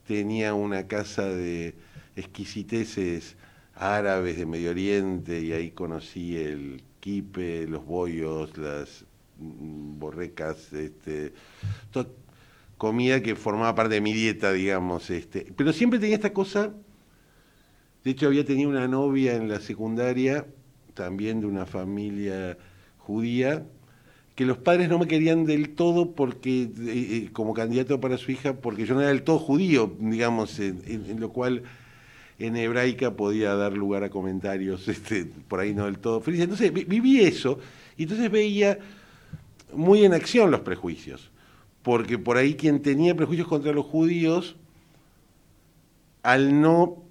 tenía 0.07 0.55
una 0.55 0.87
casa 0.87 1.27
de 1.27 1.75
exquisiteces 2.15 3.37
árabes 3.75 4.39
de 4.39 4.47
Medio 4.47 4.71
Oriente 4.71 5.41
y 5.41 5.53
ahí 5.53 5.71
conocí 5.71 6.37
el 6.37 6.83
quipe, 7.01 7.67
los 7.67 7.85
bollos, 7.85 8.57
las 8.57 9.05
mm, 9.39 9.99
borrecas, 9.99 10.73
este, 10.73 11.35
comida 12.79 13.23
que 13.23 13.37
formaba 13.37 13.75
parte 13.75 13.95
de 13.95 14.01
mi 14.01 14.13
dieta, 14.13 14.53
digamos, 14.53 15.11
este, 15.11 15.53
pero 15.57 15.73
siempre 15.73 15.99
tenía 15.99 16.17
esta 16.17 16.33
cosa, 16.33 16.73
de 18.05 18.11
hecho 18.11 18.27
había 18.27 18.45
tenido 18.45 18.71
una 18.71 18.89
novia 18.89 19.35
en 19.35 19.49
la 19.49 19.61
secundaria, 19.61 20.47
también 20.95 21.41
de 21.41 21.47
una 21.47 21.67
familia 21.67 22.57
judía, 22.99 23.67
que 24.37 24.47
los 24.47 24.59
padres 24.59 24.89
no 24.91 24.99
me 25.01 25.09
querían 25.09 25.47
del 25.47 25.71
todo 25.75 26.13
porque 26.15 26.63
eh, 26.65 26.69
eh, 26.79 27.31
como 27.35 27.55
candidato 27.55 28.01
para 28.01 28.19
su 28.19 28.33
hija 28.33 28.55
porque 28.55 28.87
yo 28.87 28.95
no 28.95 29.03
era 29.03 29.11
del 29.11 29.25
todo 29.25 29.39
judío 29.41 29.95
digamos 30.01 30.61
en, 30.61 30.83
lo 31.21 31.31
cual 31.33 31.65
en 32.39 32.57
hebraica 32.57 33.17
podía 33.17 33.55
dar 33.57 33.73
lugar 33.75 34.05
a 34.05 34.11
comentarios 34.11 34.89
este 34.97 35.27
por 35.49 35.61
ahí 35.61 35.75
no 35.75 35.87
del 35.87 35.99
todo 35.99 36.21
felices. 36.21 36.45
Entonces 36.45 36.73
vi- 36.73 36.85
viví 36.85 37.21
eso 37.21 37.59
y 37.97 38.05
entonces 38.05 38.31
veía 38.31 38.79
muy 39.75 40.05
en 40.05 40.15
acción 40.15 40.51
los 40.51 40.61
prejuicios 40.61 41.31
porque 41.83 42.19
por 42.19 42.37
ahí 42.37 42.55
quien 42.55 42.83
tenía 42.83 43.15
prejuicios 43.17 43.49
contra 43.49 43.73
los 43.73 43.87
judíos 43.87 44.57
al 46.23 46.61
no 46.61 47.03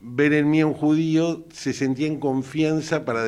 ver 0.00 0.32
en 0.32 0.50
mí 0.50 0.60
a 0.60 0.66
un 0.66 0.74
judío 0.74 1.44
se 1.52 1.72
sentía 1.72 2.06
en 2.06 2.18
confianza 2.20 3.04
para 3.04 3.24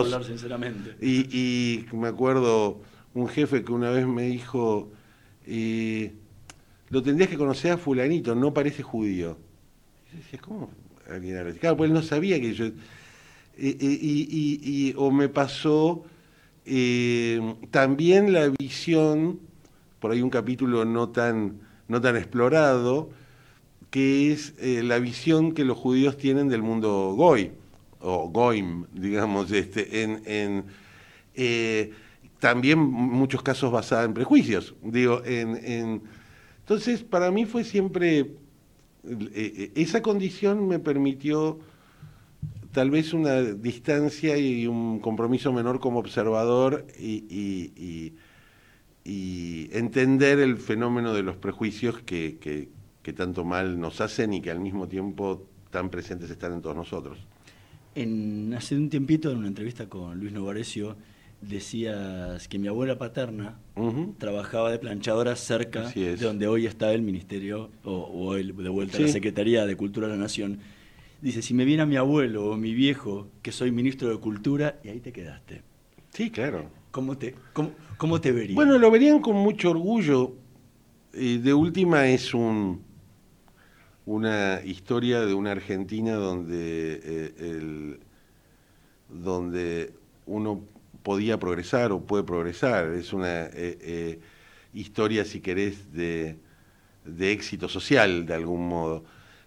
hablar 0.00 0.24
sinceramente. 0.24 0.96
y, 1.00 1.36
y 1.36 1.86
me 1.96 2.08
acuerdo 2.08 2.80
un 3.14 3.28
jefe 3.28 3.64
que 3.64 3.72
una 3.72 3.90
vez 3.90 4.06
me 4.06 4.22
dijo, 4.22 4.90
eh, 5.46 6.12
lo 6.90 7.02
tendrías 7.02 7.30
que 7.30 7.36
conocer 7.38 7.72
a 7.72 7.78
fulanito, 7.78 8.34
no 8.34 8.52
parece 8.54 8.82
judío. 8.82 9.38
Y 10.08 10.12
yo 10.12 10.18
decía, 10.22 10.38
¿cómo 10.40 10.70
alguien? 11.10 11.54
Claro, 11.58 11.76
pues 11.76 11.88
él 11.88 11.94
no 11.94 12.02
sabía 12.02 12.40
que 12.40 12.52
yo... 12.54 12.66
eh, 12.66 12.72
eh, 13.58 13.76
y, 13.80 14.28
y- 14.30 14.88
y- 14.90 14.94
o 14.96 15.10
me 15.10 15.28
pasó 15.28 16.04
eh, 16.66 17.40
también 17.70 18.32
la 18.32 18.48
visión, 18.48 19.40
por 20.00 20.10
ahí 20.12 20.20
un 20.22 20.30
capítulo 20.30 20.84
no 20.84 21.08
tan, 21.10 21.60
no 21.88 22.00
tan 22.00 22.16
explorado, 22.16 23.10
que 23.90 24.32
es 24.32 24.54
eh, 24.58 24.82
la 24.82 24.98
visión 24.98 25.52
que 25.52 25.64
los 25.64 25.78
judíos 25.78 26.16
tienen 26.16 26.48
del 26.48 26.62
mundo 26.62 27.14
goy, 27.16 27.52
o 28.00 28.28
goim, 28.28 28.86
digamos, 28.92 29.50
este, 29.52 30.02
en, 30.02 30.22
en, 30.26 30.64
eh, 31.34 31.92
también 32.40 32.78
muchos 32.78 33.42
casos 33.42 33.72
basada 33.72 34.04
en 34.04 34.14
prejuicios. 34.14 34.74
Digo, 34.82 35.22
en, 35.24 35.56
en- 35.64 36.02
entonces, 36.60 37.02
para 37.04 37.30
mí 37.30 37.46
fue 37.46 37.64
siempre, 37.64 38.32
eh, 39.08 39.72
esa 39.76 40.02
condición 40.02 40.66
me 40.68 40.78
permitió 40.78 41.58
tal 42.72 42.90
vez 42.90 43.12
una 43.14 43.40
distancia 43.42 44.36
y 44.36 44.66
un 44.66 45.00
compromiso 45.00 45.52
menor 45.52 45.80
como 45.80 45.98
observador 45.98 46.86
y, 46.98 47.24
y- 47.28 48.14
entender 49.72 50.38
el 50.40 50.56
fenómeno 50.58 51.14
de 51.14 51.22
los 51.22 51.36
prejuicios 51.36 52.00
que- 52.02 52.38
que 53.06 53.12
tanto 53.12 53.44
mal 53.44 53.78
nos 53.78 54.00
hacen 54.00 54.32
y 54.34 54.40
que 54.42 54.50
al 54.50 54.58
mismo 54.58 54.88
tiempo 54.88 55.46
tan 55.70 55.90
presentes 55.90 56.28
están 56.28 56.54
en 56.54 56.60
todos 56.60 56.74
nosotros. 56.74 57.16
En, 57.94 58.52
hace 58.52 58.74
un 58.74 58.90
tiempito, 58.90 59.30
en 59.30 59.38
una 59.38 59.46
entrevista 59.46 59.88
con 59.88 60.18
Luis 60.18 60.32
Novarecio, 60.32 60.96
decías 61.40 62.48
que 62.48 62.58
mi 62.58 62.66
abuela 62.66 62.98
paterna 62.98 63.60
trabajaba 64.18 64.72
de 64.72 64.80
planchadora 64.80 65.36
cerca 65.36 65.88
de 65.92 66.16
donde 66.16 66.48
hoy 66.48 66.66
está 66.66 66.92
el 66.92 67.02
Ministerio, 67.02 67.70
o, 67.84 67.92
o 67.92 68.34
el- 68.34 68.56
de 68.56 68.68
vuelta 68.68 68.96
a 68.96 69.00
la. 69.02 69.08
Secretaría 69.08 69.66
de 69.66 69.76
Cultura 69.76 70.08
de 70.08 70.14
la 70.14 70.20
Nación. 70.20 70.58
Dice, 71.22 71.42
si 71.42 71.54
me 71.54 71.64
viene 71.64 71.86
mi 71.86 71.94
abuelo 71.94 72.50
o 72.50 72.56
mi 72.56 72.74
viejo, 72.74 73.28
que 73.40 73.52
soy 73.52 73.70
ministro 73.70 74.08
de 74.08 74.18
Cultura, 74.18 74.80
y 74.82 74.88
ahí 74.88 74.98
te 74.98 75.12
quedaste. 75.12 75.62
Sí, 76.10 76.30
claro. 76.32 76.70
¿Cómo 76.90 77.16
te, 77.16 77.36
cómo, 77.52 77.70
cómo 77.98 78.20
te 78.20 78.32
verías? 78.32 78.56
Bueno, 78.56 78.76
lo 78.78 78.90
verían 78.90 79.20
con 79.20 79.36
mucho 79.36 79.70
orgullo. 79.70 80.34
Eh, 81.12 81.38
de 81.40 81.54
última 81.54 82.08
es 82.08 82.34
un 82.34 82.82
una 84.06 84.60
historia 84.64 85.20
de 85.20 85.34
una 85.34 85.50
Argentina 85.50 86.14
donde 86.14 87.00
eh, 87.02 87.98
donde 89.08 89.92
uno 90.26 90.62
podía 91.02 91.38
progresar 91.38 91.92
o 91.92 92.00
puede 92.00 92.24
progresar. 92.24 92.88
Es 92.94 93.12
una 93.12 93.44
eh, 93.44 93.50
eh, 93.54 94.20
historia, 94.74 95.24
si 95.24 95.40
querés, 95.40 95.92
de, 95.92 96.36
de 97.04 97.32
éxito 97.32 97.68
social, 97.68 98.26
de 98.26 98.34
algún 98.34 98.68
modo. 98.68 99.04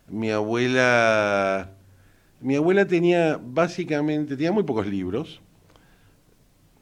Mi 0.07 0.32
abuela, 0.32 1.72
mi 2.41 2.55
abuela 2.55 2.86
tenía 2.86 3.39
básicamente, 3.41 4.36
tenía 4.36 4.51
muy 4.51 4.64
pocos 4.64 4.88
libros, 4.88 5.41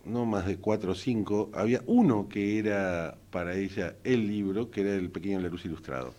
no 0.06 0.26
más 0.26 0.46
de 0.46 0.58
cuatro 0.58 0.94
o 0.94 0.96
cinco, 0.96 1.50
había 1.54 1.82
uno 1.86 2.30
que 2.30 2.60
era 2.60 3.18
para 3.32 3.56
ella 3.56 3.96
el 4.04 4.28
libro, 4.28 4.72
que 4.72 4.82
era 4.82 4.94
El 4.94 5.10
Pequeño 5.10 5.40
Leruz 5.40 5.66
Ilustrado. 5.66 6.14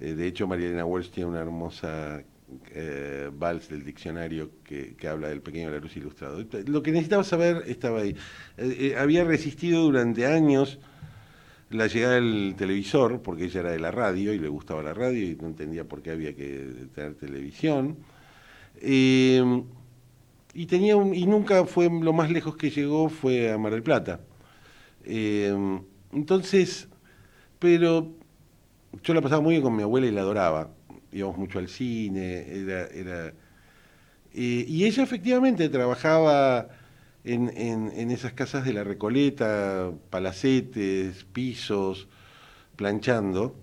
Eh, 0.00 0.14
de 0.14 0.26
hecho, 0.26 0.46
María 0.46 0.66
Elena 0.66 0.84
Walsh 0.84 1.10
tiene 1.10 1.30
una 1.30 1.40
hermosa 1.40 2.22
eh, 2.70 3.30
vals 3.32 3.68
del 3.68 3.84
diccionario 3.84 4.50
que, 4.62 4.96
habla 5.08 5.28
del 5.28 5.40
Pequeño 5.40 5.70
Leruz 5.70 5.96
Ilustrado. 5.96 6.44
Lo 6.66 6.82
que 6.82 6.92
necesitaba 6.92 7.24
saber 7.24 7.64
estaba 7.66 8.00
ahí. 8.00 8.16
Eh, 8.56 8.76
eh, 8.78 8.96
había 8.96 9.24
resistido 9.24 9.82
durante 9.82 10.26
años 10.26 10.78
la 11.70 11.86
llegada 11.86 12.14
del 12.14 12.54
televisor, 12.56 13.22
porque 13.22 13.44
ella 13.44 13.60
era 13.60 13.70
de 13.72 13.80
la 13.80 13.90
radio 13.90 14.32
y 14.32 14.38
le 14.38 14.48
gustaba 14.48 14.82
la 14.82 14.94
radio 14.94 15.22
y 15.30 15.36
no 15.36 15.48
entendía 15.48 15.84
por 15.84 16.02
qué 16.02 16.10
había 16.10 16.34
que 16.34 16.88
tener 16.94 17.14
televisión. 17.14 17.96
Eh, 18.80 19.62
y 20.54 20.66
tenía 20.66 20.94
y 20.94 21.26
nunca 21.26 21.64
fue 21.64 21.88
lo 21.90 22.12
más 22.12 22.30
lejos 22.30 22.56
que 22.56 22.70
llegó 22.70 23.08
fue 23.08 23.50
a 23.50 23.58
Mar 23.58 23.72
del 23.72 23.82
Plata. 23.82 24.20
Eh, 25.04 25.52
entonces, 26.12 26.88
pero 27.58 28.12
yo 29.02 29.14
la 29.14 29.20
pasaba 29.20 29.40
muy 29.42 29.52
bien 29.54 29.62
con 29.62 29.76
mi 29.76 29.82
abuela 29.82 30.06
y 30.06 30.10
la 30.10 30.20
adoraba. 30.22 30.70
Íbamos 31.12 31.38
mucho 31.38 31.58
al 31.58 31.68
cine, 31.68 32.46
era, 32.50 32.86
era 32.86 33.34
eh, 34.34 34.64
y 34.68 34.84
ella 34.84 35.02
efectivamente 35.02 35.68
trabajaba 35.68 36.68
en, 37.24 37.50
en- 37.56 37.92
en 37.94 38.10
esas 38.10 38.32
casas 38.32 38.64
de 38.64 38.72
la 38.72 38.84
Recoleta, 38.84 39.92
palacetes, 40.10 41.24
pisos, 41.32 42.08
planchando. 42.76 43.56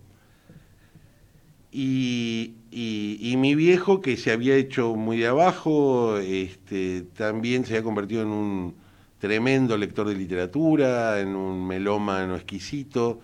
Y, 1.72 2.56
y- 2.72 3.18
y 3.22 3.38
mi 3.38 3.56
viejo, 3.56 4.02
que 4.02 4.18
se 4.18 4.32
había 4.32 4.56
hecho 4.56 4.96
muy 4.96 5.18
de 5.18 5.28
abajo, 5.28 6.18
este, 6.18 7.04
también 7.16 7.66
se 7.66 7.74
había 7.74 7.84
convertido 7.84 8.24
en 8.24 8.28
un 8.30 8.76
tremendo 9.20 9.78
lector 9.78 10.08
de 10.08 10.16
literatura, 10.16 11.20
en 11.22 11.30
un 11.36 11.66
melómano 11.68 12.36
exquisito, 12.36 13.22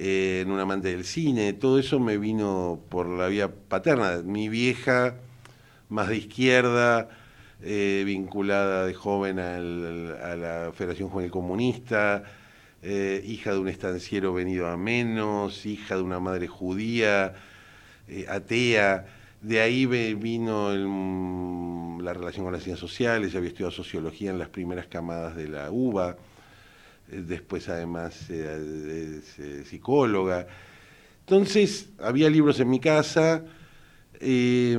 eh, 0.00 0.42
en 0.44 0.52
un 0.52 0.60
amante 0.60 0.88
del 0.88 1.04
cine. 1.04 1.52
Todo 1.52 1.78
eso 1.80 1.98
me 1.98 2.16
vino 2.18 2.80
por 2.88 3.08
la 3.08 3.26
vía 3.26 3.50
paterna. 3.52 4.22
Mi 4.24 4.48
vieja, 4.48 5.16
más 5.88 6.08
de 6.08 6.16
izquierda, 6.18 7.08
eh, 7.62 8.04
vinculada 8.06 8.86
de 8.86 8.94
joven 8.94 9.40
al- 9.40 10.16
a 10.22 10.36
la 10.36 10.72
Federación 10.72 11.08
Juvenil 11.08 11.32
Comunista, 11.32 12.22
eh, 12.82 13.20
hija 13.26 13.52
de 13.52 13.58
un 13.58 13.68
estanciero 13.68 14.32
venido 14.32 14.68
a 14.68 14.76
menos, 14.76 15.66
hija 15.66 15.96
de 15.96 16.02
una 16.02 16.20
madre 16.20 16.46
judía, 16.46 17.34
atea. 18.28 19.06
De 19.42 19.60
ahí 19.60 19.86
vino 19.86 20.70
la 22.00 22.12
relación 22.12 22.44
con 22.44 22.52
las 22.52 22.62
ciencias 22.62 22.80
sociales, 22.80 23.34
había 23.34 23.48
estudiado 23.48 23.70
sociología 23.72 24.30
en 24.30 24.38
las 24.38 24.48
primeras 24.48 24.86
camadas 24.86 25.36
de 25.36 25.48
la 25.48 25.70
UBA, 25.70 26.16
después 27.08 27.68
además 27.68 28.28
eh, 28.30 29.18
es 29.18 29.38
eh, 29.38 29.64
psicóloga. 29.64 30.46
Entonces, 31.20 31.90
había 31.98 32.30
libros 32.30 32.60
en 32.60 32.70
mi 32.70 32.80
casa, 32.80 33.44
eh, 34.20 34.78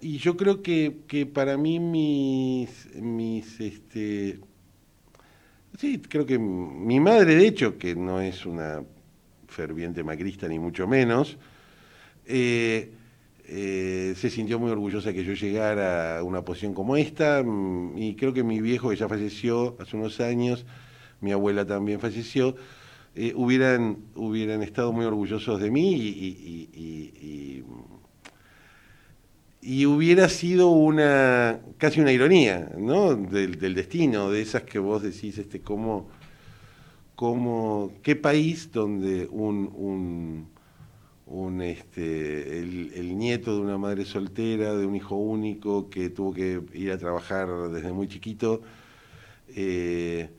y 0.00 0.18
yo 0.18 0.36
creo 0.36 0.62
que, 0.62 1.00
que 1.06 1.26
para 1.26 1.56
mí 1.56 1.78
mis, 1.78 2.94
mis 2.94 3.60
este, 3.60 4.40
sí, 5.78 6.00
creo 6.00 6.24
que 6.24 6.38
mi 6.38 7.00
madre, 7.00 7.34
de 7.34 7.46
hecho, 7.46 7.76
que 7.76 7.94
no 7.94 8.20
es 8.20 8.46
una 8.46 8.82
ferviente 9.48 10.02
macrista 10.02 10.48
ni 10.48 10.58
mucho 10.58 10.86
menos, 10.86 11.36
eh, 12.26 12.92
eh, 13.44 14.14
se 14.16 14.30
sintió 14.30 14.58
muy 14.58 14.70
orgullosa 14.70 15.12
que 15.12 15.24
yo 15.24 15.34
llegara 15.34 16.18
a 16.18 16.22
una 16.22 16.42
posición 16.44 16.72
como 16.72 16.96
esta, 16.96 17.42
mm, 17.42 17.98
y 17.98 18.14
creo 18.14 18.32
que 18.32 18.44
mi 18.44 18.60
viejo, 18.60 18.90
que 18.90 18.96
ya 18.96 19.08
falleció 19.08 19.76
hace 19.80 19.96
unos 19.96 20.20
años, 20.20 20.64
mi 21.20 21.32
abuela 21.32 21.66
también 21.66 22.00
falleció, 22.00 22.56
eh, 23.14 23.32
hubieran, 23.36 23.98
hubieran 24.14 24.62
estado 24.62 24.92
muy 24.92 25.04
orgullosos 25.04 25.60
de 25.60 25.70
mí 25.70 25.92
y, 25.94 26.08
y- 26.08 26.70
y- 26.74 27.64
y- 29.62 29.86
hubiera 29.86 30.28
sido 30.28 30.70
una 30.70 31.60
casi 31.78 32.00
una 32.00 32.12
ironía 32.12 32.70
¿no? 32.78 33.14
del, 33.14 33.58
destino, 33.74 34.30
de 34.30 34.40
esas 34.42 34.62
que 34.62 34.78
vos 34.78 35.02
decís, 35.02 35.38
este, 35.38 35.60
cómo, 35.60 36.08
cómo, 37.14 37.92
qué 38.02 38.16
país 38.16 38.72
donde 38.72 39.28
un, 39.30 40.48
un, 41.26 41.60
este, 41.62 42.58
el, 42.60 42.92
el 42.94 43.16
nieto 43.18 43.54
de 43.54 43.60
una 43.60 43.78
madre 43.78 44.04
soltera, 44.04 44.74
de 44.74 44.86
un 44.86 44.96
hijo 44.96 45.16
único 45.16 45.88
que 45.90 46.10
tuvo 46.10 46.32
que 46.32 46.60
ir 46.74 46.90
a 46.92 46.98
trabajar 46.98 47.48
desde 47.70 47.92
muy 47.92 48.08
chiquito, 48.08 48.62
eh, 49.48 50.30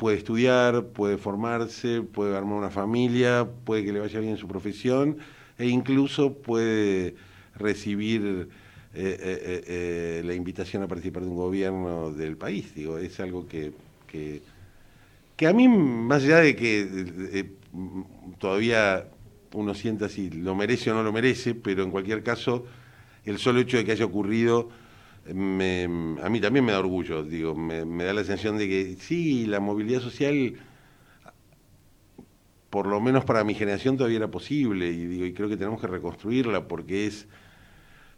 puede 0.00 0.16
estudiar, 0.16 0.86
puede 0.86 1.18
formarse, 1.18 2.00
puede 2.00 2.34
armar 2.34 2.56
una 2.56 2.70
familia, 2.70 3.46
puede 3.66 3.84
que 3.84 3.92
le 3.92 4.00
vaya 4.00 4.18
bien 4.18 4.32
en 4.32 4.38
su 4.38 4.48
profesión 4.48 5.18
e 5.58 5.66
incluso 5.66 6.32
puede 6.32 7.16
recibir 7.54 8.48
eh, 8.94 9.18
eh, 9.20 9.64
eh, 9.66 10.22
la 10.24 10.32
invitación 10.32 10.82
a 10.82 10.88
participar 10.88 11.22
de 11.22 11.28
un 11.28 11.36
gobierno 11.36 12.12
del 12.12 12.38
país. 12.38 12.74
Digo, 12.74 12.96
es 12.96 13.20
algo 13.20 13.46
que, 13.46 13.72
que, 14.06 14.40
que 15.36 15.46
a 15.46 15.52
mí, 15.52 15.68
más 15.68 16.24
allá 16.24 16.38
de 16.38 16.56
que 16.56 17.50
todavía 18.38 19.06
uno 19.52 19.74
sienta 19.74 20.08
si 20.08 20.30
lo 20.30 20.54
merece 20.54 20.90
o 20.92 20.94
no 20.94 21.02
lo 21.02 21.12
merece, 21.12 21.54
pero 21.54 21.82
en 21.82 21.90
cualquier 21.90 22.22
caso, 22.22 22.64
el 23.26 23.36
solo 23.36 23.60
hecho 23.60 23.76
de 23.76 23.84
que 23.84 23.92
haya 23.92 24.06
ocurrido 24.06 24.70
me- 25.26 25.84
a 26.22 26.28
mí 26.28 26.40
también 26.40 26.64
me 26.64 26.72
da 26.72 26.80
orgullo, 26.80 27.22
digo, 27.22 27.54
me, 27.54 27.84
da 28.04 28.12
la 28.14 28.24
sensación 28.24 28.58
de 28.58 28.68
que 28.68 28.96
sí, 29.00 29.46
la 29.46 29.60
movilidad 29.60 30.00
social, 30.00 30.54
por 32.70 32.86
lo 32.86 33.00
menos 33.00 33.24
para 33.24 33.42
mi 33.44 33.54
generación 33.54 33.96
todavía 33.96 34.18
era 34.18 34.30
posible, 34.30 34.88
y 34.90 35.06
digo, 35.06 35.26
y 35.26 35.32
creo 35.32 35.48
que 35.48 35.56
tenemos 35.56 35.80
que 35.80 35.86
reconstruirla 35.88 36.68
porque 36.68 37.06
es, 37.06 37.26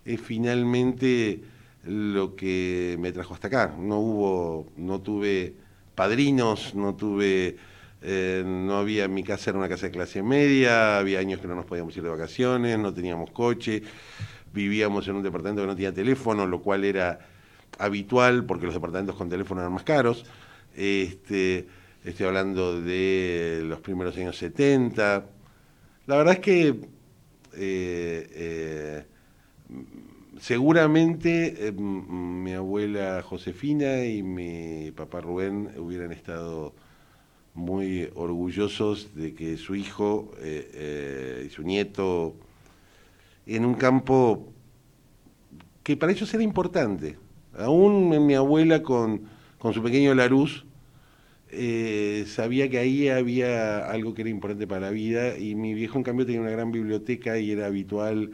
es 0.04 0.20
finalmente 0.20 1.42
lo 1.84 2.36
que 2.36 2.96
me 3.00 3.12
trajo 3.12 3.34
hasta 3.34 3.48
acá. 3.48 3.74
No 3.78 3.98
hubo, 3.98 4.66
no 4.76 5.00
tuve 5.00 5.54
padrinos, 5.94 6.74
no 6.74 6.94
tuve, 6.94 7.56
eh, 8.02 8.42
no 8.46 8.76
había, 8.78 9.08
mi 9.08 9.22
casa 9.24 9.50
era 9.50 9.58
una 9.58 9.68
casa 9.68 9.86
de 9.86 9.92
clase 9.92 10.22
media, 10.22 10.98
había 10.98 11.18
años 11.20 11.40
que 11.40 11.48
no 11.48 11.54
nos 11.54 11.64
podíamos 11.64 11.96
ir 11.96 12.02
de 12.02 12.10
vacaciones, 12.10 12.78
no 12.78 12.92
teníamos 12.92 13.30
coche, 13.30 13.82
vivíamos 14.52 15.08
en 15.08 15.16
un 15.16 15.22
departamento 15.22 15.62
que 15.62 15.66
no 15.66 15.74
tenía 15.74 15.92
teléfono, 15.92 16.46
lo 16.46 16.60
cual 16.60 16.84
era 16.84 17.20
habitual 17.78 18.44
porque 18.44 18.66
los 18.66 18.74
departamentos 18.74 19.16
con 19.16 19.28
teléfono 19.28 19.60
eran 19.60 19.72
más 19.72 19.84
caros. 19.84 20.24
Este, 20.76 21.66
estoy 22.04 22.26
hablando 22.26 22.80
de 22.80 23.62
los 23.64 23.80
primeros 23.80 24.16
años 24.16 24.36
70. 24.36 25.24
La 26.06 26.16
verdad 26.16 26.34
es 26.34 26.40
que 26.40 26.68
eh, 27.54 28.28
eh, 28.34 29.04
seguramente 30.40 31.68
eh, 31.68 31.72
mi 31.72 32.52
abuela 32.52 33.22
Josefina 33.22 34.04
y 34.04 34.22
mi 34.22 34.90
papá 34.90 35.20
Rubén 35.20 35.70
hubieran 35.76 36.12
estado 36.12 36.74
muy 37.54 38.08
orgullosos 38.14 39.14
de 39.14 39.34
que 39.34 39.58
su 39.58 39.74
hijo 39.74 40.32
y 40.42 41.50
su 41.50 41.62
nieto 41.62 42.34
en 43.46 43.64
un 43.64 43.74
campo 43.74 44.52
que 45.82 45.96
para 45.96 46.12
ellos 46.12 46.32
era 46.32 46.42
importante. 46.42 47.18
Aún 47.58 48.26
mi 48.26 48.34
abuela 48.34 48.82
con, 48.82 49.22
con 49.58 49.74
su 49.74 49.82
pequeño 49.82 50.14
Laruz 50.14 50.64
eh, 51.54 52.24
sabía 52.28 52.70
que 52.70 52.78
ahí 52.78 53.08
había 53.08 53.86
algo 53.90 54.14
que 54.14 54.22
era 54.22 54.30
importante 54.30 54.66
para 54.66 54.80
la 54.80 54.90
vida 54.90 55.36
y 55.36 55.54
mi 55.54 55.74
viejo 55.74 55.98
en 55.98 56.04
cambio 56.04 56.24
tenía 56.24 56.40
una 56.40 56.50
gran 56.50 56.72
biblioteca 56.72 57.38
y 57.38 57.50
era 57.50 57.66
habitual, 57.66 58.30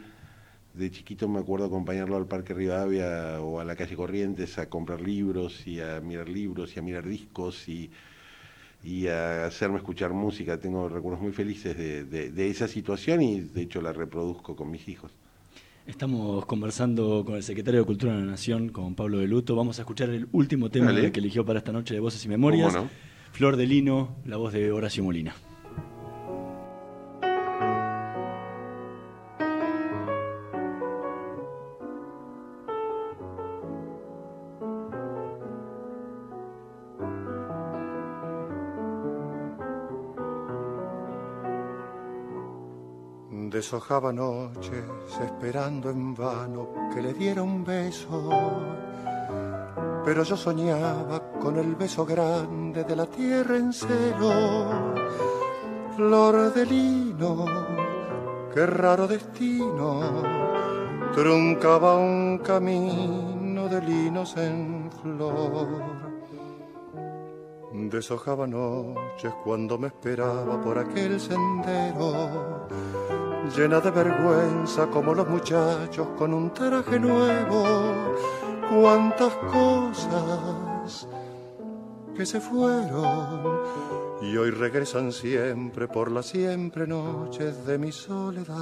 de 0.73 0.89
chiquito 0.89 1.27
me 1.27 1.39
acuerdo 1.39 1.65
acompañarlo 1.65 2.15
al 2.15 2.27
Parque 2.27 2.53
Rivadavia 2.53 3.41
o 3.41 3.59
a 3.59 3.65
la 3.65 3.75
calle 3.75 3.97
Corrientes 3.97 4.57
a 4.57 4.69
comprar 4.69 5.01
libros 5.01 5.67
y 5.67 5.81
a 5.81 5.99
mirar 5.99 6.29
libros 6.29 6.75
y 6.75 6.79
a 6.79 6.81
mirar 6.81 7.05
discos 7.05 7.67
y, 7.67 7.91
y 8.83 9.07
a 9.07 9.45
hacerme 9.45 9.77
escuchar 9.77 10.13
música. 10.13 10.59
Tengo 10.59 10.87
recuerdos 10.89 11.21
muy 11.21 11.31
felices 11.31 11.77
de, 11.77 12.03
de- 12.05 12.31
de 12.31 12.49
esa 12.49 12.67
situación 12.67 13.21
y 13.21 13.41
de 13.41 13.61
hecho 13.63 13.81
la 13.81 13.91
reproduzco 13.93 14.55
con 14.55 14.71
mis 14.71 14.87
hijos. 14.87 15.11
Estamos 15.85 16.45
conversando 16.45 17.23
con 17.25 17.35
el 17.35 17.43
secretario 17.43 17.79
de 17.79 17.85
Cultura 17.85 18.13
de 18.13 18.19
la 18.19 18.25
Nación, 18.25 18.69
con 18.69 18.93
Pablo 18.95 19.17
de 19.19 19.27
Luto. 19.27 19.55
Vamos 19.55 19.79
a 19.79 19.81
escuchar 19.81 20.09
el 20.11 20.27
último 20.33 20.69
tema 20.69 20.87
Dale. 20.93 21.11
que 21.11 21.19
eligió 21.19 21.43
para 21.43 21.59
esta 21.59 21.71
noche 21.71 21.93
de 21.95 21.99
Voces 21.99 22.23
y 22.25 22.27
Memorias. 22.29 22.77
Flor 23.31 23.57
de 23.57 23.65
Lino, 23.65 24.15
la 24.25 24.37
voz 24.37 24.53
de 24.53 24.71
Horacio 24.71 25.03
Molina. 25.03 25.33
Deshojaba 43.69 44.11
noches 44.11 44.83
esperando 45.23 45.91
en 45.91 46.15
vano 46.15 46.69
que 46.91 47.03
le 47.03 47.13
diera 47.13 47.43
un 47.43 47.63
beso, 47.63 48.19
pero 50.03 50.23
yo 50.23 50.35
soñaba 50.35 51.33
con 51.39 51.55
el 51.55 51.75
beso 51.75 52.03
grande 52.03 52.83
de 52.83 52.95
la 52.95 53.05
tierra 53.05 53.57
en 53.57 53.71
celo. 53.71 54.71
Flor 55.95 56.51
de 56.51 56.65
lino, 56.65 57.45
qué 58.51 58.65
raro 58.65 59.05
destino, 59.07 60.23
truncaba 61.13 61.95
un 61.95 62.39
camino 62.39 63.67
de 63.67 63.81
linos 63.83 64.35
en 64.35 64.89
flor. 64.99 66.09
Deshojaba 67.71 68.47
noches 68.47 69.31
cuando 69.43 69.77
me 69.77 69.89
esperaba 69.89 70.59
por 70.59 70.79
aquel 70.79 71.19
sendero, 71.19 72.67
llena 73.55 73.79
de 73.79 73.91
vergüenza 73.91 74.87
como 74.87 75.13
los 75.13 75.27
muchachos 75.27 76.07
con 76.17 76.33
un 76.33 76.53
traje 76.53 76.99
nuevo, 76.99 77.63
cuántas 78.69 79.33
cosas 79.51 81.07
que 82.15 82.25
se 82.25 82.39
fueron 82.39 83.59
y 84.21 84.35
hoy 84.35 84.51
regresan 84.51 85.11
siempre 85.11 85.87
por 85.87 86.11
las 86.11 86.27
siempre 86.27 86.85
noches 86.85 87.65
de 87.65 87.77
mi 87.77 87.91
soledad. 87.91 88.57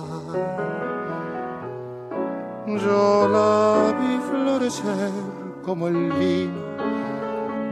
Yo 2.68 3.28
la 3.30 3.98
vi 4.00 4.18
florecer 4.30 5.12
como 5.64 5.88
el 5.88 6.10
lino 6.20 6.68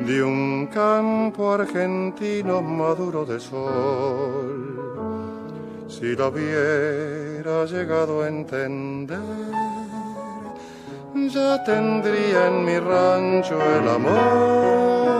de 0.05 0.23
un 0.23 0.67
campo 0.67 1.53
argentino 1.53 2.61
maduro 2.61 3.25
de 3.25 3.39
sol. 3.39 5.04
Si 5.87 6.15
lo 6.15 6.29
hubiera 6.29 7.65
llegado 7.65 8.23
a 8.23 8.27
entender, 8.27 9.19
ya 11.29 11.63
tendría 11.63 12.47
en 12.47 12.65
mi 12.65 12.77
rancho 12.79 13.59
el 13.61 13.87
amor. 13.87 15.15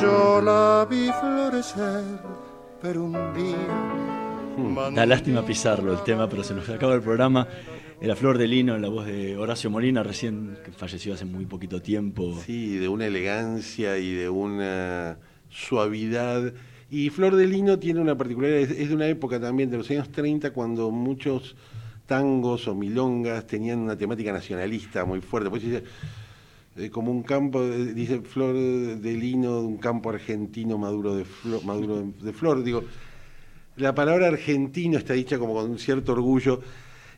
Yo 0.00 0.40
la 0.42 0.86
vi 0.88 1.10
florecer, 1.20 2.04
pero 2.82 3.04
un 3.04 3.32
día... 3.34 3.56
Da 4.94 5.06
lástima 5.06 5.42
pisarlo 5.42 5.92
el 5.92 6.02
tema, 6.02 6.28
pero 6.28 6.42
se 6.42 6.54
nos 6.54 6.68
acaba 6.68 6.94
el 6.94 7.02
programa. 7.02 7.46
Era 8.00 8.14
Flor 8.16 8.38
de 8.38 8.46
Lino 8.46 8.76
en 8.76 8.82
la 8.82 8.88
voz 8.88 9.06
de 9.06 9.36
Horacio 9.36 9.70
Molina, 9.70 10.02
recién 10.02 10.58
que 10.64 10.72
falleció 10.72 11.14
hace 11.14 11.24
muy 11.24 11.46
poquito 11.46 11.80
tiempo. 11.80 12.38
Sí, 12.44 12.76
de 12.76 12.88
una 12.88 13.06
elegancia 13.06 13.98
y 13.98 14.14
de 14.14 14.28
una 14.28 15.18
suavidad. 15.48 16.52
Y 16.90 17.10
Flor 17.10 17.36
de 17.36 17.46
Lino 17.46 17.78
tiene 17.78 18.00
una 18.00 18.16
particularidad, 18.16 18.60
es, 18.70 18.88
de 18.88 18.94
una 18.94 19.06
época 19.08 19.38
también, 19.38 19.70
de 19.70 19.76
los 19.76 19.90
años 19.90 20.10
30, 20.10 20.52
cuando 20.52 20.90
muchos 20.90 21.54
tangos 22.06 22.66
o 22.66 22.74
milongas 22.74 23.46
tenían 23.46 23.80
una 23.80 23.96
temática 23.96 24.32
nacionalista 24.32 25.04
muy 25.04 25.20
fuerte. 25.20 25.50
Pues 25.50 25.62
dice, 25.62 25.84
eh, 26.76 26.90
como 26.90 27.10
un 27.12 27.22
campo, 27.22 27.62
eh, 27.62 27.92
dice 27.94 28.20
Flor 28.22 28.54
de 28.54 29.12
Lino, 29.14 29.60
un 29.60 29.76
campo 29.78 30.10
argentino 30.10 30.78
maduro 30.78 31.14
de 31.16 31.24
flor. 32.32 32.62
Digo, 32.62 32.84
la 33.76 33.94
palabra 33.94 34.28
argentino 34.28 34.98
está 34.98 35.14
dicha 35.14 35.38
como 35.38 35.54
con 35.54 35.78
cierto 35.78 36.12
orgullo, 36.12 36.60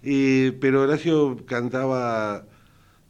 eh, 0.03 0.57
pero 0.61 0.83
Horacio 0.83 1.39
cantaba 1.47 2.47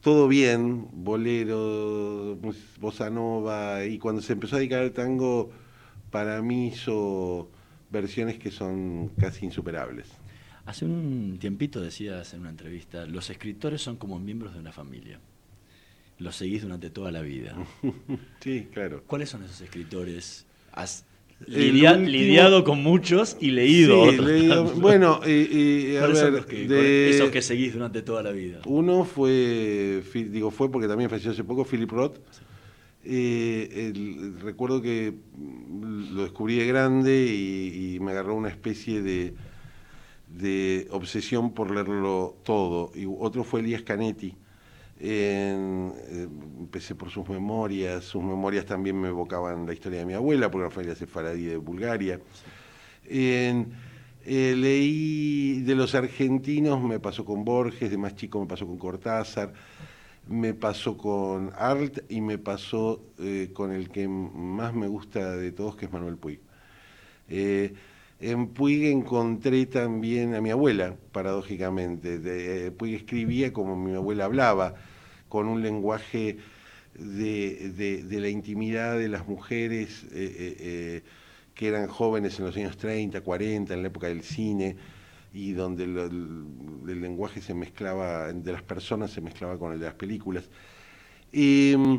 todo 0.03 0.29
bien, 0.29 0.87
bolero, 0.93 2.39
mus- 2.43 2.79
bossa 2.81 3.11
nova, 3.11 3.85
y 3.85 3.99
cuando 3.99 4.23
se 4.23 4.35
empezó 4.35 4.57
a 4.57 4.59
dedicar 4.61 4.81
al 4.83 4.93
tango, 4.93 5.51
para 6.11 6.41
mí 6.43 6.69
hizo 6.69 7.51
versiones 7.91 8.39
que 8.39 8.51
son 8.51 9.09
casi 9.19 9.47
insuperables. 9.47 10.07
Hace 10.67 10.85
un 10.85 11.39
tiempito 11.41 11.81
decías 11.81 12.35
en 12.35 12.41
una 12.41 12.51
entrevista, 12.51 13.07
los 13.07 13.31
escritores 13.31 13.81
son 13.83 13.97
como 13.97 14.19
miembros 14.19 14.55
de 14.55 14.61
una 14.61 14.73
familia. 14.73 15.19
Los 16.19 16.37
seguís 16.37 16.63
durante 16.63 16.91
toda 16.91 17.11
la 17.11 17.23
vida. 17.23 17.57
sí, 18.41 18.69
claro. 18.73 19.03
¿Cuáles 19.07 19.31
son 19.31 19.43
esos 19.43 19.61
escritores? 19.63 20.47
Has 20.73 21.05
El 21.49 21.73
lidia- 21.73 21.93
último- 21.93 22.09
lidiado 22.11 22.63
con 22.65 22.83
muchos 22.83 23.37
y 23.41 23.51
leído 23.53 24.11
Sí, 24.11 24.19
leído- 24.19 24.65
bueno, 24.75 25.21
eh, 25.25 25.49
eh, 25.51 25.97
a 25.97 26.01
¿Cuáles 26.01 26.19
son 26.19 26.27
ver, 26.27 26.43
los 26.43 26.47
que- 26.47 26.69
de- 26.69 27.11
esos 27.11 27.31
que 27.31 27.41
seguís 27.41 27.73
durante 27.73 28.03
toda 28.03 28.23
la 28.23 28.31
vida? 28.33 28.61
Uno 28.67 29.05
fue, 29.05 30.03
digo 30.15 30.51
fue 30.51 30.71
porque 30.71 30.87
también 30.87 31.09
falleció 31.09 31.31
hace 31.33 31.43
poco, 31.43 31.65
Philip 31.65 31.91
Roth. 31.91 32.19
Eh, 33.05 34.35
recuerdo 34.41 34.83
que 34.83 35.15
lo 36.13 36.23
descubrí 36.23 36.57
de 36.57 36.67
grande 36.67 37.27
y, 37.27 37.99
me 38.01 38.13
agarró 38.13 38.35
una 38.35 38.49
especie 38.49 39.03
de, 39.03 40.89
obsesión 40.91 41.53
por 41.53 41.71
leerlo 41.71 42.37
todo. 42.45 42.93
Y 42.95 43.07
otro 43.07 43.45
fue 43.45 43.61
Elías 43.61 43.83
Canetti. 43.83 44.37
Eh, 45.03 46.29
empecé 46.59 46.95
por 46.95 47.11
sus 47.11 47.27
memorias, 47.29 48.05
sus 48.05 48.23
memorias 48.23 48.67
también 48.67 49.01
me 49.01 49.09
evocaban 49.09 49.67
la 49.67 49.73
historia 49.73 50.01
de 50.01 50.07
mi 50.07 50.13
abuela, 50.13 50.51
porque 50.51 50.71
familia 50.71 50.95
sefaradí 50.95 51.45
de 51.45 51.57
Bulgaria. 51.57 52.21
En- 53.07 53.73
eh, 54.27 54.55
leí 54.55 55.63
de 55.63 55.75
los 55.75 55.95
argentinos, 55.95 56.83
me 56.83 57.01
pasó 57.01 57.25
con 57.25 57.45
Borges, 57.45 57.91
de 57.91 57.97
más 57.97 58.15
chico 58.15 58.39
me 58.39 58.47
pasó 58.47 58.67
con 58.67 58.77
Cortázar, 58.77 59.53
me 60.29 60.55
pasó 60.55 60.97
con 60.97 61.53
Art 61.57 61.99
y 62.09 62.21
me 62.21 62.39
pasó 62.39 63.03
eh, 63.19 63.51
con 63.53 63.73
el 63.73 63.91
que 63.91 64.07
más 64.09 64.75
me 64.75 64.87
gusta 64.87 65.37
de 65.37 65.53
todos, 65.53 65.77
que 65.77 65.87
es 65.87 65.93
Manuel 65.93 66.17
Puig. 66.17 66.41
Eh, 67.29 67.75
en 68.21 68.49
Puig 68.49 68.85
encontré 68.87 69.67
también 69.67 70.35
a 70.35 70.41
mi 70.41 70.51
abuela, 70.51 70.97
paradójicamente. 71.13 72.21
Eh, 72.25 72.71
Puig 72.71 72.95
escribía 72.95 73.53
como 73.53 73.77
mi 73.77 73.95
abuela 73.95 74.27
hablaba, 74.27 74.75
con 75.29 75.49
un 75.49 75.63
lenguaje 75.63 76.39
de, 76.95 78.05
la 78.11 78.29
intimidad 78.29 78.99
de 78.99 79.09
las 79.09 79.27
mujeres 79.27 80.07
que 81.55 81.69
eran 81.69 81.89
jóvenes 81.89 82.39
en 82.39 82.47
los 82.47 82.57
años 82.57 82.77
30, 82.77 83.21
40, 83.21 83.75
en 83.75 83.83
la 83.83 83.89
época 83.89 84.09
del 84.09 84.23
cine, 84.23 84.77
y 85.33 85.53
donde 85.53 85.85
el, 85.85 85.97
el 86.89 87.01
lenguaje 87.01 87.41
se 87.41 87.55
mezclaba, 87.55 88.33
de 88.33 88.53
las 88.53 88.63
personas 88.63 89.11
se 89.13 89.21
mezclaba 89.21 89.59
con 89.59 89.73
el 89.73 89.79
de 89.79 89.87
las 89.87 89.95
películas. 89.95 90.45
Mm, 91.33 91.97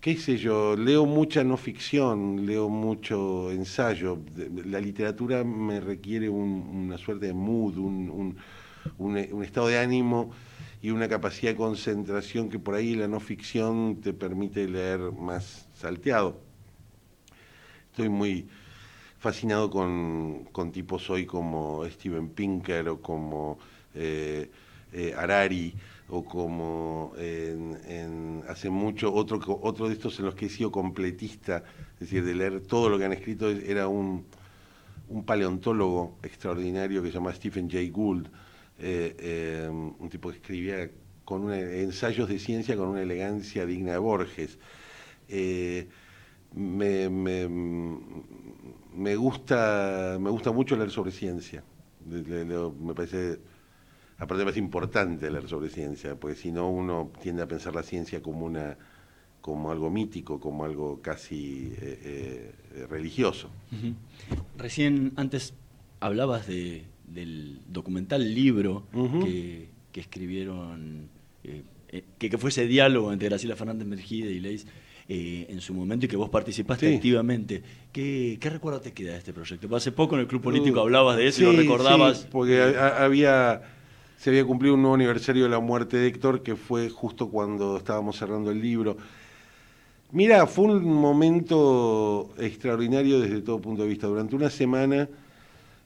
qué 0.00 0.16
sé 0.16 0.36
yo, 0.38 0.76
leo 0.76 1.04
mucha 1.04 1.44
no 1.44 1.56
ficción, 1.56 2.46
leo 2.46 2.68
mucho 2.68 3.50
ensayo. 3.50 4.18
La 4.64 4.80
literatura 4.80 5.44
me 5.44 5.80
requiere 5.80 6.28
un- 6.28 6.86
una 6.86 6.98
suerte 6.98 7.26
de 7.26 7.34
mood, 7.34 7.76
un- 7.78 8.10
un- 8.10 8.36
un 8.98 9.42
estado 9.44 9.66
de 9.68 9.78
ánimo 9.78 10.30
y 10.80 10.90
una 10.90 11.08
capacidad 11.08 11.52
de 11.52 11.56
concentración 11.56 12.48
que 12.48 12.58
por 12.58 12.74
ahí 12.74 12.94
la 12.94 13.08
no 13.08 13.18
ficción 13.20 13.96
te 14.00 14.12
permite 14.12 14.68
leer 14.68 15.00
más 15.12 15.66
salteado. 15.74 16.38
Estoy 17.90 18.08
muy 18.08 18.46
fascinado 19.26 19.68
con, 19.68 20.70
tipos 20.72 21.10
hoy 21.10 21.26
como 21.26 21.84
Steven 21.84 22.28
Pinker 22.28 22.88
o 22.88 23.02
como 23.02 23.58
eh, 23.92 24.48
eh, 24.92 25.14
Harari 25.18 25.74
o 26.08 26.24
como 26.24 27.12
hace 28.48 28.70
mucho 28.70 29.12
otro 29.12 29.40
otro 29.62 29.88
de 29.88 29.94
estos 29.94 30.16
en 30.20 30.26
los 30.26 30.36
que 30.36 30.46
he 30.46 30.48
sido 30.48 30.70
completista, 30.70 31.64
es 31.94 32.00
decir, 32.00 32.24
de 32.24 32.36
leer 32.36 32.60
todo 32.60 32.88
lo 32.88 32.98
que 32.98 33.06
han 33.06 33.12
escrito, 33.14 33.50
era 33.50 33.88
un, 33.88 34.24
un 35.08 35.24
paleontólogo 35.24 36.18
extraordinario 36.22 37.02
que 37.02 37.08
se 37.08 37.14
llama 37.14 37.34
Stephen 37.34 37.68
Jay 37.68 37.90
Gould, 37.90 38.28
eh, 38.78 39.16
eh, 39.18 39.68
un 39.68 40.08
tipo 40.08 40.30
que 40.30 40.36
escribía 40.36 40.88
con 41.24 41.52
ensayos 41.52 42.28
de 42.28 42.38
ciencia 42.38 42.76
con 42.76 42.90
una 42.90 43.02
elegancia 43.02 43.66
digna 43.66 43.90
de 43.90 43.98
Borges. 43.98 44.56
Me, 46.54 47.08
me 48.96 49.16
gusta 49.16 50.16
me 50.20 50.30
gusta 50.30 50.52
mucho 50.52 50.76
leer 50.76 50.90
sobre 50.90 51.10
ciencia. 51.12 51.62
Le- 52.08 52.22
le- 52.22 52.44
le- 52.44 52.70
me 52.80 52.94
parece, 52.94 53.38
aparte 54.18 54.38
me 54.38 54.44
parece 54.44 54.60
importante 54.60 55.30
leer 55.30 55.48
sobre 55.48 55.68
ciencia, 55.70 56.14
porque 56.14 56.36
si 56.36 56.52
no 56.52 56.68
uno 56.70 57.10
tiende 57.22 57.42
a 57.42 57.48
pensar 57.48 57.74
la 57.74 57.82
ciencia 57.82 58.22
como 58.22 58.46
una 58.46 58.76
como 59.40 59.70
algo 59.70 59.90
mítico, 59.90 60.40
como 60.40 60.64
algo 60.64 61.00
casi 61.00 61.72
eh, 61.80 62.52
eh, 62.74 62.86
religioso. 62.90 63.48
Recién 64.58 65.12
antes 65.16 65.54
hablabas 66.00 66.48
de, 66.48 66.84
del 67.06 67.60
documental 67.68 68.34
libro 68.34 68.84
que, 69.22 69.68
que 69.92 70.00
escribieron, 70.00 71.08
eh, 71.44 71.62
que, 72.18 72.28
que 72.28 72.38
fue 72.38 72.50
ese 72.50 72.66
diálogo 72.66 73.12
entre 73.12 73.28
Graciela 73.28 73.54
Fernández 73.54 73.86
Mergide 73.86 74.32
y 74.32 74.40
Leis 74.40 74.66
eh, 75.08 75.46
en 75.48 75.60
su 75.60 75.72
momento 75.74 76.06
y 76.06 76.08
que 76.08 76.16
vos 76.16 76.28
participaste 76.30 76.88
Sí. 76.88 76.94
activamente. 76.96 77.62
¿Qué, 77.92 78.38
¿Qué 78.40 78.50
recuerdo 78.50 78.80
te 78.80 78.92
queda 78.92 79.12
de 79.12 79.18
este 79.18 79.32
proyecto? 79.32 79.74
Hace 79.76 79.92
poco 79.92 80.14
en 80.16 80.22
el 80.22 80.26
Club 80.26 80.42
Político 80.42 80.80
Uh, 80.80 80.82
hablabas 80.82 81.16
de 81.16 81.28
eso 81.28 81.42
y 81.42 81.44
lo 81.44 81.52
sí, 81.52 81.56
recordabas. 81.58 82.18
sí, 82.20 82.26
porque 82.30 82.60
ha- 82.60 83.04
había 83.04 83.62
se 84.18 84.30
había 84.30 84.44
cumplido 84.46 84.74
un 84.74 84.80
nuevo 84.82 84.94
aniversario 84.94 85.44
de 85.44 85.50
la 85.50 85.60
muerte 85.60 85.98
de 85.98 86.06
Héctor, 86.08 86.42
que 86.42 86.56
fue 86.56 86.88
justo 86.88 87.28
cuando 87.28 87.76
estábamos 87.76 88.16
cerrando 88.16 88.50
el 88.50 88.60
libro. 88.62 88.96
Mira, 90.12 90.46
fue 90.46 90.66
un 90.66 90.84
momento 90.94 92.30
extraordinario 92.38 93.20
desde 93.20 93.42
todo 93.42 93.60
punto 93.60 93.82
de 93.82 93.88
vista. 93.88 94.06
Durante 94.06 94.36
una 94.36 94.50
semana 94.50 95.08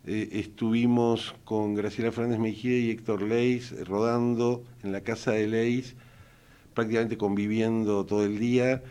eh, 0.06 0.28
estuvimos 0.32 1.34
con 1.44 1.74
Graciela 1.74 2.12
Fernández 2.12 2.38
Mejía 2.38 2.78
y 2.78 2.90
Héctor 2.90 3.22
Leis 3.22 3.72
eh, 3.72 3.84
rodando 3.84 4.62
en 4.84 4.92
la 4.92 5.00
casa 5.00 5.32
de 5.32 5.46
Leis, 5.48 5.96
prácticamente 6.74 7.16
conviviendo 7.16 8.04
todo 8.06 8.24
el 8.24 8.38
día, 8.38 8.82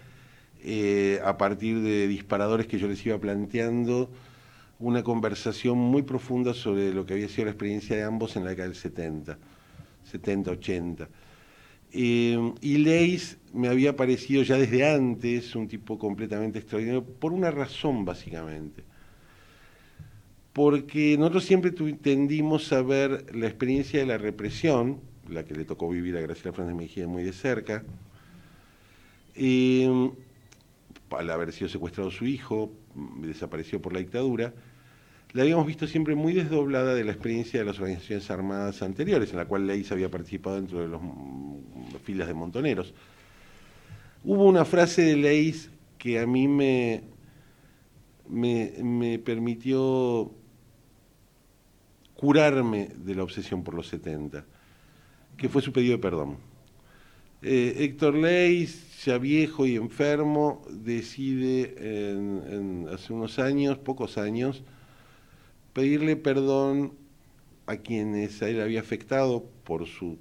eh, 0.61 1.19
a 1.23 1.37
partir 1.37 1.81
de 1.81 2.07
disparadores 2.07 2.67
que 2.67 2.79
yo 2.79 2.87
les 2.87 3.05
iba 3.05 3.17
planteando, 3.17 4.09
una 4.79 5.03
conversación 5.03 5.77
muy 5.77 6.03
profunda 6.03 6.53
sobre 6.53 6.93
lo 6.93 7.05
que 7.05 7.13
había 7.13 7.27
sido 7.27 7.45
la 7.45 7.51
experiencia 7.51 7.95
de 7.95 8.03
ambos 8.03 8.35
en 8.35 8.43
la 8.43 8.51
década 8.51 8.69
del 8.69 8.77
70, 8.77 9.37
70, 10.03 10.51
80. 10.51 11.09
Eh, 11.91 12.53
y 12.61 12.77
Leis 12.77 13.37
me 13.53 13.67
había 13.67 13.95
parecido 13.95 14.43
ya 14.43 14.57
desde 14.57 14.89
antes 14.89 15.55
un 15.55 15.67
tipo 15.67 15.97
completamente 15.97 16.59
extraordinario, 16.59 17.03
por 17.03 17.33
una 17.33 17.51
razón 17.51 18.05
básicamente. 18.05 18.83
Porque 20.53 21.17
nosotros 21.17 21.45
siempre 21.45 21.71
tendimos 21.71 22.71
a 22.73 22.81
ver 22.81 23.33
la 23.35 23.47
experiencia 23.47 23.99
de 23.99 24.05
la 24.05 24.17
represión, 24.17 24.99
la 25.29 25.43
que 25.45 25.53
le 25.53 25.65
tocó 25.65 25.89
vivir 25.89 26.17
a 26.17 26.21
Graciela 26.21 26.53
Fernández 26.53 26.77
Mejía 26.77 27.07
muy 27.07 27.23
de 27.23 27.33
cerca. 27.33 27.83
Eh, 29.35 30.11
al 31.11 31.29
haber 31.29 31.51
sido 31.51 31.69
secuestrado 31.69 32.11
su 32.11 32.25
hijo, 32.25 32.71
desapareció 33.21 33.81
por 33.81 33.93
la 33.93 33.99
dictadura, 33.99 34.53
la 35.33 35.43
habíamos 35.43 35.67
visto 35.67 35.85
siempre 35.85 36.15
muy 36.15 36.33
desdoblada 36.33 36.95
de 36.95 37.03
la 37.03 37.11
experiencia 37.11 37.59
de 37.59 37.65
las 37.65 37.79
organizaciones 37.79 38.29
armadas 38.31 38.81
anteriores, 38.81 39.31
en 39.31 39.37
la 39.37 39.45
cual 39.45 39.67
Leis 39.67 39.91
había 39.91 40.09
participado 40.09 40.55
dentro 40.55 40.79
de 40.79 40.87
las 40.87 41.01
filas 42.03 42.27
de 42.27 42.33
montoneros. 42.33 42.93
Hubo 44.23 44.45
una 44.45 44.65
frase 44.65 45.03
de 45.03 45.15
Leis 45.15 45.69
que 45.99 46.19
a 46.19 46.25
mí 46.25 46.47
me, 46.47 47.03
me, 48.27 48.73
me 48.81 49.19
permitió 49.19 50.31
curarme 52.15 52.89
de 52.95 53.15
la 53.15 53.23
obsesión 53.23 53.63
por 53.63 53.75
los 53.75 53.87
70, 53.87 54.43
que 55.37 55.47
fue 55.47 55.61
su 55.61 55.71
pedido 55.71 55.93
de 55.93 56.01
perdón. 56.01 56.37
Eh, 57.41 57.75
Héctor 57.79 58.15
Leis, 58.15 58.88
ya 59.05 59.17
viejo 59.17 59.65
y 59.65 59.75
enfermo, 59.75 60.61
decide 60.69 61.75
hace 62.91 63.13
unos 63.13 63.39
años, 63.39 63.77
pocos 63.77 64.17
años, 64.17 64.63
pedirle 65.73 66.15
perdón 66.15 66.93
a 67.65 67.77
quienes 67.77 68.41
él 68.41 68.61
había 68.61 68.79
afectado 68.79 69.45
por 69.63 69.85
su 69.85 70.17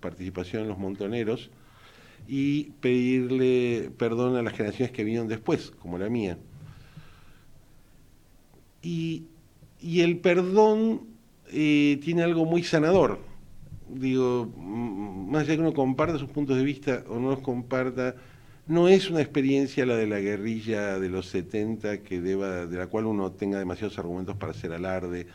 participación 0.00 0.62
en 0.62 0.68
los 0.68 0.78
montoneros 0.78 1.50
y 2.28 2.70
pedirle 2.80 3.90
perdón 3.96 4.36
a 4.36 4.42
las 4.42 4.54
generaciones 4.54 4.92
que 4.92 5.04
vinieron 5.04 5.28
después, 5.28 5.72
como 5.72 5.98
la 5.98 6.08
mía. 6.08 6.38
Y, 8.82 9.24
y 9.80 10.00
el 10.00 10.18
perdón 10.18 11.02
eh, 11.50 12.00
tiene 12.02 12.22
algo 12.22 12.44
muy 12.44 12.62
sanador. 12.62 13.31
Digo, 13.94 14.46
más 14.56 15.42
allá 15.42 15.54
que 15.54 15.60
uno 15.60 15.74
comparta 15.74 16.18
sus 16.18 16.30
puntos 16.30 16.56
de 16.56 16.64
vista 16.64 17.04
o 17.08 17.18
no 17.18 17.30
los 17.30 17.40
comparta, 17.40 18.14
no 18.66 18.88
es 18.88 19.10
una 19.10 19.20
experiencia 19.20 19.84
la 19.84 19.96
de 19.96 20.06
la 20.06 20.20
guerrilla 20.20 20.98
de 20.98 21.08
los 21.08 21.26
70 21.26 22.02
que 22.02 22.20
deba, 22.20 22.66
de 22.66 22.76
la 22.76 22.86
cual 22.86 23.06
uno 23.06 23.32
tenga 23.32 23.58
demasiados 23.58 23.98
argumentos 23.98 24.36
para 24.36 24.52
hacer 24.52 24.72
alarde. 24.72 25.26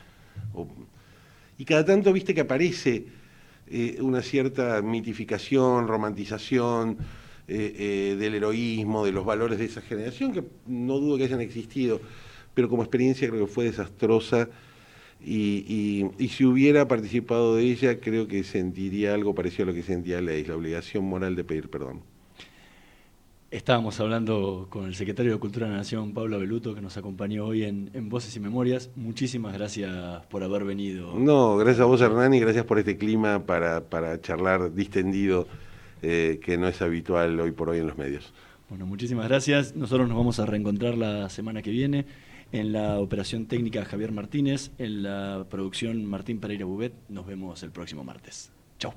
Y 1.58 1.66
cada 1.66 1.86
tanto 1.86 2.14
viste 2.14 2.34
que 2.34 2.42
aparece 2.42 3.06
eh, 3.68 3.98
una 4.00 4.22
cierta 4.22 4.82
mitificación, 4.82 5.88
romantización 5.88 6.98
eh, 7.48 7.76
eh, 7.78 8.16
del 8.18 8.36
heroísmo, 8.36 9.06
de 9.06 9.12
los 9.12 9.26
valores 9.26 9.60
de 9.60 9.66
esa 9.66 9.82
generación, 9.82 10.32
que 10.32 10.44
no 10.66 10.98
dudo 11.00 11.18
que 11.18 11.26
hayan 11.26 11.42
existido, 11.42 12.00
pero 12.54 12.70
como 12.70 12.82
experiencia 12.84 13.30
creo 13.30 13.46
que 13.46 13.52
fue 13.52 13.66
desastrosa. 13.66 14.50
Y, 15.20 15.66
y, 15.68 16.24
y, 16.24 16.28
si 16.30 16.46
hubiera 16.46 16.88
participado 16.88 17.56
de 17.56 17.64
ella, 17.64 18.00
creo 18.00 18.28
que 18.28 18.44
sentiría 18.44 19.14
algo 19.14 19.34
parecido 19.34 19.64
a 19.64 19.68
lo 19.68 19.74
que 19.74 19.84
sentía 19.84 20.22
Leis, 20.22 20.48
la 20.48 20.56
obligación 20.56 21.06
moral 21.06 21.36
de 21.36 21.44
pedir 21.44 21.70
perdón. 21.70 22.02
Estábamos 23.50 23.98
hablando 24.02 24.68
con 24.70 24.88
el 24.88 24.96
secretario 24.96 25.32
de 25.32 25.40
Cultura 25.40 25.68
de 25.68 25.72
la 25.72 25.78
Nación, 25.78 26.14
Pablo 26.14 26.38
Beluto, 26.38 26.76
que 26.76 26.82
nos 26.82 26.98
acompañó 26.98 27.46
hoy 27.46 27.64
en, 27.64 27.90
en, 27.94 28.10
Voces 28.10 28.36
y 28.36 28.42
Memorias. 28.42 28.90
Muchísimas 28.98 29.54
gracias 29.54 30.26
por 30.26 30.44
haber 30.44 30.66
venido. 30.66 31.18
No, 31.18 31.56
gracias 31.56 31.80
a 31.80 31.86
vos, 31.86 32.02
Hernán, 32.02 32.34
y 32.34 32.42
gracias 32.42 32.66
por 32.66 32.78
este 32.78 32.98
clima 32.98 33.46
para, 33.46 33.86
para 33.86 34.20
charlar 34.20 34.74
distendido, 34.74 35.48
eh, 36.02 36.42
que 36.44 36.58
no 36.58 36.68
es 36.68 36.82
habitual 36.82 37.40
hoy 37.40 37.54
por 37.54 37.70
hoy 37.70 37.80
en 37.80 37.88
los 37.88 37.98
medios. 37.98 38.34
Bueno, 38.68 38.86
muchísimas 38.86 39.30
gracias. 39.30 39.78
Nosotros 39.78 40.10
nos 40.10 40.18
vamos 40.18 40.40
a 40.42 40.46
reencontrar 40.46 40.98
la 40.98 41.30
semana 41.30 41.62
que 41.62 41.72
viene 41.72 42.06
en 42.52 42.72
la 42.74 43.00
operación 43.00 43.46
técnica 43.46 43.86
Javier 43.86 44.12
Martínez, 44.12 44.72
en 44.78 45.04
la 45.04 45.46
producción 45.50 46.06
Martín 46.06 46.40
Pereira 46.40 46.66
Bubet. 46.66 46.94
Nos 47.10 47.26
vemos 47.26 47.64
el 47.64 47.72
próximo 47.72 48.04
martes. 48.04 48.52
Chao. 48.80 48.94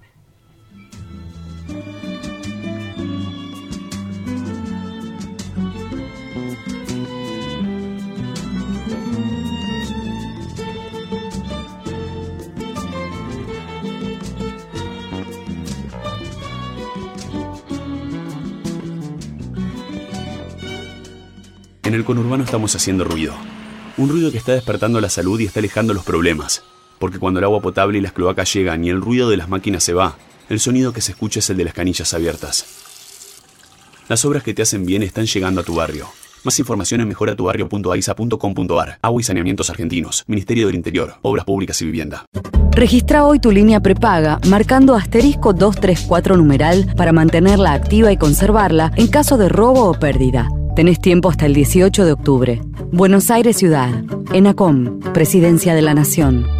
En 21.83 21.95
el 21.95 22.05
conurbano 22.05 22.45
estamos 22.45 22.76
haciendo 22.76 23.05
ruido. 23.05 23.35
Un 23.97 24.11
ruido 24.11 24.31
que 24.31 24.39
está 24.39 24.53
despertando 24.53 25.01
la 25.01 25.09
salud 25.09 25.41
y 25.41 25.47
está 25.47 25.61
alejando 25.61 25.95
los 25.95 26.05
problemas. 26.05 26.62
Porque 26.99 27.18
cuando 27.18 27.39
el 27.39 27.45
agua 27.45 27.62
potable 27.62 27.99
y 27.99 28.01
las 28.03 28.12
cloacas 28.12 28.53
llegan 28.53 28.85
y 28.85 28.91
el 28.91 29.01
ruido 29.01 29.31
de 29.31 29.39
las 29.39 29.49
máquinas 29.49 29.83
se 29.83 29.95
va, 29.95 30.16
el 30.51 30.61
sonido 30.61 30.93
que 30.93 31.01
se 31.01 31.12
escucha 31.12 31.39
es 31.41 31.49
el 31.49 31.57
de 31.57 31.64
las 31.64 31.74
canillas 31.74 32.12
abiertas. 32.12 32.66
Las 34.09 34.24
obras 34.24 34.43
que 34.43 34.53
te 34.53 34.62
hacen 34.62 34.85
bien 34.85 35.03
están 35.03 35.26
llegando 35.26 35.62
a 35.62 35.64
tu 35.64 35.74
barrio. 35.74 36.09
Más 36.45 36.59
información 36.59 37.01
en 37.01 37.09
mejoratubarrio.aisa.com.ar. 37.09 38.99
Agua 39.01 39.20
y 39.20 39.24
saneamientos 39.24 39.70
argentinos. 39.70 40.24
Ministerio 40.26 40.66
del 40.66 40.76
Interior. 40.76 41.14
Obras 41.22 41.45
públicas 41.45 41.81
y 41.81 41.87
vivienda. 41.87 42.26
Registra 42.72 43.24
hoy 43.24 43.41
tu 43.41 43.51
línea 43.51 43.81
prepaga 43.81 44.39
marcando 44.49 44.95
asterisco 44.95 45.53
234 45.53 46.37
numeral 46.37 46.93
para 46.97 47.12
mantenerla 47.12 47.72
activa 47.72 48.12
y 48.12 48.16
conservarla 48.16 48.93
en 48.97 49.09
caso 49.09 49.39
de 49.39 49.49
robo 49.49 49.91
o 49.91 49.95
pérdida. 49.95 50.49
Tenés 50.77 51.01
tiempo 51.01 51.29
hasta 51.29 51.47
el 51.47 51.55
18 51.55 52.05
de 52.05 52.12
octubre. 52.12 52.61
Buenos 52.93 53.31
Aires 53.31 53.57
Ciudad. 53.57 53.91
ENACOM. 54.33 55.01
Presidencia 55.12 55.75
de 55.75 55.83
la 55.83 55.95
Nación. 55.95 56.60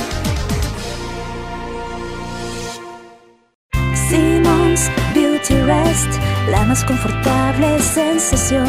La 6.49 6.65
más 6.65 6.83
confortable 6.83 7.79
sensación. 7.79 8.67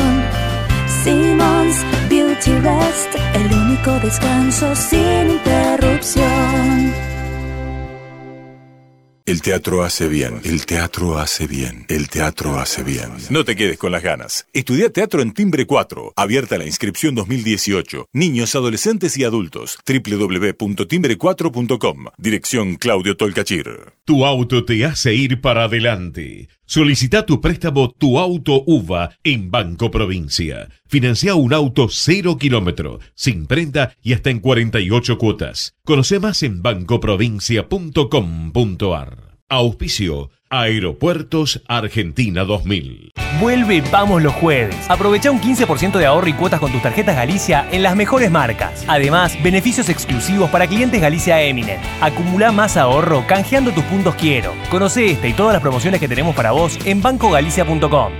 Simmons 1.05 1.85
Beauty 2.09 2.53
Rest, 2.61 3.14
el 3.35 3.53
único 3.53 3.99
descanso 4.01 4.74
sin 4.76 5.30
interrupción. 5.30 7.12
El 9.24 9.41
teatro 9.41 9.85
hace 9.85 10.09
bien, 10.09 10.41
el 10.45 10.66
teatro 10.66 11.16
hace 11.16 11.47
bien, 11.47 11.87
el 11.89 12.09
teatro 12.09 12.59
hace 12.59 12.83
bien. 12.83 13.12
No 13.30 13.45
te 13.45 13.55
quedes 13.55 13.78
con 13.78 13.93
las 13.93 14.03
ganas. 14.03 14.49
Estudia 14.53 14.91
teatro 14.91 15.22
en 15.22 15.33
Timbre 15.33 15.64
4. 15.64 16.14
Abierta 16.16 16.59
la 16.59 16.66
inscripción 16.66 17.14
2018. 17.14 18.09
Niños, 18.12 18.57
adolescentes 18.57 19.16
y 19.16 19.22
adultos. 19.24 19.78
www.timbre4.com. 19.87 22.07
Dirección 22.18 22.74
Claudio 22.74 23.16
Tolcachir. 23.16 23.93
Tu 24.05 24.26
auto 24.26 24.64
te 24.64 24.85
hace 24.85 25.14
ir 25.14 25.41
para 25.41 25.62
adelante. 25.64 26.49
Solicita 26.73 27.27
tu 27.27 27.37
préstamo 27.39 27.91
Tu 27.91 28.18
Auto 28.18 28.62
UVA 28.64 29.11
en 29.25 29.51
Banco 29.51 29.91
Provincia. 29.91 30.70
Financia 30.89 31.35
un 31.35 31.53
auto 31.53 31.89
cero 31.91 32.39
kilómetro, 32.39 32.99
sin 33.14 33.47
prenda 33.47 33.95
y 34.01 34.14
hasta 34.14 34.31
en 34.31 34.41
48 34.41 35.18
cuotas. 35.18 35.75
Conoce 35.85 36.18
más 36.18 36.43
en 36.43 36.62
bancoprovincia.com.ar. 36.62 39.39
Auspicio 39.51 40.31
Aeropuertos 40.55 41.63
Argentina 41.67 42.45
2000. 42.45 43.13
Vuelve 43.41 43.83
Vamos 43.91 44.23
los 44.23 44.35
jueves. 44.35 44.77
Aprovecha 44.91 45.31
un 45.31 45.41
15% 45.41 45.93
de 45.97 46.05
ahorro 46.05 46.29
y 46.29 46.35
cuotas 46.35 46.61
con 46.61 46.71
tus 46.71 46.83
tarjetas 46.83 47.17
Galicia 47.17 47.67
en 47.73 47.83
las 47.83 47.97
mejores 47.97 48.31
marcas. 48.31 48.85
Además, 48.87 49.43
beneficios 49.43 49.89
exclusivos 49.89 50.51
para 50.51 50.67
clientes 50.67 51.01
Galicia 51.01 51.41
Eminent. 51.41 51.83
Acumula 52.03 52.53
más 52.53 52.77
ahorro 52.77 53.25
canjeando 53.27 53.73
tus 53.73 53.85
puntos 53.85 54.15
quiero. 54.17 54.53
Conoce 54.71 55.13
esta 55.13 55.27
y 55.27 55.33
todas 55.33 55.55
las 55.55 55.63
promociones 55.63 55.99
que 56.01 56.09
tenemos 56.09 56.37
para 56.37 56.51
vos 56.51 56.79
en 56.85 57.01
bancogalicia.com. 57.01 58.13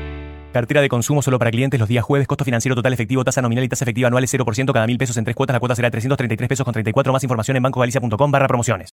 Cartera 0.55 0.81
de 0.81 0.89
consumo 0.89 1.21
solo 1.21 1.39
para 1.39 1.51
clientes 1.51 1.79
los 1.81 1.89
días 1.89 2.05
jueves, 2.05 2.27
costo 2.27 2.45
financiero 2.45 2.75
total 2.75 2.95
efectivo, 2.95 3.25
tasa 3.25 3.43
nominal 3.43 3.65
y 3.65 3.69
tasa 3.69 3.85
efectiva 3.85 4.09
anual 4.09 4.25
es 4.25 4.35
0% 4.35 4.73
cada 4.73 4.87
mil 4.87 4.97
pesos 4.97 5.19
en 5.19 5.25
tres 5.25 5.37
cuotas, 5.37 5.55
la 5.55 5.61
cuota 5.61 5.75
será 5.75 5.91
333 5.91 6.49
pesos 6.49 6.65
con 6.65 6.73
34, 6.73 7.13
más 7.13 7.23
información 7.23 7.59
en 7.59 7.63
bancogalicia.com 7.63 8.31
barra 8.31 8.49
promociones. 8.49 8.91